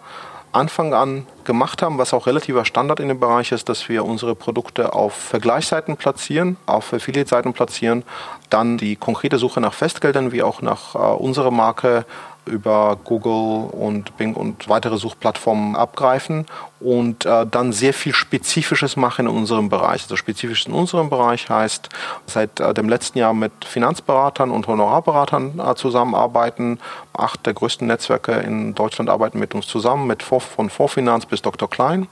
Anfang 0.53 0.95
an 0.95 1.27
gemacht 1.45 1.83
haben, 1.83 1.99
was 1.99 2.15
auch 2.15 2.27
relativer 2.27 2.65
Standard 2.65 3.01
in 3.01 3.09
dem 3.09 3.21
Bereich 3.21 3.53
ist, 3.53 3.69
dass 3.69 3.89
wir 3.89 4.05
unsere 4.05 4.35
Produkte 4.35 4.93
auf 4.95 5.15
Vergleichsseiten 5.15 5.97
platzieren, 5.97 6.57
auf 6.67 6.93
Affiliate-Seiten 6.93 7.53
platzieren, 7.53 8.03
dann 8.51 8.79
die 8.79 8.97
konkrete 8.97 9.39
Suche 9.39 9.61
nach 9.61 9.75
Festgeldern 9.75 10.33
wie 10.33 10.43
auch 10.43 10.63
nach 10.63 10.95
äh, 10.95 10.99
unserer 10.99 11.51
Marke 11.51 12.07
über 12.49 12.99
Google 13.05 13.71
und 13.71 14.17
Bing 14.17 14.35
und 14.35 14.69
weitere 14.69 14.97
Suchplattformen 14.97 15.77
abgreifen 15.77 16.47
und 16.81 17.27
äh, 17.27 17.47
dann 17.47 17.73
sehr 17.73 17.93
viel 17.93 18.15
Spezifisches 18.15 18.97
machen 18.97 19.27
in 19.27 19.33
unserem 19.33 19.69
Bereich. 19.69 20.03
Also 20.03 20.17
spezifisch 20.17 20.67
in 20.67 20.73
unserem 20.73 21.11
Bereich 21.11 21.49
heißt 21.49 21.89
seit 22.27 22.61
äh, 22.61 22.73
dem 22.75 22.89
letzten 22.89 23.19
Jahr 23.19 23.35
mit 23.35 23.53
Finanzberatern 23.65 24.51
und 24.51 24.67
Honorarberatern 24.67 25.59
äh, 25.59 25.75
zusammenarbeiten. 25.75 26.79
Acht 27.13 27.47
der 27.47 27.55
größten 27.55 27.87
Netzwerke 27.87 28.33
in 28.33 28.75
Deutschland 28.75 29.11
arbeiten 29.11 29.39
mit 29.39 29.55
uns 29.55 29.67
zusammen, 29.67 30.07
mit 30.07 30.23
von 30.23 30.71
Vorfinanz 30.71 31.27
bis 31.27 31.43
Dr. 31.43 31.69
Klein. 31.69 32.07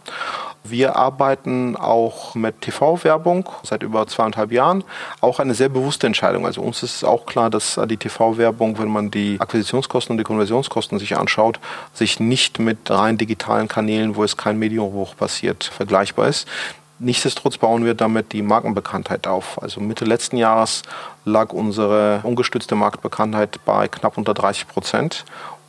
Wir 0.70 0.96
arbeiten 0.96 1.76
auch 1.76 2.34
mit 2.34 2.60
TV-Werbung 2.60 3.48
seit 3.62 3.82
über 3.82 4.06
zweieinhalb 4.06 4.52
Jahren. 4.52 4.84
Auch 5.20 5.38
eine 5.38 5.54
sehr 5.54 5.68
bewusste 5.68 6.06
Entscheidung. 6.06 6.46
Also 6.46 6.62
uns 6.62 6.82
ist 6.82 7.04
auch 7.04 7.26
klar, 7.26 7.50
dass 7.50 7.80
die 7.86 7.96
TV-Werbung, 7.96 8.78
wenn 8.78 8.88
man 8.88 9.10
die 9.10 9.36
Akquisitionskosten 9.38 10.14
und 10.14 10.18
die 10.18 10.24
Konversionskosten 10.24 10.98
sich 10.98 11.16
anschaut, 11.16 11.60
sich 11.92 12.20
nicht 12.20 12.58
mit 12.58 12.90
rein 12.90 13.18
digitalen 13.18 13.68
Kanälen, 13.68 14.16
wo 14.16 14.24
es 14.24 14.36
kein 14.36 14.58
Medienhoch 14.58 15.16
passiert, 15.16 15.64
vergleichbar 15.64 16.28
ist. 16.28 16.46
Nichtsdestotrotz 16.98 17.58
bauen 17.58 17.84
wir 17.84 17.94
damit 17.94 18.32
die 18.32 18.40
Markenbekanntheit 18.40 19.26
auf. 19.26 19.62
Also 19.62 19.80
Mitte 19.80 20.06
letzten 20.06 20.38
Jahres 20.38 20.82
lag 21.26 21.52
unsere 21.52 22.20
ungestützte 22.22 22.74
Marktbekanntheit 22.74 23.60
bei 23.66 23.86
knapp 23.88 24.16
unter 24.16 24.32
30 24.32 24.66
Prozent 24.66 25.24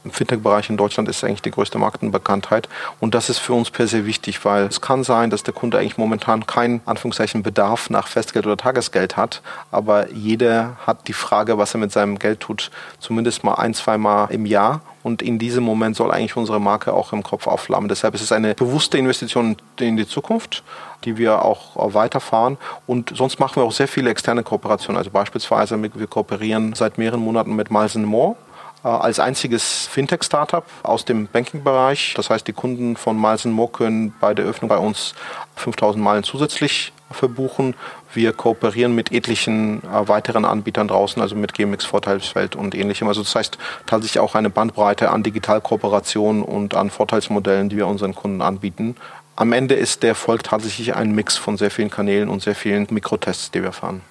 im 0.08 0.12
Fintech-Bereich 0.14 0.70
in 0.70 0.78
Deutschland 0.78 1.10
ist 1.10 1.24
eigentlich 1.24 1.42
die 1.42 1.52
größte 1.52 1.78
Markenbekanntheit. 1.78 2.70
Und 3.02 3.14
das 3.14 3.30
ist 3.30 3.40
für 3.40 3.54
uns 3.54 3.70
per 3.70 3.88
se 3.88 4.06
wichtig, 4.06 4.44
weil 4.46 4.64
es 4.64 4.80
kann 4.80 5.04
sein, 5.04 5.30
dass 5.30 5.44
der 5.44 5.54
Kunde 5.54 5.78
eigentlich 5.78 5.98
momentan 5.98 6.48
keinen 6.48 6.82
Anführungszeichen 6.86 7.44
Bedarf 7.44 7.90
nach 7.90 8.08
Festgeld 8.08 8.46
oder 8.46 8.56
Tagesgeld 8.56 9.18
hat. 9.18 9.42
Aber 9.70 10.12
jeder 10.12 10.78
hat 10.88 11.08
die 11.10 11.14
Frage, 11.14 11.58
was 11.58 11.76
er 11.76 11.82
mit 11.82 11.92
seinem 11.92 12.20
Geld 12.20 12.40
tut, 12.40 12.72
zumindest 13.00 13.44
mal 13.44 13.56
ein, 13.56 13.74
zwei 13.74 13.98
Mal 13.98 14.28
im 14.32 14.46
Jahr. 14.46 14.82
Und 15.04 15.22
in 15.22 15.40
diesem 15.40 15.64
Moment 15.64 15.96
soll 15.96 16.12
eigentlich 16.12 16.36
unsere 16.36 16.60
Marke 16.60 16.94
auch 16.94 17.14
im 17.14 17.24
Kopf 17.24 17.48
aufflammen. 17.48 17.88
Deshalb 17.88 18.16
ist 18.16 18.22
es 18.22 18.32
eine 18.32 18.56
bewusste 18.56 18.98
Investition 18.98 19.58
in 19.80 19.96
die 19.96 20.08
Zukunft, 20.08 20.64
die 21.06 21.18
wir 21.18 21.44
auch 21.44 21.94
weiterfahren. 21.94 22.58
Und 22.88 23.16
sonst 23.16 23.40
machen 23.40 23.58
wir 23.58 23.64
auch 23.64 23.72
sehr 23.72 23.88
viele 23.88 24.10
externe 24.10 24.44
Kooperationen. 24.44 24.98
Also 24.98 25.12
beispielsweise, 25.12 25.82
wir 25.82 26.08
kooperieren 26.08 26.74
seit 26.76 26.98
mehreren 26.98 27.22
Monaten 27.22 27.56
mit 27.56 27.72
Miles 27.72 27.96
More 27.96 28.36
äh, 28.36 28.47
als 28.88 29.20
einziges 29.20 29.88
Fintech-Startup 29.88 30.66
aus 30.84 31.06
dem 31.06 31.28
Banking-Bereich. 31.28 32.14
Das 32.16 32.30
heißt, 32.30 32.48
die 32.48 32.54
Kunden 32.54 32.96
von 32.96 33.20
Miles 33.20 33.46
More 33.46 33.70
können 33.70 34.14
bei 34.20 34.34
der 34.34 34.46
Öffnung 34.46 34.70
bei 34.70 34.78
uns 34.78 35.14
5000 35.56 36.04
Meilen 36.04 36.24
zusätzlich 36.24 36.94
verbuchen. 37.12 37.76
Wir 38.14 38.34
kooperieren 38.34 38.96
mit 38.96 39.12
etlichen 39.12 39.82
äh, 39.84 40.08
weiteren 40.08 40.46
Anbietern 40.46 40.88
draußen, 40.88 41.22
also 41.22 41.36
mit 41.36 41.54
GMX 41.54 41.86
Vorteilsfeld 41.86 42.56
und 42.56 42.76
ähnlichem. 42.76 43.08
Also 43.08 43.22
das 43.22 43.36
heißt 43.36 43.58
tatsächlich 43.86 44.20
auch 44.20 44.36
eine 44.36 44.50
Bandbreite 44.50 45.10
an 45.12 45.24
Digitalkooperation 45.24 46.44
und 46.44 46.76
an 46.76 46.90
Vorteilsmodellen, 46.90 47.70
die 47.70 47.78
wir 47.78 47.88
unseren 47.88 48.16
Kunden 48.16 48.42
anbieten 48.42 48.96
am 49.38 49.54
Ende 49.54 49.76
ist 49.76 50.02
der 50.02 50.10
Erfolg 50.10 50.44
tatsächlich 50.44 50.96
ein 50.96 51.12
Mix 51.12 51.38
von 51.38 51.58
sehr 51.58 51.70
vielen 51.70 51.92
Kanälen 51.92 52.28
und 52.28 52.42
sehr 52.42 52.56
vielen 52.56 52.88
Mikrotests, 52.90 53.52
die 53.52 53.62
wir 53.62 53.72
fahren. 53.72 54.02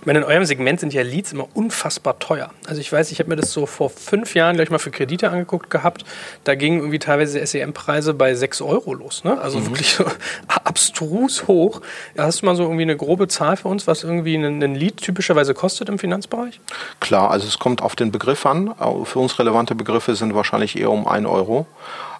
Ich 0.00 0.06
meine, 0.06 0.20
in 0.20 0.24
eurem 0.24 0.46
Segment 0.46 0.80
sind 0.80 0.94
ja 0.94 1.02
Leads 1.02 1.32
immer 1.32 1.46
unfassbar 1.52 2.18
teuer. 2.18 2.50
Also 2.66 2.80
ich 2.80 2.90
weiß, 2.90 3.12
ich 3.12 3.18
habe 3.18 3.28
mir 3.28 3.36
das 3.36 3.52
so 3.52 3.66
vor 3.66 3.90
fünf 3.90 4.34
Jahren 4.34 4.56
gleich 4.56 4.70
mal 4.70 4.78
für 4.78 4.90
Kredite 4.90 5.28
angeguckt 5.28 5.68
gehabt. 5.68 6.06
Da 6.44 6.54
gingen 6.54 6.78
irgendwie 6.78 6.98
teilweise 6.98 7.44
SEM-Preise 7.44 8.14
bei 8.14 8.34
sechs 8.34 8.62
Euro 8.62 8.94
los. 8.94 9.24
Ne? 9.24 9.38
Also 9.38 9.58
mhm. 9.58 9.66
wirklich 9.66 9.92
so 9.92 10.06
abstrus 10.48 11.46
hoch. 11.46 11.82
Hast 12.16 12.40
du 12.40 12.46
mal 12.46 12.56
so 12.56 12.62
irgendwie 12.62 12.82
eine 12.82 12.96
grobe 12.96 13.28
Zahl 13.28 13.58
für 13.58 13.68
uns, 13.68 13.86
was 13.86 14.04
irgendwie 14.04 14.36
ein, 14.36 14.74
Lead 14.74 14.96
typischerweise 14.96 15.52
kostet 15.52 15.90
im 15.90 15.98
Finanzbereich? 15.98 16.60
Klar, 16.98 17.30
also 17.30 17.46
es 17.46 17.58
kommt 17.58 17.82
auf 17.82 17.94
den 17.94 18.10
Begriff 18.10 18.46
an. 18.46 18.74
Für 19.04 19.18
uns 19.18 19.38
relevante 19.38 19.74
Begriffe 19.74 20.14
sind 20.14 20.34
wahrscheinlich 20.34 20.78
eher 20.78 20.90
um 20.90 21.06
ein 21.06 21.26
Euro. 21.26 21.66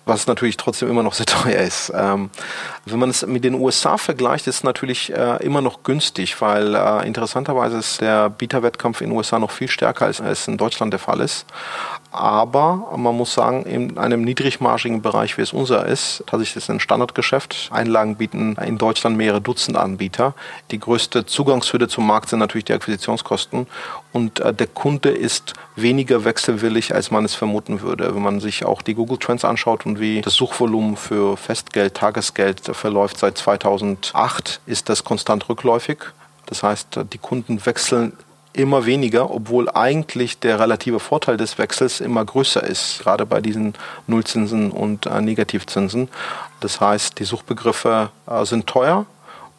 Was 0.05 0.27
natürlich 0.27 0.57
trotzdem 0.57 0.89
immer 0.91 1.03
noch 1.03 1.15
sehr 1.15 1.27
teuer 1.27 1.61
ist. 1.61 1.93
Ähm, 1.95 2.31
wenn 2.85 2.99
man 2.99 3.11
es 3.11 3.27
mit 3.27 3.45
den 3.45 3.55
USA 3.55 3.97
vergleicht, 3.97 4.47
ist 4.47 4.57
es 4.57 4.65
natürlich 4.65 5.13
äh, 5.13 5.37
immer 5.45 5.61
noch 5.61 5.83
günstig, 5.83 6.41
weil 6.41 6.75
äh, 6.75 7.07
interessanterweise 7.07 7.79
ist 7.79 8.01
der 8.01 8.31
Bieterwettkampf 8.31 9.01
in 9.01 9.11
den 9.11 9.17
USA 9.17 9.39
noch 9.39 9.51
viel 9.51 9.69
stärker, 9.69 10.07
als 10.07 10.21
es 10.21 10.49
in 10.49 10.57
Deutschland 10.57 10.93
der 10.93 11.01
Fall 11.01 11.21
ist. 11.21 11.47
Aber 12.13 12.93
man 12.97 13.17
muss 13.17 13.33
sagen, 13.33 13.65
in 13.65 13.97
einem 13.97 14.23
niedrigmargigen 14.23 15.01
Bereich, 15.01 15.39
wie 15.39 15.43
es 15.43 15.55
unser 15.55 15.87
ist, 15.87 16.23
tatsächlich 16.27 16.57
ist 16.57 16.65
es 16.65 16.71
ein 16.71 16.81
Standardgeschäft. 16.81 17.71
Einlagen 17.73 18.17
bieten 18.17 18.57
in 18.57 18.77
Deutschland 18.77 19.17
mehrere 19.17 19.41
Dutzend 19.41 19.79
Anbieter. 19.79 20.35
Die 20.73 20.79
größte 20.79 21.25
Zugangshürde 21.25 21.89
zum 21.89 22.07
Markt 22.07 22.29
sind 22.29 22.41
natürlich 22.41 22.67
die 22.67 22.75
Akquisitionskosten. 22.75 23.67
Und 24.13 24.41
äh, 24.41 24.53
der 24.53 24.67
Kunde 24.67 25.09
ist 25.09 25.55
weniger 25.75 26.27
wechselwillig, 26.27 26.95
als 26.95 27.11
man 27.11 27.25
es 27.25 27.35
vermuten 27.35 27.81
würde. 27.81 28.15
Wenn 28.15 28.23
man 28.23 28.41
sich 28.41 28.67
auch 28.67 28.83
die 28.83 28.93
Google 28.93 29.17
Trends 29.17 29.47
anschaut 29.47 29.87
und 29.87 29.92
wie 30.01 30.21
das 30.21 30.35
Suchvolumen 30.35 30.97
für 30.97 31.37
Festgeld, 31.37 31.95
Tagesgeld 31.95 32.61
verläuft 32.73 33.19
seit 33.19 33.39
2008, 33.39 34.61
ist 34.67 34.89
das 34.89 35.05
konstant 35.05 35.49
rückläufig. 35.49 35.99
Das 36.47 36.63
heißt, 36.63 37.01
die 37.13 37.19
Kunden 37.19 37.65
wechseln 37.65 38.13
immer 38.53 38.85
weniger, 38.85 39.31
obwohl 39.31 39.71
eigentlich 39.71 40.39
der 40.39 40.61
relative 40.61 41.01
Vorteil 41.01 41.37
des 41.37 41.59
Wechsels 41.59 42.01
immer 42.01 42.25
größer 42.25 42.63
ist, 42.63 43.01
gerade 43.01 43.25
bei 43.27 43.41
diesen 43.41 43.75
Nullzinsen 44.07 44.71
und 44.71 45.07
äh, 45.07 45.21
Negativzinsen. 45.21 46.09
Das 46.61 46.81
heißt, 46.81 47.19
die 47.19 47.25
Suchbegriffe 47.25 48.11
äh, 48.27 48.45
sind 48.45 48.67
teuer, 48.67 49.07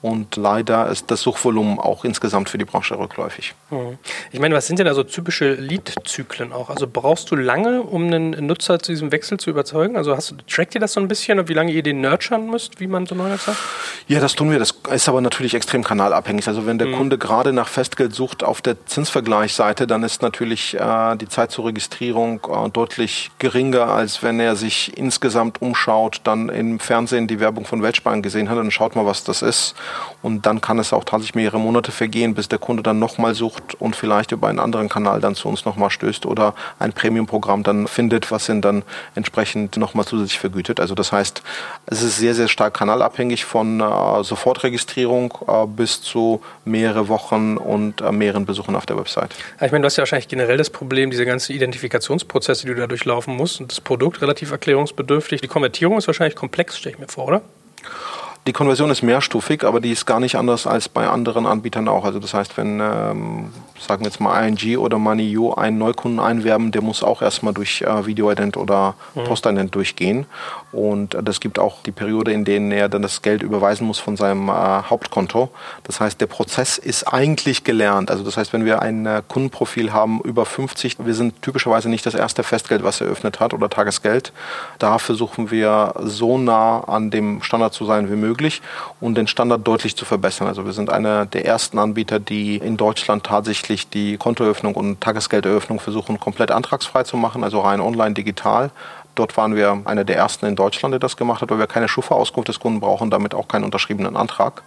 und 0.04 0.36
leider 0.36 0.90
ist 0.90 1.10
das 1.12 1.22
Suchvolumen 1.22 1.80
auch 1.80 2.04
insgesamt 2.04 2.50
für 2.50 2.58
die 2.58 2.66
Branche 2.66 3.00
rückläufig. 3.00 3.56
Mhm. 3.72 3.98
Ich 4.34 4.40
meine, 4.42 4.54
was 4.54 4.68
sind 4.68 4.78
denn 4.78 4.88
also 4.90 5.02
typische 5.04 5.54
Lead-Zyklen 5.54 6.52
auch? 6.52 6.70
Also 6.70 6.88
brauchst 6.92 7.32
du 7.32 7.38
lange, 7.38 7.82
um 7.82 8.08
einen 8.08 8.32
Nutzer 8.46 8.80
zu 8.80 8.92
diesem 8.92 9.14
Wechsel 9.14 9.40
zu 9.40 9.50
überzeugen? 9.50 9.96
Also 9.96 10.14
hast 10.18 10.32
du, 10.32 10.36
trackt 10.46 10.76
ihr 10.76 10.82
das 10.82 10.92
so 10.92 11.00
ein 11.00 11.08
bisschen 11.08 11.40
und 11.40 11.48
wie 11.48 11.54
lange 11.54 11.72
ihr 11.72 11.84
den 11.84 12.02
nurturen 12.02 12.50
müsst, 12.50 12.82
wie 12.82 12.88
man 12.88 13.06
so 13.06 13.16
neu 13.16 13.30
sagt? 13.38 13.58
Ja, 14.10 14.20
das 14.20 14.36
tun 14.36 14.52
wir. 14.52 14.60
Das 14.60 14.74
ist 14.92 15.08
aber 15.08 15.22
natürlich 15.22 15.54
extrem 15.54 15.86
kanalabhängig. 15.86 16.50
Also 16.50 16.66
wenn 16.66 16.80
der 16.80 16.88
mhm. 16.88 16.98
Kunde 16.98 17.18
gerade 17.18 17.54
nach 17.54 17.70
Festgeld 17.70 18.14
sucht 18.14 18.44
auf 18.44 18.62
der 18.62 18.86
Zinsvergleichsseite, 18.86 19.88
dann 19.88 20.04
ist 20.04 20.22
natürlich 20.22 20.78
äh, 20.78 21.16
die 21.16 21.30
Zeit 21.30 21.52
zur 21.52 21.68
Registrierung 21.68 22.42
äh, 22.52 22.70
deutlich 22.70 23.32
geringer, 23.40 23.88
als 23.88 24.22
wenn 24.22 24.42
er 24.42 24.58
sich 24.58 24.98
insgesamt 24.98 25.62
umschaut, 25.62 26.20
dann 26.26 26.50
im 26.50 26.82
Fernsehen 26.82 27.30
die 27.30 27.40
Werbung 27.40 27.64
von 27.64 27.82
Weltsparen 27.82 28.22
gesehen 28.22 28.50
hat, 28.50 28.58
dann 28.58 28.70
schaut 28.70 28.98
mal, 28.98 29.06
was 29.06 29.24
das 29.24 29.42
ist 29.42 29.76
und 30.22 30.46
dann 30.46 30.62
kann 30.62 30.80
es 30.80 30.94
auch 30.94 31.04
tatsächlich 31.04 31.36
mehrere 31.36 31.60
Monate 31.60 31.92
vergehen, 31.92 32.34
bis 32.34 32.50
der 32.50 32.60
Kunde 32.60 32.84
dann 32.84 33.00
nochmal 33.00 33.36
sucht 33.36 33.76
und 33.80 33.96
vielleicht 33.96 34.32
über 34.32 34.48
einen 34.48 34.60
anderen 34.60 34.90
Kanal 34.90 35.20
dann 35.22 35.36
zu 35.36 35.50
uns 35.50 35.66
nochmal 35.66 35.90
stößt 35.90 36.26
oder 36.26 36.54
ein 36.80 36.94
Premium-Programm 36.94 37.64
dann 37.64 37.88
findet, 37.88 38.32
was 38.32 38.50
ihn 38.50 38.62
dann 38.62 38.84
entsprechend 39.16 39.78
nochmal 39.78 40.06
zusätzlich 40.06 40.40
vergütet. 40.40 40.80
Also 40.80 40.96
das 40.96 41.12
heißt, 41.12 41.44
es 41.86 42.02
ist 42.02 42.18
sehr, 42.18 42.36
sehr 42.36 42.48
stark 42.48 42.74
kanalabhängig 42.74 43.46
von 43.46 43.80
äh, 43.80 44.24
Sofortregistrierung 44.24 45.34
äh, 45.48 45.66
bis 45.68 46.02
zu 46.02 46.42
mehrere 46.66 47.08
Wochen 47.08 47.58
und 47.58 48.02
äh, 48.02 48.12
mehreren 48.12 48.46
Besuchen 48.46 48.76
auf 48.76 48.86
der 48.86 48.98
Website. 48.98 49.36
ich 49.62 49.72
meine, 49.72 49.82
du 49.82 49.86
hast 49.86 49.98
ja 49.98 50.02
wahrscheinlich 50.02 50.28
generell 50.28 50.58
das 50.58 50.70
Problem, 50.70 51.12
diese 51.12 51.26
ganzen 51.26 51.54
Identifikationsprozesse, 51.54 52.66
die 52.66 52.74
du 52.74 52.80
da 52.80 52.88
durchlaufen 52.88 53.36
musst 53.36 53.60
und 53.60 53.72
das 53.72 53.82
Produkt 53.82 54.22
relativ 54.22 54.52
erklärungsbedürftig. 54.52 55.42
Die 55.42 55.48
Konvertierung 55.48 55.98
ist 55.98 56.08
wahrscheinlich 56.08 56.36
komplex, 56.36 56.78
stelle 56.78 56.96
ich 56.96 57.00
mir 57.00 57.08
vor, 57.08 57.28
oder? 57.28 57.42
Die 58.46 58.52
Konversion 58.52 58.90
ist 58.90 59.04
mehrstufig, 59.04 59.64
aber 59.64 59.80
die 59.80 59.92
ist 59.92 60.06
gar 60.06 60.20
nicht 60.20 60.36
anders 60.36 60.68
als 60.68 60.90
bei 60.90 61.08
anderen 61.08 61.46
Anbietern 61.46 61.88
auch. 61.88 62.04
Also 62.04 62.20
das 62.20 62.34
heißt, 62.34 62.58
wenn, 62.58 62.82
ähm, 62.82 63.54
sagen 63.80 64.02
wir 64.02 64.08
jetzt 64.08 64.20
mal 64.20 64.46
ING 64.46 64.78
oder 64.78 64.98
MoneyU 65.00 65.54
einen 65.54 65.78
Neukunden 65.78 66.20
einwerben, 66.20 66.72
der 66.72 66.82
muss 66.82 67.04
auch 67.04 67.22
erstmal 67.22 67.54
durch 67.54 67.84
äh, 67.84 68.06
Videoident 68.06 68.58
oder 68.58 68.96
mhm. 69.16 69.24
Postident 69.24 69.74
durchgehen. 69.76 70.26
Und 70.74 71.16
das 71.22 71.40
gibt 71.40 71.60
auch 71.60 71.84
die 71.84 71.92
Periode, 71.92 72.34
in 72.34 72.46
denen 72.46 72.72
er 72.72 72.90
dann 72.90 73.04
das 73.04 73.22
Geld 73.22 73.44
überweisen 73.44 73.86
muss 73.86 74.00
von 74.00 74.18
seinem 74.18 74.50
äh, 74.50 74.52
Hauptkonto. 74.52 75.50
Das 75.84 76.00
heißt, 76.00 76.20
der 76.20 76.26
Prozess 76.26 76.80
ist 76.80 77.04
eigentlich 77.04 77.64
gelernt. 77.64 78.10
Also 78.10 78.24
das 78.24 78.38
heißt, 78.38 78.54
wenn 78.54 78.66
wir 78.66 78.82
ein 78.82 79.06
äh, 79.06 79.22
Kundenprofil 79.28 79.94
haben 79.94 80.20
über 80.22 80.48
50, 80.48 80.98
wir 81.06 81.14
sind 81.14 81.44
typischerweise 81.44 81.90
nicht 81.90 82.08
das 82.08 82.16
erste 82.16 82.42
Festgeld, 82.42 82.84
was 82.84 83.02
er 83.02 83.08
eröffnet 83.08 83.40
hat 83.40 83.54
oder 83.54 83.70
Tagesgeld. 83.70 84.34
Da 84.80 84.98
versuchen 84.98 85.52
wir 85.52 85.94
so 86.00 86.40
nah 86.40 86.80
an 86.86 87.12
dem 87.12 87.44
Standard 87.44 87.76
zu 87.76 87.86
sein 87.86 88.10
wie 88.12 88.16
möglich 88.16 88.64
und 89.00 89.16
den 89.16 89.28
Standard 89.28 89.68
deutlich 89.68 89.96
zu 89.96 90.06
verbessern. 90.06 90.48
Also 90.48 90.66
wir 90.66 90.74
sind 90.74 90.90
einer 90.90 91.28
der 91.28 91.46
ersten 91.46 91.78
Anbieter, 91.78 92.20
die 92.20 92.58
in 92.58 92.78
Deutschland 92.78 93.24
tatsächlich 93.26 93.90
die 93.90 94.18
Kontoeröffnung 94.18 94.74
und 94.74 95.02
Tagesgelderöffnung 95.02 95.80
versuchen 95.80 96.20
komplett 96.20 96.50
antragsfrei 96.50 97.04
zu 97.04 97.16
machen, 97.16 97.44
also 97.44 97.60
rein 97.60 97.80
online 97.80 98.16
digital. 98.16 98.72
Dort 99.16 99.38
waren 99.38 99.56
wir 99.56 99.82
einer 99.86 100.04
der 100.04 100.18
ersten 100.18 100.46
in 100.46 100.56
Deutschland, 100.56 100.94
der 100.94 101.00
das 101.00 101.18
gemacht 101.18 101.42
hat, 101.42 101.52
weil 101.52 101.60
wir 101.60 101.68
keine 101.68 101.88
Schufa-Auskunft 101.88 102.50
des 102.50 102.60
Kunden 102.60 102.80
brauchen, 102.80 103.12
damit 103.12 103.36
auch 103.36 103.48
keinen 103.48 103.64
unterschriebenen 103.64 104.18
Antrag. 104.18 104.64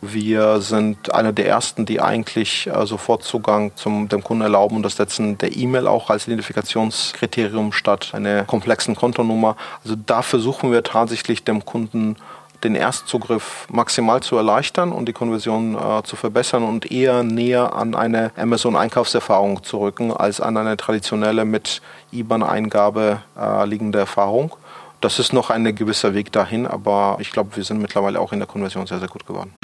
Wir 0.00 0.60
sind 0.60 1.12
einer 1.12 1.32
der 1.32 1.48
ersten, 1.48 1.86
die 1.86 2.00
eigentlich 2.00 2.68
äh, 2.68 2.86
sofort 2.86 3.24
Zugang 3.24 3.72
zum 3.74 4.08
dem 4.08 4.22
Kunden 4.22 4.42
erlauben 4.42 4.76
und 4.76 4.82
das 4.84 4.96
setzen 4.96 5.38
der 5.38 5.56
E-Mail 5.56 5.86
auch 5.86 6.10
als 6.10 6.26
Identifikationskriterium 6.26 7.72
statt 7.72 8.10
einer 8.12 8.44
komplexen 8.44 8.94
Kontonummer. 8.94 9.56
Also 9.82 9.96
da 10.06 10.22
versuchen 10.22 10.70
wir 10.70 10.82
tatsächlich 10.82 11.44
dem 11.44 11.64
Kunden 11.64 12.16
den 12.64 12.74
Erstzugriff 12.74 13.66
maximal 13.70 14.22
zu 14.22 14.36
erleichtern 14.36 14.92
und 14.92 15.06
die 15.06 15.12
Konversion 15.12 15.74
äh, 15.74 16.02
zu 16.02 16.16
verbessern 16.16 16.62
und 16.62 16.90
eher 16.90 17.22
näher 17.22 17.74
an 17.74 17.94
eine 17.94 18.32
Amazon-Einkaufserfahrung 18.36 19.62
zu 19.62 19.78
rücken, 19.78 20.12
als 20.12 20.40
an 20.40 20.56
eine 20.56 20.76
traditionelle 20.76 21.44
mit 21.44 21.82
IBAN-Eingabe 22.12 23.22
äh, 23.38 23.66
liegende 23.66 23.98
Erfahrung. 23.98 24.54
Das 25.00 25.18
ist 25.18 25.32
noch 25.32 25.50
ein 25.50 25.74
gewisser 25.74 26.14
Weg 26.14 26.30
dahin, 26.32 26.66
aber 26.66 27.16
ich 27.20 27.30
glaube, 27.30 27.56
wir 27.56 27.64
sind 27.64 27.80
mittlerweile 27.80 28.20
auch 28.20 28.32
in 28.32 28.38
der 28.38 28.48
Konversion 28.48 28.86
sehr, 28.86 28.98
sehr 28.98 29.08
gut 29.08 29.26
geworden. 29.26 29.54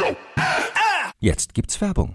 Jetzt 1.20 1.54
gibt's 1.54 1.80
Werbung. 1.80 2.14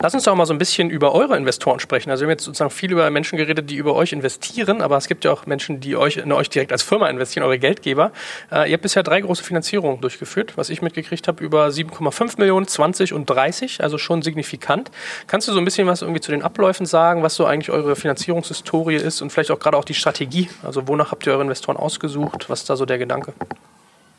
Lass 0.00 0.14
uns 0.14 0.24
doch 0.24 0.34
mal 0.34 0.46
so 0.46 0.52
ein 0.52 0.58
bisschen 0.58 0.90
über 0.90 1.14
eure 1.14 1.36
Investoren 1.36 1.78
sprechen. 1.78 2.10
Also 2.10 2.22
wir 2.22 2.26
haben 2.26 2.32
jetzt 2.32 2.44
sozusagen 2.44 2.70
viel 2.70 2.90
über 2.90 3.08
Menschen 3.10 3.36
geredet, 3.36 3.70
die 3.70 3.76
über 3.76 3.94
euch 3.94 4.12
investieren, 4.12 4.82
aber 4.82 4.96
es 4.96 5.06
gibt 5.06 5.24
ja 5.24 5.32
auch 5.32 5.46
Menschen, 5.46 5.80
die 5.80 5.96
euch, 5.96 6.16
in 6.16 6.32
euch 6.32 6.50
direkt 6.50 6.72
als 6.72 6.82
Firma 6.82 7.08
investieren, 7.08 7.44
eure 7.44 7.58
Geldgeber. 7.58 8.10
Äh, 8.50 8.68
ihr 8.68 8.74
habt 8.74 8.82
bisher 8.82 9.02
drei 9.02 9.20
große 9.20 9.44
Finanzierungen 9.44 10.00
durchgeführt, 10.00 10.56
was 10.56 10.68
ich 10.68 10.82
mitgekriegt 10.82 11.28
habe, 11.28 11.44
über 11.44 11.68
7,5 11.68 12.38
Millionen, 12.38 12.66
20 12.66 13.12
und 13.12 13.26
30, 13.30 13.82
also 13.82 13.98
schon 13.98 14.22
signifikant. 14.22 14.90
Kannst 15.28 15.46
du 15.46 15.52
so 15.52 15.58
ein 15.58 15.64
bisschen 15.64 15.86
was 15.86 16.02
irgendwie 16.02 16.20
zu 16.20 16.32
den 16.32 16.42
Abläufen 16.42 16.86
sagen, 16.86 17.22
was 17.22 17.36
so 17.36 17.46
eigentlich 17.46 17.70
eure 17.70 17.94
Finanzierungshistorie 17.94 18.96
ist 18.96 19.22
und 19.22 19.30
vielleicht 19.30 19.52
auch 19.52 19.60
gerade 19.60 19.76
auch 19.76 19.84
die 19.84 19.94
Strategie? 19.94 20.48
Also 20.62 20.88
wonach 20.88 21.12
habt 21.12 21.26
ihr 21.26 21.32
eure 21.32 21.42
Investoren 21.42 21.76
ausgesucht? 21.76 22.48
Was 22.48 22.62
ist 22.62 22.70
da 22.70 22.76
so 22.76 22.84
der 22.84 22.98
Gedanke? 22.98 23.32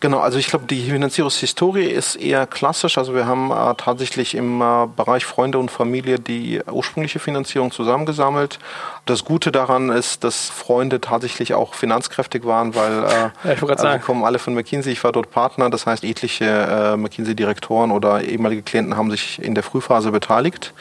Genau, 0.04 0.20
also 0.20 0.38
ich 0.38 0.48
glaube, 0.48 0.66
die 0.66 0.90
Finanzierungshistorie 0.90 1.86
ist 1.86 2.18
eher 2.18 2.46
klassisch. 2.46 2.98
Also 2.98 3.16
wir 3.16 3.26
haben 3.26 3.52
äh, 3.52 3.74
tatsächlich 3.78 4.36
im 4.36 4.60
äh, 4.60 4.86
Bereich 4.94 5.24
Freunde 5.24 5.60
und 5.60 5.72
Familie 5.72 6.20
die 6.20 6.60
ursprüngliche 6.70 7.20
Finanzierung 7.20 7.72
zusammengesammelt. 7.72 8.60
Das 9.06 9.24
Gute 9.24 9.50
daran 9.54 9.88
ist, 9.88 10.26
dass 10.26 10.50
Freunde 10.50 11.00
tatsächlich 11.00 11.54
auch 11.54 11.74
finanzkräftig 11.74 12.44
waren, 12.44 12.76
weil 12.76 13.06
äh, 13.46 13.56
ja, 13.56 13.66
also 13.66 14.06
kommen 14.06 14.26
alle 14.26 14.40
von 14.40 14.54
McKinsey. 14.54 14.92
Ich 14.92 15.06
war 15.06 15.14
dort 15.14 15.32
Partner, 15.32 15.70
das 15.70 15.86
heißt 15.86 16.04
etliche 16.04 16.48
äh, 16.48 16.98
McKinsey-Direktoren 16.98 17.92
oder 17.92 18.24
ehemalige 18.24 18.62
Klienten 18.62 18.98
haben 18.98 19.10
sich 19.10 19.42
in 19.42 19.56
der 19.56 19.64
Frühphase 19.64 20.12
beteiligt. 20.12 20.74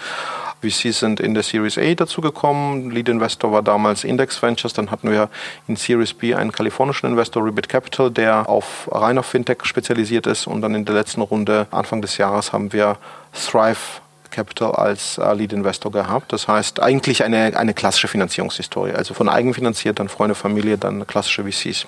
VCs 0.63 1.01
sind 1.01 1.21
in 1.21 1.35
der 1.35 1.43
Series 1.43 1.77
A 1.77 1.95
dazugekommen. 1.95 2.91
Lead 2.91 3.09
Investor 3.09 3.53
war 3.53 3.63
damals 3.63 4.05
Index 4.05 4.43
Ventures. 4.43 4.73
Dann 4.73 4.91
hatten 4.91 5.11
wir 5.11 5.29
in 5.69 5.77
Series 5.77 6.15
B 6.15 6.35
einen 6.35 6.53
kalifornischen 6.53 7.09
Investor, 7.09 7.45
Ribbit 7.45 7.69
Capital, 7.69 8.11
der 8.11 8.49
auf 8.49 8.89
rein 8.91 9.19
auf 9.19 9.27
Fintech 9.27 9.65
spezialisiert 9.65 10.27
ist. 10.27 10.47
Und 10.47 10.63
dann 10.63 10.75
in 10.75 10.85
der 10.85 10.95
letzten 10.95 11.21
Runde, 11.21 11.67
Anfang 11.71 12.01
des 12.01 12.17
Jahres, 12.17 12.53
haben 12.53 12.73
wir 12.73 12.97
Thrive 13.33 14.01
Capital 14.31 14.73
als 14.73 15.19
äh, 15.19 15.33
Lead 15.35 15.53
Investor 15.53 15.93
gehabt. 15.93 16.33
Das 16.33 16.49
heißt 16.49 16.81
eigentlich 16.81 17.23
eine, 17.23 17.57
eine 17.57 17.75
klassische 17.75 18.09
Finanzierungshistorie. 18.09 18.93
Also 18.93 19.15
von 19.15 19.29
eigenfinanziert, 19.29 20.01
dann 20.01 20.09
Freunde, 20.09 20.35
Familie, 20.35 20.79
dann 20.79 21.07
klassische 21.07 21.45
VCs. 21.45 21.87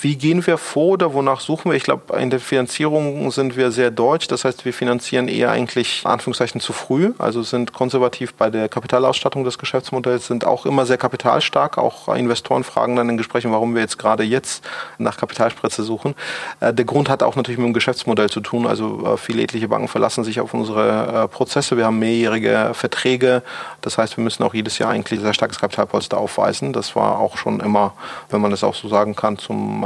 Wie 0.00 0.16
gehen 0.16 0.46
wir 0.46 0.58
vor 0.58 0.92
oder 0.92 1.14
wonach 1.14 1.40
suchen 1.40 1.70
wir? 1.70 1.76
Ich 1.76 1.84
glaube, 1.84 2.18
in 2.18 2.28
der 2.28 2.40
Finanzierung 2.40 3.30
sind 3.30 3.56
wir 3.56 3.70
sehr 3.70 3.90
deutsch. 3.90 4.28
Das 4.28 4.44
heißt, 4.44 4.64
wir 4.64 4.72
finanzieren 4.72 5.28
eher 5.28 5.50
eigentlich 5.50 6.02
Anführungszeichen 6.04 6.60
zu 6.60 6.72
früh, 6.72 7.12
also 7.18 7.42
sind 7.42 7.72
konservativ 7.72 8.34
bei 8.34 8.50
der 8.50 8.68
Kapitalausstattung 8.68 9.44
des 9.44 9.58
Geschäftsmodells, 9.58 10.26
sind 10.26 10.44
auch 10.44 10.66
immer 10.66 10.84
sehr 10.84 10.98
kapitalstark. 10.98 11.78
Auch 11.78 12.14
Investoren 12.14 12.64
fragen 12.64 12.96
dann 12.96 13.08
in 13.08 13.16
Gesprächen, 13.16 13.52
warum 13.52 13.74
wir 13.74 13.80
jetzt 13.82 13.98
gerade 13.98 14.24
jetzt 14.24 14.64
nach 14.98 15.16
Kapitalspritze 15.16 15.82
suchen. 15.82 16.14
Äh, 16.60 16.74
der 16.74 16.84
Grund 16.84 17.08
hat 17.08 17.22
auch 17.22 17.36
natürlich 17.36 17.58
mit 17.58 17.66
dem 17.66 17.74
Geschäftsmodell 17.74 18.28
zu 18.28 18.40
tun. 18.40 18.66
Also 18.66 19.06
äh, 19.06 19.16
viele 19.16 19.42
etliche 19.42 19.68
Banken 19.68 19.88
verlassen 19.88 20.24
sich 20.24 20.40
auf 20.40 20.52
unsere 20.52 21.24
äh, 21.24 21.28
Prozesse. 21.28 21.76
Wir 21.76 21.86
haben 21.86 21.98
mehrjährige 21.98 22.70
Verträge. 22.74 23.42
Das 23.80 23.96
heißt, 23.96 24.16
wir 24.16 24.24
müssen 24.24 24.42
auch 24.42 24.54
jedes 24.54 24.78
Jahr 24.78 24.90
eigentlich 24.90 25.20
sehr 25.20 25.34
starkes 25.34 25.58
Kapitalpolster 25.58 26.18
aufweisen. 26.18 26.72
Das 26.72 26.96
war 26.96 27.18
auch 27.18 27.36
schon 27.36 27.60
immer, 27.60 27.94
wenn 28.30 28.40
man 28.40 28.50
das 28.50 28.64
auch 28.64 28.74
so 28.74 28.88
sagen 28.88 29.14
kann, 29.14 29.38
zum 29.38 29.84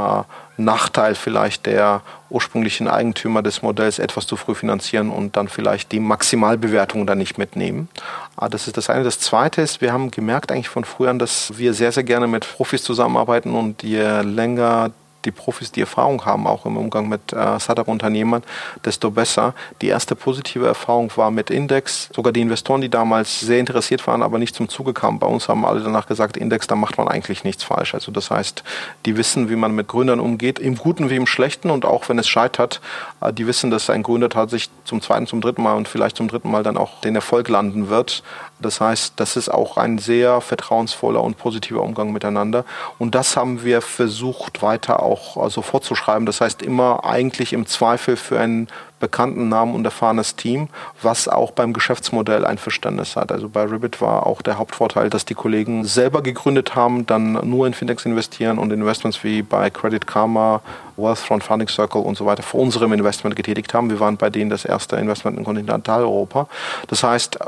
Nachteil 0.57 1.15
vielleicht 1.15 1.65
der 1.65 2.01
ursprünglichen 2.29 2.87
Eigentümer 2.87 3.41
des 3.41 3.61
Modells 3.61 3.97
etwas 3.97 4.27
zu 4.27 4.35
früh 4.35 4.53
finanzieren 4.53 5.09
und 5.09 5.35
dann 5.35 5.47
vielleicht 5.47 5.91
die 5.91 5.99
Maximalbewertung 5.99 7.07
dann 7.07 7.17
nicht 7.17 7.37
mitnehmen. 7.37 7.87
Ah, 8.35 8.49
das 8.49 8.67
ist 8.67 8.77
das 8.77 8.89
eine. 8.89 9.03
Das 9.03 9.19
zweite 9.19 9.61
ist, 9.61 9.81
wir 9.81 9.93
haben 9.93 10.11
gemerkt 10.11 10.51
eigentlich 10.51 10.69
von 10.69 10.83
früher 10.83 11.09
an, 11.09 11.19
dass 11.19 11.57
wir 11.57 11.73
sehr, 11.73 11.91
sehr 11.91 12.03
gerne 12.03 12.27
mit 12.27 12.47
Profis 12.55 12.83
zusammenarbeiten 12.83 13.55
und 13.55 13.83
je 13.83 14.21
länger 14.21 14.91
die 15.25 15.31
Profis 15.31 15.71
die 15.71 15.81
Erfahrung 15.81 16.25
haben, 16.25 16.47
auch 16.47 16.65
im 16.65 16.77
Umgang 16.77 17.09
mit 17.09 17.33
äh, 17.33 17.59
Startup-Unternehmern, 17.59 18.43
desto 18.85 19.11
besser. 19.11 19.53
Die 19.81 19.87
erste 19.87 20.15
positive 20.15 20.65
Erfahrung 20.65 21.11
war 21.15 21.31
mit 21.31 21.49
Index. 21.49 22.09
Sogar 22.13 22.31
die 22.33 22.41
Investoren, 22.41 22.81
die 22.81 22.89
damals 22.89 23.39
sehr 23.39 23.59
interessiert 23.59 24.05
waren, 24.07 24.21
aber 24.21 24.39
nicht 24.39 24.55
zum 24.55 24.69
Zuge 24.69 24.93
kamen, 24.93 25.19
bei 25.19 25.27
uns 25.27 25.47
haben 25.47 25.65
alle 25.65 25.81
danach 25.81 26.07
gesagt, 26.07 26.37
Index, 26.37 26.67
da 26.67 26.75
macht 26.75 26.97
man 26.97 27.07
eigentlich 27.07 27.43
nichts 27.43 27.63
falsch. 27.63 27.93
Also 27.93 28.11
das 28.11 28.31
heißt, 28.31 28.63
die 29.05 29.17
wissen, 29.17 29.49
wie 29.49 29.55
man 29.55 29.73
mit 29.73 29.87
Gründern 29.87 30.19
umgeht, 30.19 30.59
im 30.59 30.75
Guten 30.75 31.09
wie 31.09 31.15
im 31.15 31.27
Schlechten 31.27 31.69
und 31.69 31.85
auch 31.85 32.09
wenn 32.09 32.19
es 32.19 32.27
scheitert, 32.27 32.81
äh, 33.21 33.33
die 33.33 33.47
wissen, 33.47 33.71
dass 33.71 33.89
ein 33.89 34.03
Gründer 34.03 34.29
tatsächlich 34.29 34.69
zum 34.85 35.01
zweiten, 35.01 35.27
zum 35.27 35.41
dritten 35.41 35.63
Mal 35.63 35.75
und 35.75 35.87
vielleicht 35.87 36.17
zum 36.17 36.27
dritten 36.27 36.49
Mal 36.49 36.63
dann 36.63 36.77
auch 36.77 37.01
den 37.01 37.15
Erfolg 37.15 37.49
landen 37.49 37.89
wird. 37.89 38.23
Das 38.59 38.81
heißt, 38.81 39.13
das 39.15 39.37
ist 39.37 39.49
auch 39.49 39.77
ein 39.77 39.97
sehr 39.97 40.41
vertrauensvoller 40.41 41.23
und 41.23 41.37
positiver 41.37 41.81
Umgang 41.81 42.11
miteinander. 42.11 42.65
Und 42.97 43.15
das 43.15 43.37
haben 43.37 43.63
wir 43.63 43.81
versucht 43.81 44.61
weiter 44.61 45.01
auch 45.01 45.37
also 45.37 45.61
fortzuschreiben. 45.61 46.25
Das 46.25 46.41
heißt, 46.41 46.61
immer 46.61 47.05
eigentlich 47.05 47.53
im 47.53 47.65
Zweifel 47.65 48.17
für 48.17 48.39
einen 48.39 48.67
bekannten 48.99 49.49
Namen 49.49 49.75
und 49.75 49.85
erfahrenes 49.85 50.35
Team, 50.35 50.67
was 51.01 51.27
auch 51.27 51.51
beim 51.51 51.73
Geschäftsmodell 51.73 52.45
ein 52.45 52.57
Verständnis 52.57 53.15
hat. 53.15 53.31
Also 53.31 53.49
bei 53.49 53.63
Ribbit 53.63 54.01
war 54.01 54.27
auch 54.27 54.41
der 54.41 54.57
Hauptvorteil, 54.57 55.09
dass 55.09 55.25
die 55.25 55.35
Kollegen 55.35 55.85
selber 55.85 56.21
gegründet 56.21 56.75
haben, 56.75 57.05
dann 57.05 57.33
nur 57.49 57.67
in 57.67 57.73
Fintechs 57.73 58.05
investieren 58.05 58.57
und 58.57 58.71
Investments 58.71 59.23
wie 59.23 59.41
bei 59.41 59.69
Credit 59.69 60.05
Karma, 60.05 60.61
Wealthfront, 60.99 61.43
Funding 61.43 61.67
Circle 61.67 62.01
und 62.01 62.17
so 62.17 62.25
weiter 62.25 62.43
vor 62.43 62.59
unserem 62.59 62.93
Investment 62.93 63.35
getätigt 63.35 63.73
haben. 63.73 63.89
Wir 63.89 63.99
waren 63.99 64.17
bei 64.17 64.29
denen 64.29 64.49
das 64.49 64.65
erste 64.65 64.97
Investment 64.97 65.37
in 65.37 65.45
Kontinentaleuropa. 65.45 66.47
Das 66.87 67.03
heißt, 67.03 67.39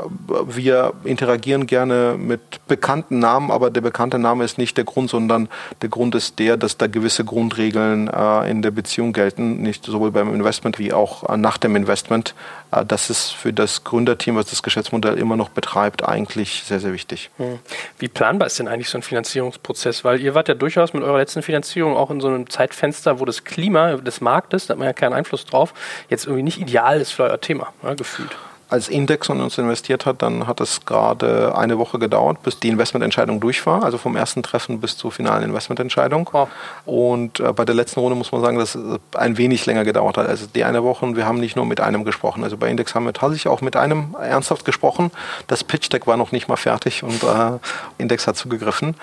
wir 0.46 0.94
interagieren 1.04 1.66
gerne 1.66 2.16
mit 2.18 2.66
bekannten 2.66 3.18
Namen, 3.18 3.50
aber 3.50 3.70
der 3.70 3.82
bekannte 3.82 4.18
Name 4.18 4.44
ist 4.44 4.58
nicht 4.58 4.76
der 4.76 4.84
Grund, 4.84 5.10
sondern 5.10 5.48
der 5.82 5.88
Grund 5.88 6.14
ist 6.14 6.38
der, 6.38 6.56
dass 6.56 6.78
da 6.78 6.86
gewisse 6.86 7.24
Grundregeln 7.24 8.08
äh, 8.08 8.50
in 8.50 8.62
der 8.62 8.70
Beziehung 8.70 9.12
gelten, 9.12 9.62
nicht 9.62 9.84
sowohl 9.84 10.10
beim 10.10 10.34
Investment 10.34 10.78
wie 10.78 10.92
auch 10.92 11.24
an 11.24 11.41
nach 11.42 11.58
dem 11.58 11.76
Investment. 11.76 12.34
Äh, 12.70 12.86
das 12.86 13.10
ist 13.10 13.32
für 13.32 13.52
das 13.52 13.84
Gründerteam, 13.84 14.36
was 14.36 14.46
das 14.46 14.62
Geschäftsmodell 14.62 15.18
immer 15.18 15.36
noch 15.36 15.50
betreibt, 15.50 16.08
eigentlich 16.08 16.62
sehr, 16.64 16.80
sehr 16.80 16.94
wichtig. 16.94 17.30
Hm. 17.36 17.58
Wie 17.98 18.08
planbar 18.08 18.46
ist 18.46 18.58
denn 18.58 18.68
eigentlich 18.68 18.88
so 18.88 18.96
ein 18.96 19.02
Finanzierungsprozess? 19.02 20.04
Weil 20.04 20.20
ihr 20.20 20.34
wart 20.34 20.48
ja 20.48 20.54
durchaus 20.54 20.94
mit 20.94 21.02
eurer 21.02 21.18
letzten 21.18 21.42
Finanzierung 21.42 21.94
auch 21.94 22.10
in 22.10 22.20
so 22.20 22.28
einem 22.28 22.48
Zeitfenster, 22.48 23.20
wo 23.20 23.26
das 23.26 23.44
Klima 23.44 23.96
des 23.96 24.22
Marktes, 24.22 24.66
da 24.66 24.72
hat 24.72 24.78
man 24.78 24.86
ja 24.86 24.94
keinen 24.94 25.12
Einfluss 25.12 25.44
drauf, 25.44 25.74
jetzt 26.08 26.24
irgendwie 26.24 26.44
nicht 26.44 26.58
ideal 26.58 27.00
ist 27.00 27.12
für 27.12 27.24
euer 27.24 27.40
Thema, 27.40 27.74
ja, 27.82 27.92
gefühlt 27.94 28.30
als 28.72 28.88
Index 28.88 29.28
und 29.28 29.40
uns 29.42 29.58
investiert 29.58 30.06
hat, 30.06 30.22
dann 30.22 30.46
hat 30.46 30.60
es 30.60 30.86
gerade 30.86 31.54
eine 31.54 31.78
Woche 31.78 31.98
gedauert, 31.98 32.42
bis 32.42 32.58
die 32.58 32.68
Investmententscheidung 32.68 33.38
durch 33.38 33.66
war, 33.66 33.84
also 33.84 33.98
vom 33.98 34.16
ersten 34.16 34.42
Treffen 34.42 34.80
bis 34.80 34.96
zur 34.96 35.12
finalen 35.12 35.42
Investmententscheidung. 35.42 36.30
Wow. 36.32 36.48
Und 36.86 37.38
äh, 37.38 37.52
bei 37.52 37.66
der 37.66 37.74
letzten 37.74 38.00
Runde 38.00 38.16
muss 38.16 38.32
man 38.32 38.40
sagen, 38.40 38.58
dass 38.58 38.74
es 38.74 38.98
ein 39.14 39.36
wenig 39.36 39.66
länger 39.66 39.84
gedauert 39.84 40.16
hat. 40.16 40.26
Also 40.26 40.46
die 40.46 40.64
eine 40.64 40.82
Woche, 40.82 41.14
wir 41.14 41.26
haben 41.26 41.38
nicht 41.38 41.54
nur 41.54 41.66
mit 41.66 41.80
einem 41.80 42.04
gesprochen. 42.04 42.44
Also 42.44 42.56
bei 42.56 42.68
Index 42.68 42.94
haben 42.94 43.04
wir 43.04 43.12
tatsächlich 43.12 43.48
auch 43.48 43.60
mit 43.60 43.76
einem 43.76 44.16
ernsthaft 44.18 44.64
gesprochen. 44.64 45.10
Das 45.48 45.64
Pitch 45.64 45.92
Deck 45.92 46.06
war 46.06 46.16
noch 46.16 46.32
nicht 46.32 46.48
mal 46.48 46.56
fertig 46.56 47.02
und 47.02 47.22
äh, 47.22 47.58
Index 47.98 48.26
hat 48.26 48.38
zugegriffen. 48.38 48.94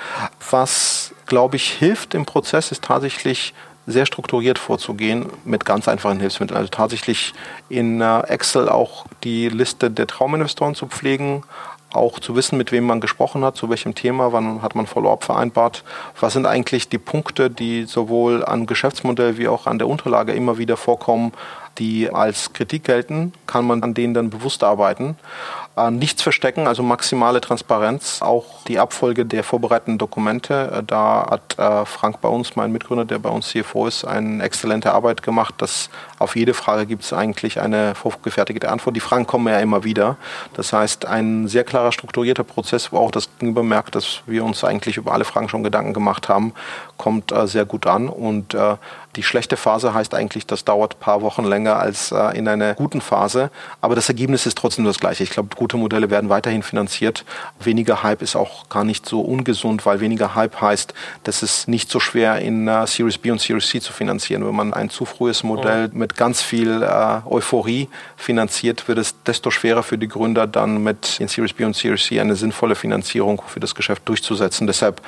Was, 0.50 1.14
glaube 1.28 1.58
ich, 1.58 1.70
hilft 1.70 2.16
im 2.16 2.26
Prozess, 2.26 2.72
ist 2.72 2.84
tatsächlich 2.84 3.54
sehr 3.90 4.06
strukturiert 4.06 4.60
vorzugehen 4.60 5.26
mit 5.46 5.66
ganz 5.66 5.88
einfachen 5.88 6.20
Hilfsmitteln. 6.20 6.58
Also 6.58 6.70
tatsächlich 6.70 7.34
in 7.70 8.02
äh, 8.02 8.22
Excel 8.22 8.70
auch 8.70 9.06
die 9.24 9.50
Liste 9.50 9.92
der 9.92 10.08
Trauminvestoren 10.08 10.76
zu 10.76 10.88
pflegen, 10.88 11.44
auch 11.92 12.20
zu 12.20 12.36
wissen, 12.36 12.58
mit 12.58 12.72
wem 12.72 12.86
man 12.86 13.02
gesprochen 13.02 13.44
hat, 13.44 13.56
zu 13.56 13.70
welchem 13.70 13.96
Thema, 13.96 14.32
wann 14.32 14.62
hat 14.62 14.76
man 14.76 14.86
Follow-up 14.86 15.24
vereinbart, 15.24 15.84
was 16.20 16.34
sind 16.34 16.46
eigentlich 16.46 16.88
die 16.88 17.00
Punkte, 17.00 17.50
die 17.50 17.86
sowohl 17.86 18.46
an 18.46 18.68
Geschäftsmodell 18.68 19.38
wie 19.38 19.48
auch 19.48 19.66
an 19.66 19.80
der 19.80 19.88
Unterlage 19.88 20.34
immer 20.34 20.60
wieder 20.60 20.78
vorkommen, 20.78 21.34
die 21.80 22.10
als 22.12 22.54
Kritik 22.54 22.84
gelten, 22.84 23.34
kann 23.48 23.66
man 23.66 23.82
an 23.82 23.94
denen 23.94 24.14
dann 24.14 24.30
bewusst 24.30 24.64
arbeiten 24.64 25.16
nichts 25.92 26.22
verstecken, 26.22 26.68
also 26.68 26.84
maximale 26.84 27.42
Transparenz. 27.42 28.22
Auch 28.22 28.64
die 28.68 28.80
Abfolge 28.80 29.26
der 29.26 29.44
vorbereiteten 29.44 29.98
Dokumente. 29.98 30.72
Äh, 30.74 30.84
da 30.84 31.28
hat 31.30 31.58
äh, 31.58 31.86
Frank 31.86 32.22
bei 32.22 32.30
uns, 32.30 32.56
mein 32.56 32.72
Mitgründer, 32.72 33.06
der 33.06 33.20
bei 33.20 33.30
uns 33.30 33.50
CFO 33.50 33.88
ist, 33.88 34.06
eine 34.06 34.44
exzellente 34.44 34.94
Arbeit 34.94 35.24
gemacht. 35.24 35.56
Dass 35.58 35.90
auf 36.18 36.36
jede 36.36 36.54
Frage 36.54 36.86
gibt 36.86 37.04
es 37.04 37.14
eigentlich 37.14 37.62
eine 37.62 37.96
vorgefertigte 37.96 38.70
Antwort. 38.70 38.96
Die 38.96 39.02
Fragen 39.02 39.26
kommen 39.26 39.48
ja 39.48 39.60
immer 39.60 39.84
wieder. 39.84 40.18
Das 40.54 40.74
heißt, 40.74 41.06
ein 41.06 41.48
sehr 41.48 41.64
klarer, 41.64 41.92
strukturierter 41.92 42.44
Prozess, 42.44 42.92
wo 42.92 42.98
auch 42.98 43.12
das 43.12 43.30
Gegenüber 43.40 43.64
merkt, 43.64 43.96
dass 43.96 44.22
wir 44.26 44.44
uns 44.44 44.64
eigentlich 44.64 44.98
über 44.98 45.14
alle 45.14 45.26
Fragen 45.26 45.50
schon 45.50 45.64
Gedanken 45.64 45.94
gemacht 45.94 46.30
haben, 46.30 46.54
kommt 46.98 47.32
äh, 47.32 47.48
sehr 47.48 47.66
gut 47.66 47.88
an. 47.88 48.10
Und 48.10 48.56
die 49.16 49.24
schlechte 49.24 49.58
Phase 49.58 49.94
heißt 49.94 50.14
eigentlich, 50.14 50.46
das 50.46 50.66
dauert 50.66 50.96
ein 50.96 51.00
paar 51.00 51.22
Wochen 51.22 51.44
länger 51.44 51.78
als 51.78 52.12
in 52.12 52.48
einer 52.48 52.74
guten 52.74 53.02
Phase. 53.02 53.50
Aber 53.82 53.96
das 53.96 54.08
Ergebnis 54.08 54.46
ist 54.46 54.58
trotzdem 54.58 54.86
das 54.86 55.00
gleiche. 55.00 55.24
Ich 55.24 55.30
glaube, 55.30 55.50
gute 55.60 55.76
Modelle 55.76 56.10
werden 56.10 56.30
weiterhin 56.30 56.64
finanziert. 56.64 57.26
Weniger 57.60 58.02
Hype 58.02 58.22
ist 58.22 58.38
auch 58.38 58.70
gar 58.70 58.86
nicht 58.86 59.06
so 59.06 59.20
ungesund, 59.20 59.86
weil 59.86 60.00
weniger 60.00 60.34
Hype 60.34 60.62
heißt, 60.62 60.94
dass 61.26 61.42
es 61.42 61.68
nicht 61.68 61.92
so 61.92 62.00
schwer 62.00 62.40
in 62.40 62.70
uh, 62.70 62.86
Series 62.86 63.18
B 63.18 63.30
und 63.30 63.42
Series 63.42 63.68
C 63.68 63.82
zu 63.82 63.92
finanzieren. 63.92 64.48
Wenn 64.48 64.56
man 64.56 64.74
ein 64.74 64.90
zu 64.90 65.04
frühes 65.04 65.44
Modell 65.44 65.90
mit 65.92 66.16
ganz 66.16 66.42
viel 66.42 66.82
uh, 66.82 67.30
Euphorie 67.30 67.90
finanziert, 68.16 68.88
wird 68.88 69.00
es 69.00 69.22
desto 69.24 69.52
schwerer 69.52 69.84
für 69.84 69.98
die 69.98 70.08
Gründer 70.08 70.48
dann 70.48 70.82
mit 70.82 71.20
in 71.20 71.28
Series 71.28 71.52
B 71.52 71.66
und 71.66 71.76
Series 71.76 72.06
C 72.06 72.22
eine 72.22 72.38
sinnvolle 72.38 72.76
Finanzierung 72.76 73.42
für 73.46 73.60
das 73.60 73.76
Geschäft 73.76 74.08
durchzusetzen. 74.08 74.66
Deshalb 74.66 75.02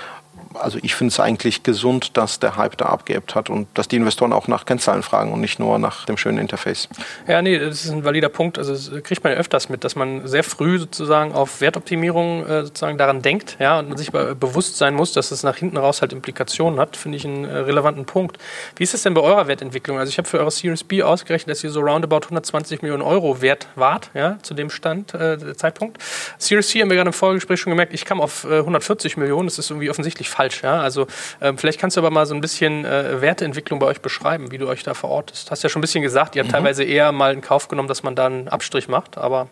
also 0.54 0.80
ich 0.82 0.96
finde 0.96 1.12
es 1.12 1.20
eigentlich 1.20 1.64
gesund, 1.64 2.18
dass 2.18 2.40
der 2.40 2.58
Hype 2.58 2.78
da 2.78 2.88
abgeebbt 2.88 3.36
hat 3.36 3.50
und 3.50 3.68
dass 3.74 3.88
die 3.88 3.96
Investoren 3.96 4.34
auch 4.34 4.48
nach 4.48 4.66
Kennzahlen 4.66 5.04
fragen 5.04 5.32
und 5.32 5.42
nicht 5.42 5.60
nur 5.60 5.80
nach 5.80 6.06
dem 6.06 6.18
schönen 6.18 6.38
Interface. 6.38 6.90
Ja, 7.28 7.42
nee, 7.42 7.58
das 7.58 7.86
ist 7.86 7.92
ein 7.92 8.04
valider 8.04 8.30
Punkt. 8.30 8.58
Also 8.58 8.74
das 8.74 9.04
kriegt 9.04 9.24
man 9.24 9.34
ja 9.34 9.40
öfters 9.40 9.70
mit, 9.70 9.84
dass 9.84 9.96
man 9.96 10.28
sehr 10.28 10.44
früh 10.44 10.80
sozusagen 10.80 11.34
auf 11.34 11.62
Wertoptimierung 11.62 12.46
äh, 12.46 12.64
sozusagen 12.64 12.98
daran 12.98 13.22
denkt, 13.22 13.58
ja, 13.60 13.80
und 13.80 13.90
man 13.90 13.98
sich 13.98 14.12
bewusst 14.12 14.78
sein 14.78 14.94
muss, 14.96 15.14
dass 15.14 15.32
es 15.32 15.44
nach 15.44 15.58
hinten 15.58 15.78
raus 15.78 16.02
halt 16.02 16.14
Implikationen 16.14 16.80
hat, 16.80 16.98
finde 16.98 17.18
ich 17.18 17.26
einen 17.26 17.46
äh, 17.46 17.58
relevanten 17.58 18.06
Punkt. 18.06 18.38
Wie 18.76 18.84
ist 18.84 18.94
es 18.94 19.04
denn 19.04 19.14
bei 19.14 19.22
eurer 19.22 19.48
Wertentwicklung? 19.48 20.00
Also 20.00 20.10
ich 20.10 20.18
habe 20.18 20.28
für 20.28 20.40
eure 20.40 20.52
Series 20.52 20.84
B 20.84 21.04
ausgerechnet, 21.04 21.56
dass 21.56 21.64
ihr 21.64 21.70
so 21.70 21.82
roundabout 21.82 22.26
120 22.26 22.82
Millionen 22.82 23.04
Euro 23.04 23.42
wert 23.42 23.68
wart, 23.76 24.10
ja, 24.14 24.38
zu 24.42 24.54
dem 24.54 24.70
Stand, 24.70 25.14
äh, 25.14 25.56
Zeitpunkt. 25.56 25.98
Series 26.38 26.70
C 26.70 26.82
haben 26.82 26.90
wir 26.90 26.98
gerade 26.98 27.10
im 27.10 27.14
Vorgespräch 27.14 27.60
schon 27.60 27.72
gemerkt, 27.72 27.94
ich 27.94 28.06
kam 28.06 28.22
auf 28.22 28.44
äh, 28.44 28.60
140 28.60 29.18
Millionen, 29.18 29.48
das 29.48 29.60
ist 29.60 29.70
irgendwie 29.70 29.90
offensichtlich 29.90 30.30
falsch, 30.30 30.41
ja. 30.62 30.82
Also 30.82 31.08
ähm, 31.42 31.58
vielleicht 31.58 31.80
kannst 31.80 31.98
du 31.98 32.02
aber 32.02 32.12
mal 32.12 32.26
so 32.26 32.34
ein 32.34 32.42
bisschen 32.42 32.86
äh, 32.86 33.22
Werteentwicklung 33.22 33.80
bei 33.80 33.88
euch 33.88 34.02
beschreiben, 34.02 34.52
wie 34.52 34.58
du 34.58 34.68
euch 34.68 34.84
da 34.84 34.94
verortest. 34.94 35.52
Hast 35.52 35.64
ja 35.64 35.70
schon 35.70 35.80
ein 35.80 35.84
bisschen 35.84 36.02
gesagt, 36.02 36.36
ihr 36.36 36.42
habt 36.42 36.52
mhm. 36.52 36.56
teilweise 36.56 36.84
eher 36.84 37.12
mal 37.12 37.34
in 37.34 37.42
Kauf 37.42 37.68
genommen, 37.68 37.88
dass 37.88 38.04
man 38.04 38.16
da 38.16 38.26
einen 38.26 38.48
Abstrich 38.48 38.88
macht, 38.88 39.18
aber 39.18 39.48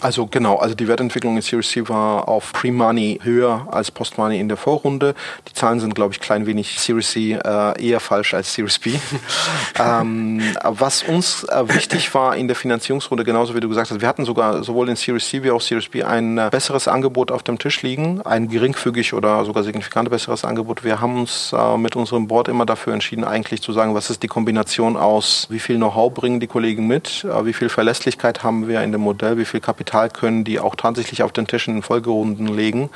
also 0.00 0.26
genau, 0.26 0.56
also 0.56 0.74
die 0.74 0.86
Wertentwicklung 0.86 1.36
in 1.36 1.42
Series 1.42 1.70
C 1.70 1.88
war 1.88 2.28
auf 2.28 2.52
Pre-Money 2.52 3.20
höher 3.22 3.66
als 3.70 3.90
Post-Money 3.90 4.38
in 4.38 4.48
der 4.48 4.56
Vorrunde. 4.56 5.14
Die 5.48 5.54
Zahlen 5.54 5.80
sind, 5.80 5.94
glaube 5.94 6.12
ich, 6.12 6.20
klein 6.20 6.46
wenig 6.46 6.78
Series 6.78 7.10
C 7.10 7.32
äh, 7.32 7.82
eher 7.82 7.98
falsch 7.98 8.34
als 8.34 8.54
Series 8.54 8.78
B. 8.78 8.92
ähm, 9.78 10.40
was 10.62 11.02
uns 11.02 11.44
äh, 11.44 11.68
wichtig 11.74 12.14
war 12.14 12.36
in 12.36 12.46
der 12.46 12.56
Finanzierungsrunde, 12.56 13.24
genauso 13.24 13.56
wie 13.56 13.60
du 13.60 13.68
gesagt 13.68 13.90
hast, 13.90 14.00
wir 14.00 14.06
hatten 14.06 14.24
sogar 14.24 14.62
sowohl 14.62 14.88
in 14.88 14.96
Series 14.96 15.28
C 15.28 15.42
wie 15.42 15.50
auch 15.50 15.60
Series 15.60 15.88
B 15.88 16.04
ein 16.04 16.38
äh, 16.38 16.48
besseres 16.50 16.86
Angebot 16.86 17.32
auf 17.32 17.42
dem 17.42 17.58
Tisch 17.58 17.82
liegen, 17.82 18.22
ein 18.22 18.48
geringfügig 18.48 19.14
oder 19.14 19.44
sogar 19.44 19.64
signifikant 19.64 20.10
besseres 20.10 20.44
Angebot. 20.44 20.84
Wir 20.84 21.00
haben 21.00 21.18
uns 21.18 21.52
äh, 21.52 21.76
mit 21.76 21.96
unserem 21.96 22.28
Board 22.28 22.46
immer 22.48 22.66
dafür 22.66 22.92
entschieden, 22.92 23.24
eigentlich 23.24 23.62
zu 23.62 23.72
sagen, 23.72 23.94
was 23.94 24.10
ist 24.10 24.22
die 24.22 24.28
Kombination 24.28 24.96
aus, 24.96 25.48
wie 25.50 25.58
viel 25.58 25.76
Know-how 25.76 26.14
bringen 26.14 26.38
die 26.38 26.46
Kollegen 26.46 26.86
mit, 26.86 27.24
äh, 27.24 27.44
wie 27.44 27.52
viel 27.52 27.68
Verlässlichkeit 27.68 28.44
haben 28.44 28.68
wir 28.68 28.82
in 28.82 28.92
dem 28.92 29.00
Modell, 29.00 29.38
wie 29.38 29.44
viel 29.44 29.55
viel 29.56 29.60
Kapital 29.62 30.10
können 30.10 30.44
die 30.44 30.60
auch 30.60 30.74
tatsächlich 30.74 31.22
auf 31.22 31.32
den 31.32 31.46
Tischen 31.46 31.76
in 31.76 31.82
Folgerunden 31.82 32.46
legen. 32.46 32.90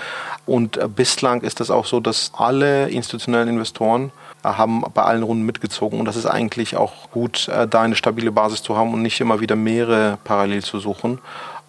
Und 0.45 0.77
äh, 0.77 0.89
bislang 0.89 1.41
ist 1.41 1.61
es 1.61 1.71
auch 1.71 1.87
so, 1.87 2.01
dass 2.01 2.33
alle 2.37 2.89
institutionellen 2.91 3.49
Investoren 3.49 4.13
äh, 4.45 4.49
haben 4.49 4.83
bei 4.93 5.03
allen 5.03 5.23
Runden 5.23 5.45
mitgezogen. 5.45 5.99
Und 5.99 6.05
das 6.05 6.17
ist 6.17 6.27
eigentlich 6.27 6.77
auch 6.77 7.11
gut, 7.11 7.49
äh, 7.49 7.67
da 7.67 7.83
eine 7.83 7.97
stabile 7.97 8.31
Basis 8.31 8.63
zu 8.63 8.77
haben 8.77 8.93
und 8.93 9.01
nicht 9.01 9.21
immer 9.21 9.41
wieder 9.41 9.57
mehrere 9.57 10.19
parallel 10.25 10.63
zu 10.63 10.79
suchen. 10.81 11.19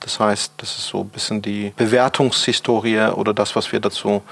Das 0.01 0.19
heißt, 0.19 0.53
das 0.57 0.77
ist 0.77 0.87
so 0.87 1.01
ein 1.01 1.09
bisschen 1.09 1.41
die 1.41 1.73
Bewertungshistorie 1.77 3.11
oder 3.13 3.33
das, 3.33 3.55
was 3.55 3.71
wir 3.71 3.79
dazu 3.79 4.23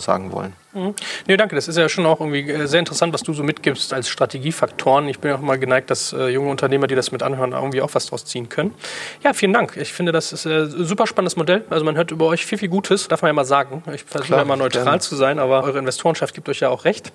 sagen 0.00 0.32
wollen. 0.32 0.54
Mhm. 0.74 0.94
Nee, 1.26 1.36
danke. 1.36 1.54
Das 1.54 1.68
ist 1.68 1.76
ja 1.76 1.88
schon 1.88 2.06
auch 2.06 2.20
irgendwie 2.20 2.50
äh, 2.50 2.66
sehr 2.66 2.80
interessant, 2.80 3.12
was 3.12 3.22
du 3.22 3.34
so 3.34 3.42
mitgibst 3.42 3.92
als 3.92 4.08
Strategiefaktoren. 4.08 5.08
Ich 5.08 5.18
bin 5.18 5.32
auch 5.32 5.40
mal 5.40 5.58
geneigt, 5.58 5.90
dass 5.90 6.12
äh, 6.12 6.28
junge 6.28 6.50
Unternehmer, 6.50 6.86
die 6.86 6.94
das 6.94 7.12
mit 7.12 7.22
anhören, 7.22 7.52
irgendwie 7.52 7.82
auch 7.82 7.90
was 7.92 8.06
draus 8.06 8.24
ziehen 8.24 8.48
können. 8.48 8.74
Ja, 9.22 9.34
vielen 9.34 9.52
Dank. 9.52 9.76
Ich 9.76 9.92
finde, 9.92 10.12
das 10.12 10.32
ist 10.32 10.46
ein 10.46 10.52
äh, 10.52 10.66
super 10.66 11.06
spannendes 11.06 11.36
Modell. 11.36 11.64
Also 11.68 11.84
man 11.84 11.96
hört 11.96 12.10
über 12.10 12.26
euch 12.26 12.46
viel, 12.46 12.56
viel 12.56 12.68
Gutes, 12.68 13.08
darf 13.08 13.22
man 13.22 13.28
ja 13.28 13.32
mal 13.34 13.44
sagen. 13.44 13.82
Ich 13.92 14.04
versuche 14.04 14.34
ja 14.34 14.44
mal 14.44 14.56
neutral 14.56 14.84
gerne. 14.84 15.00
zu 15.00 15.14
sein, 15.14 15.38
aber 15.38 15.62
eure 15.62 15.78
Investorenschaft 15.78 16.34
gibt 16.34 16.48
euch 16.48 16.60
ja 16.60 16.70
auch 16.70 16.84
recht. 16.84 17.12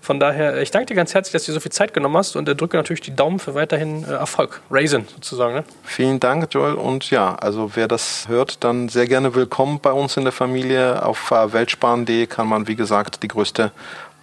Von 0.00 0.20
daher, 0.20 0.54
äh, 0.54 0.62
ich 0.62 0.70
danke 0.70 0.86
dir 0.86 0.94
ganz 0.94 1.12
herzlich, 1.12 1.32
dass 1.32 1.44
du 1.44 1.50
dir 1.50 1.54
so 1.54 1.60
viel 1.60 1.72
Zeit 1.72 1.92
genommen 1.92 2.16
hast 2.16 2.36
und 2.36 2.48
äh, 2.48 2.54
drücke 2.54 2.76
natürlich 2.76 3.00
die 3.00 3.14
Daumen 3.14 3.40
für 3.40 3.54
weiterhin 3.54 4.04
äh, 4.04 4.12
Erfolg. 4.12 4.60
Raisin 4.70 5.08
sozusagen. 5.12 5.54
Ne? 5.54 5.64
Vielen 5.82 6.20
Dank, 6.20 6.46
Joel. 6.54 6.74
Und 6.74 7.10
ja, 7.10 7.34
also 7.34 7.72
wer 7.74 7.88
das 7.88 8.28
hört, 8.28 8.62
dann 8.62 8.88
sehr 8.88 9.06
gerne 9.06 9.34
willkommen 9.34 9.80
bei 9.82 9.90
uns 9.90 10.16
in 10.16 10.22
der 10.22 10.32
Familie. 10.32 11.04
Auf 11.04 11.30
weltsparen.de 11.30 12.09
kann 12.26 12.46
man, 12.48 12.68
wie 12.68 12.76
gesagt, 12.76 13.22
die 13.22 13.28
größte 13.28 13.72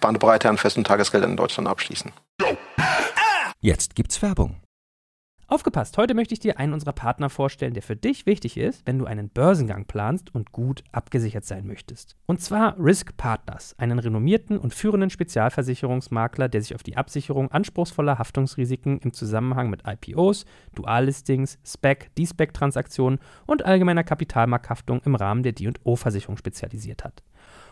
Bandbreite 0.00 0.48
an 0.48 0.58
festen 0.58 0.84
Tagesgeldern 0.84 1.32
in 1.32 1.36
Deutschland 1.36 1.68
abschließen. 1.68 2.12
Jetzt 3.60 3.94
gibt's 3.94 4.22
Werbung. 4.22 4.60
Aufgepasst, 5.50 5.96
heute 5.96 6.12
möchte 6.12 6.34
ich 6.34 6.40
dir 6.40 6.58
einen 6.58 6.74
unserer 6.74 6.92
Partner 6.92 7.30
vorstellen, 7.30 7.72
der 7.72 7.82
für 7.82 7.96
dich 7.96 8.26
wichtig 8.26 8.58
ist, 8.58 8.86
wenn 8.86 8.98
du 8.98 9.06
einen 9.06 9.30
Börsengang 9.30 9.86
planst 9.86 10.34
und 10.34 10.52
gut 10.52 10.84
abgesichert 10.92 11.46
sein 11.46 11.66
möchtest. 11.66 12.16
Und 12.26 12.42
zwar 12.42 12.78
Risk 12.78 13.16
Partners, 13.16 13.74
einen 13.78 13.98
renommierten 13.98 14.58
und 14.58 14.74
führenden 14.74 15.08
Spezialversicherungsmakler, 15.08 16.50
der 16.50 16.60
sich 16.60 16.74
auf 16.74 16.82
die 16.82 16.98
Absicherung 16.98 17.50
anspruchsvoller 17.50 18.18
Haftungsrisiken 18.18 18.98
im 18.98 19.14
Zusammenhang 19.14 19.70
mit 19.70 19.84
IPOs, 19.86 20.44
Duallistings, 20.74 21.58
SPEC, 21.64 22.14
D-SPEC-Transaktionen 22.16 23.18
und 23.46 23.64
allgemeiner 23.64 24.04
Kapitalmarkthaftung 24.04 25.00
im 25.06 25.14
Rahmen 25.14 25.42
der 25.42 25.52
D&O-Versicherung 25.52 26.36
spezialisiert 26.36 27.04
hat. 27.04 27.22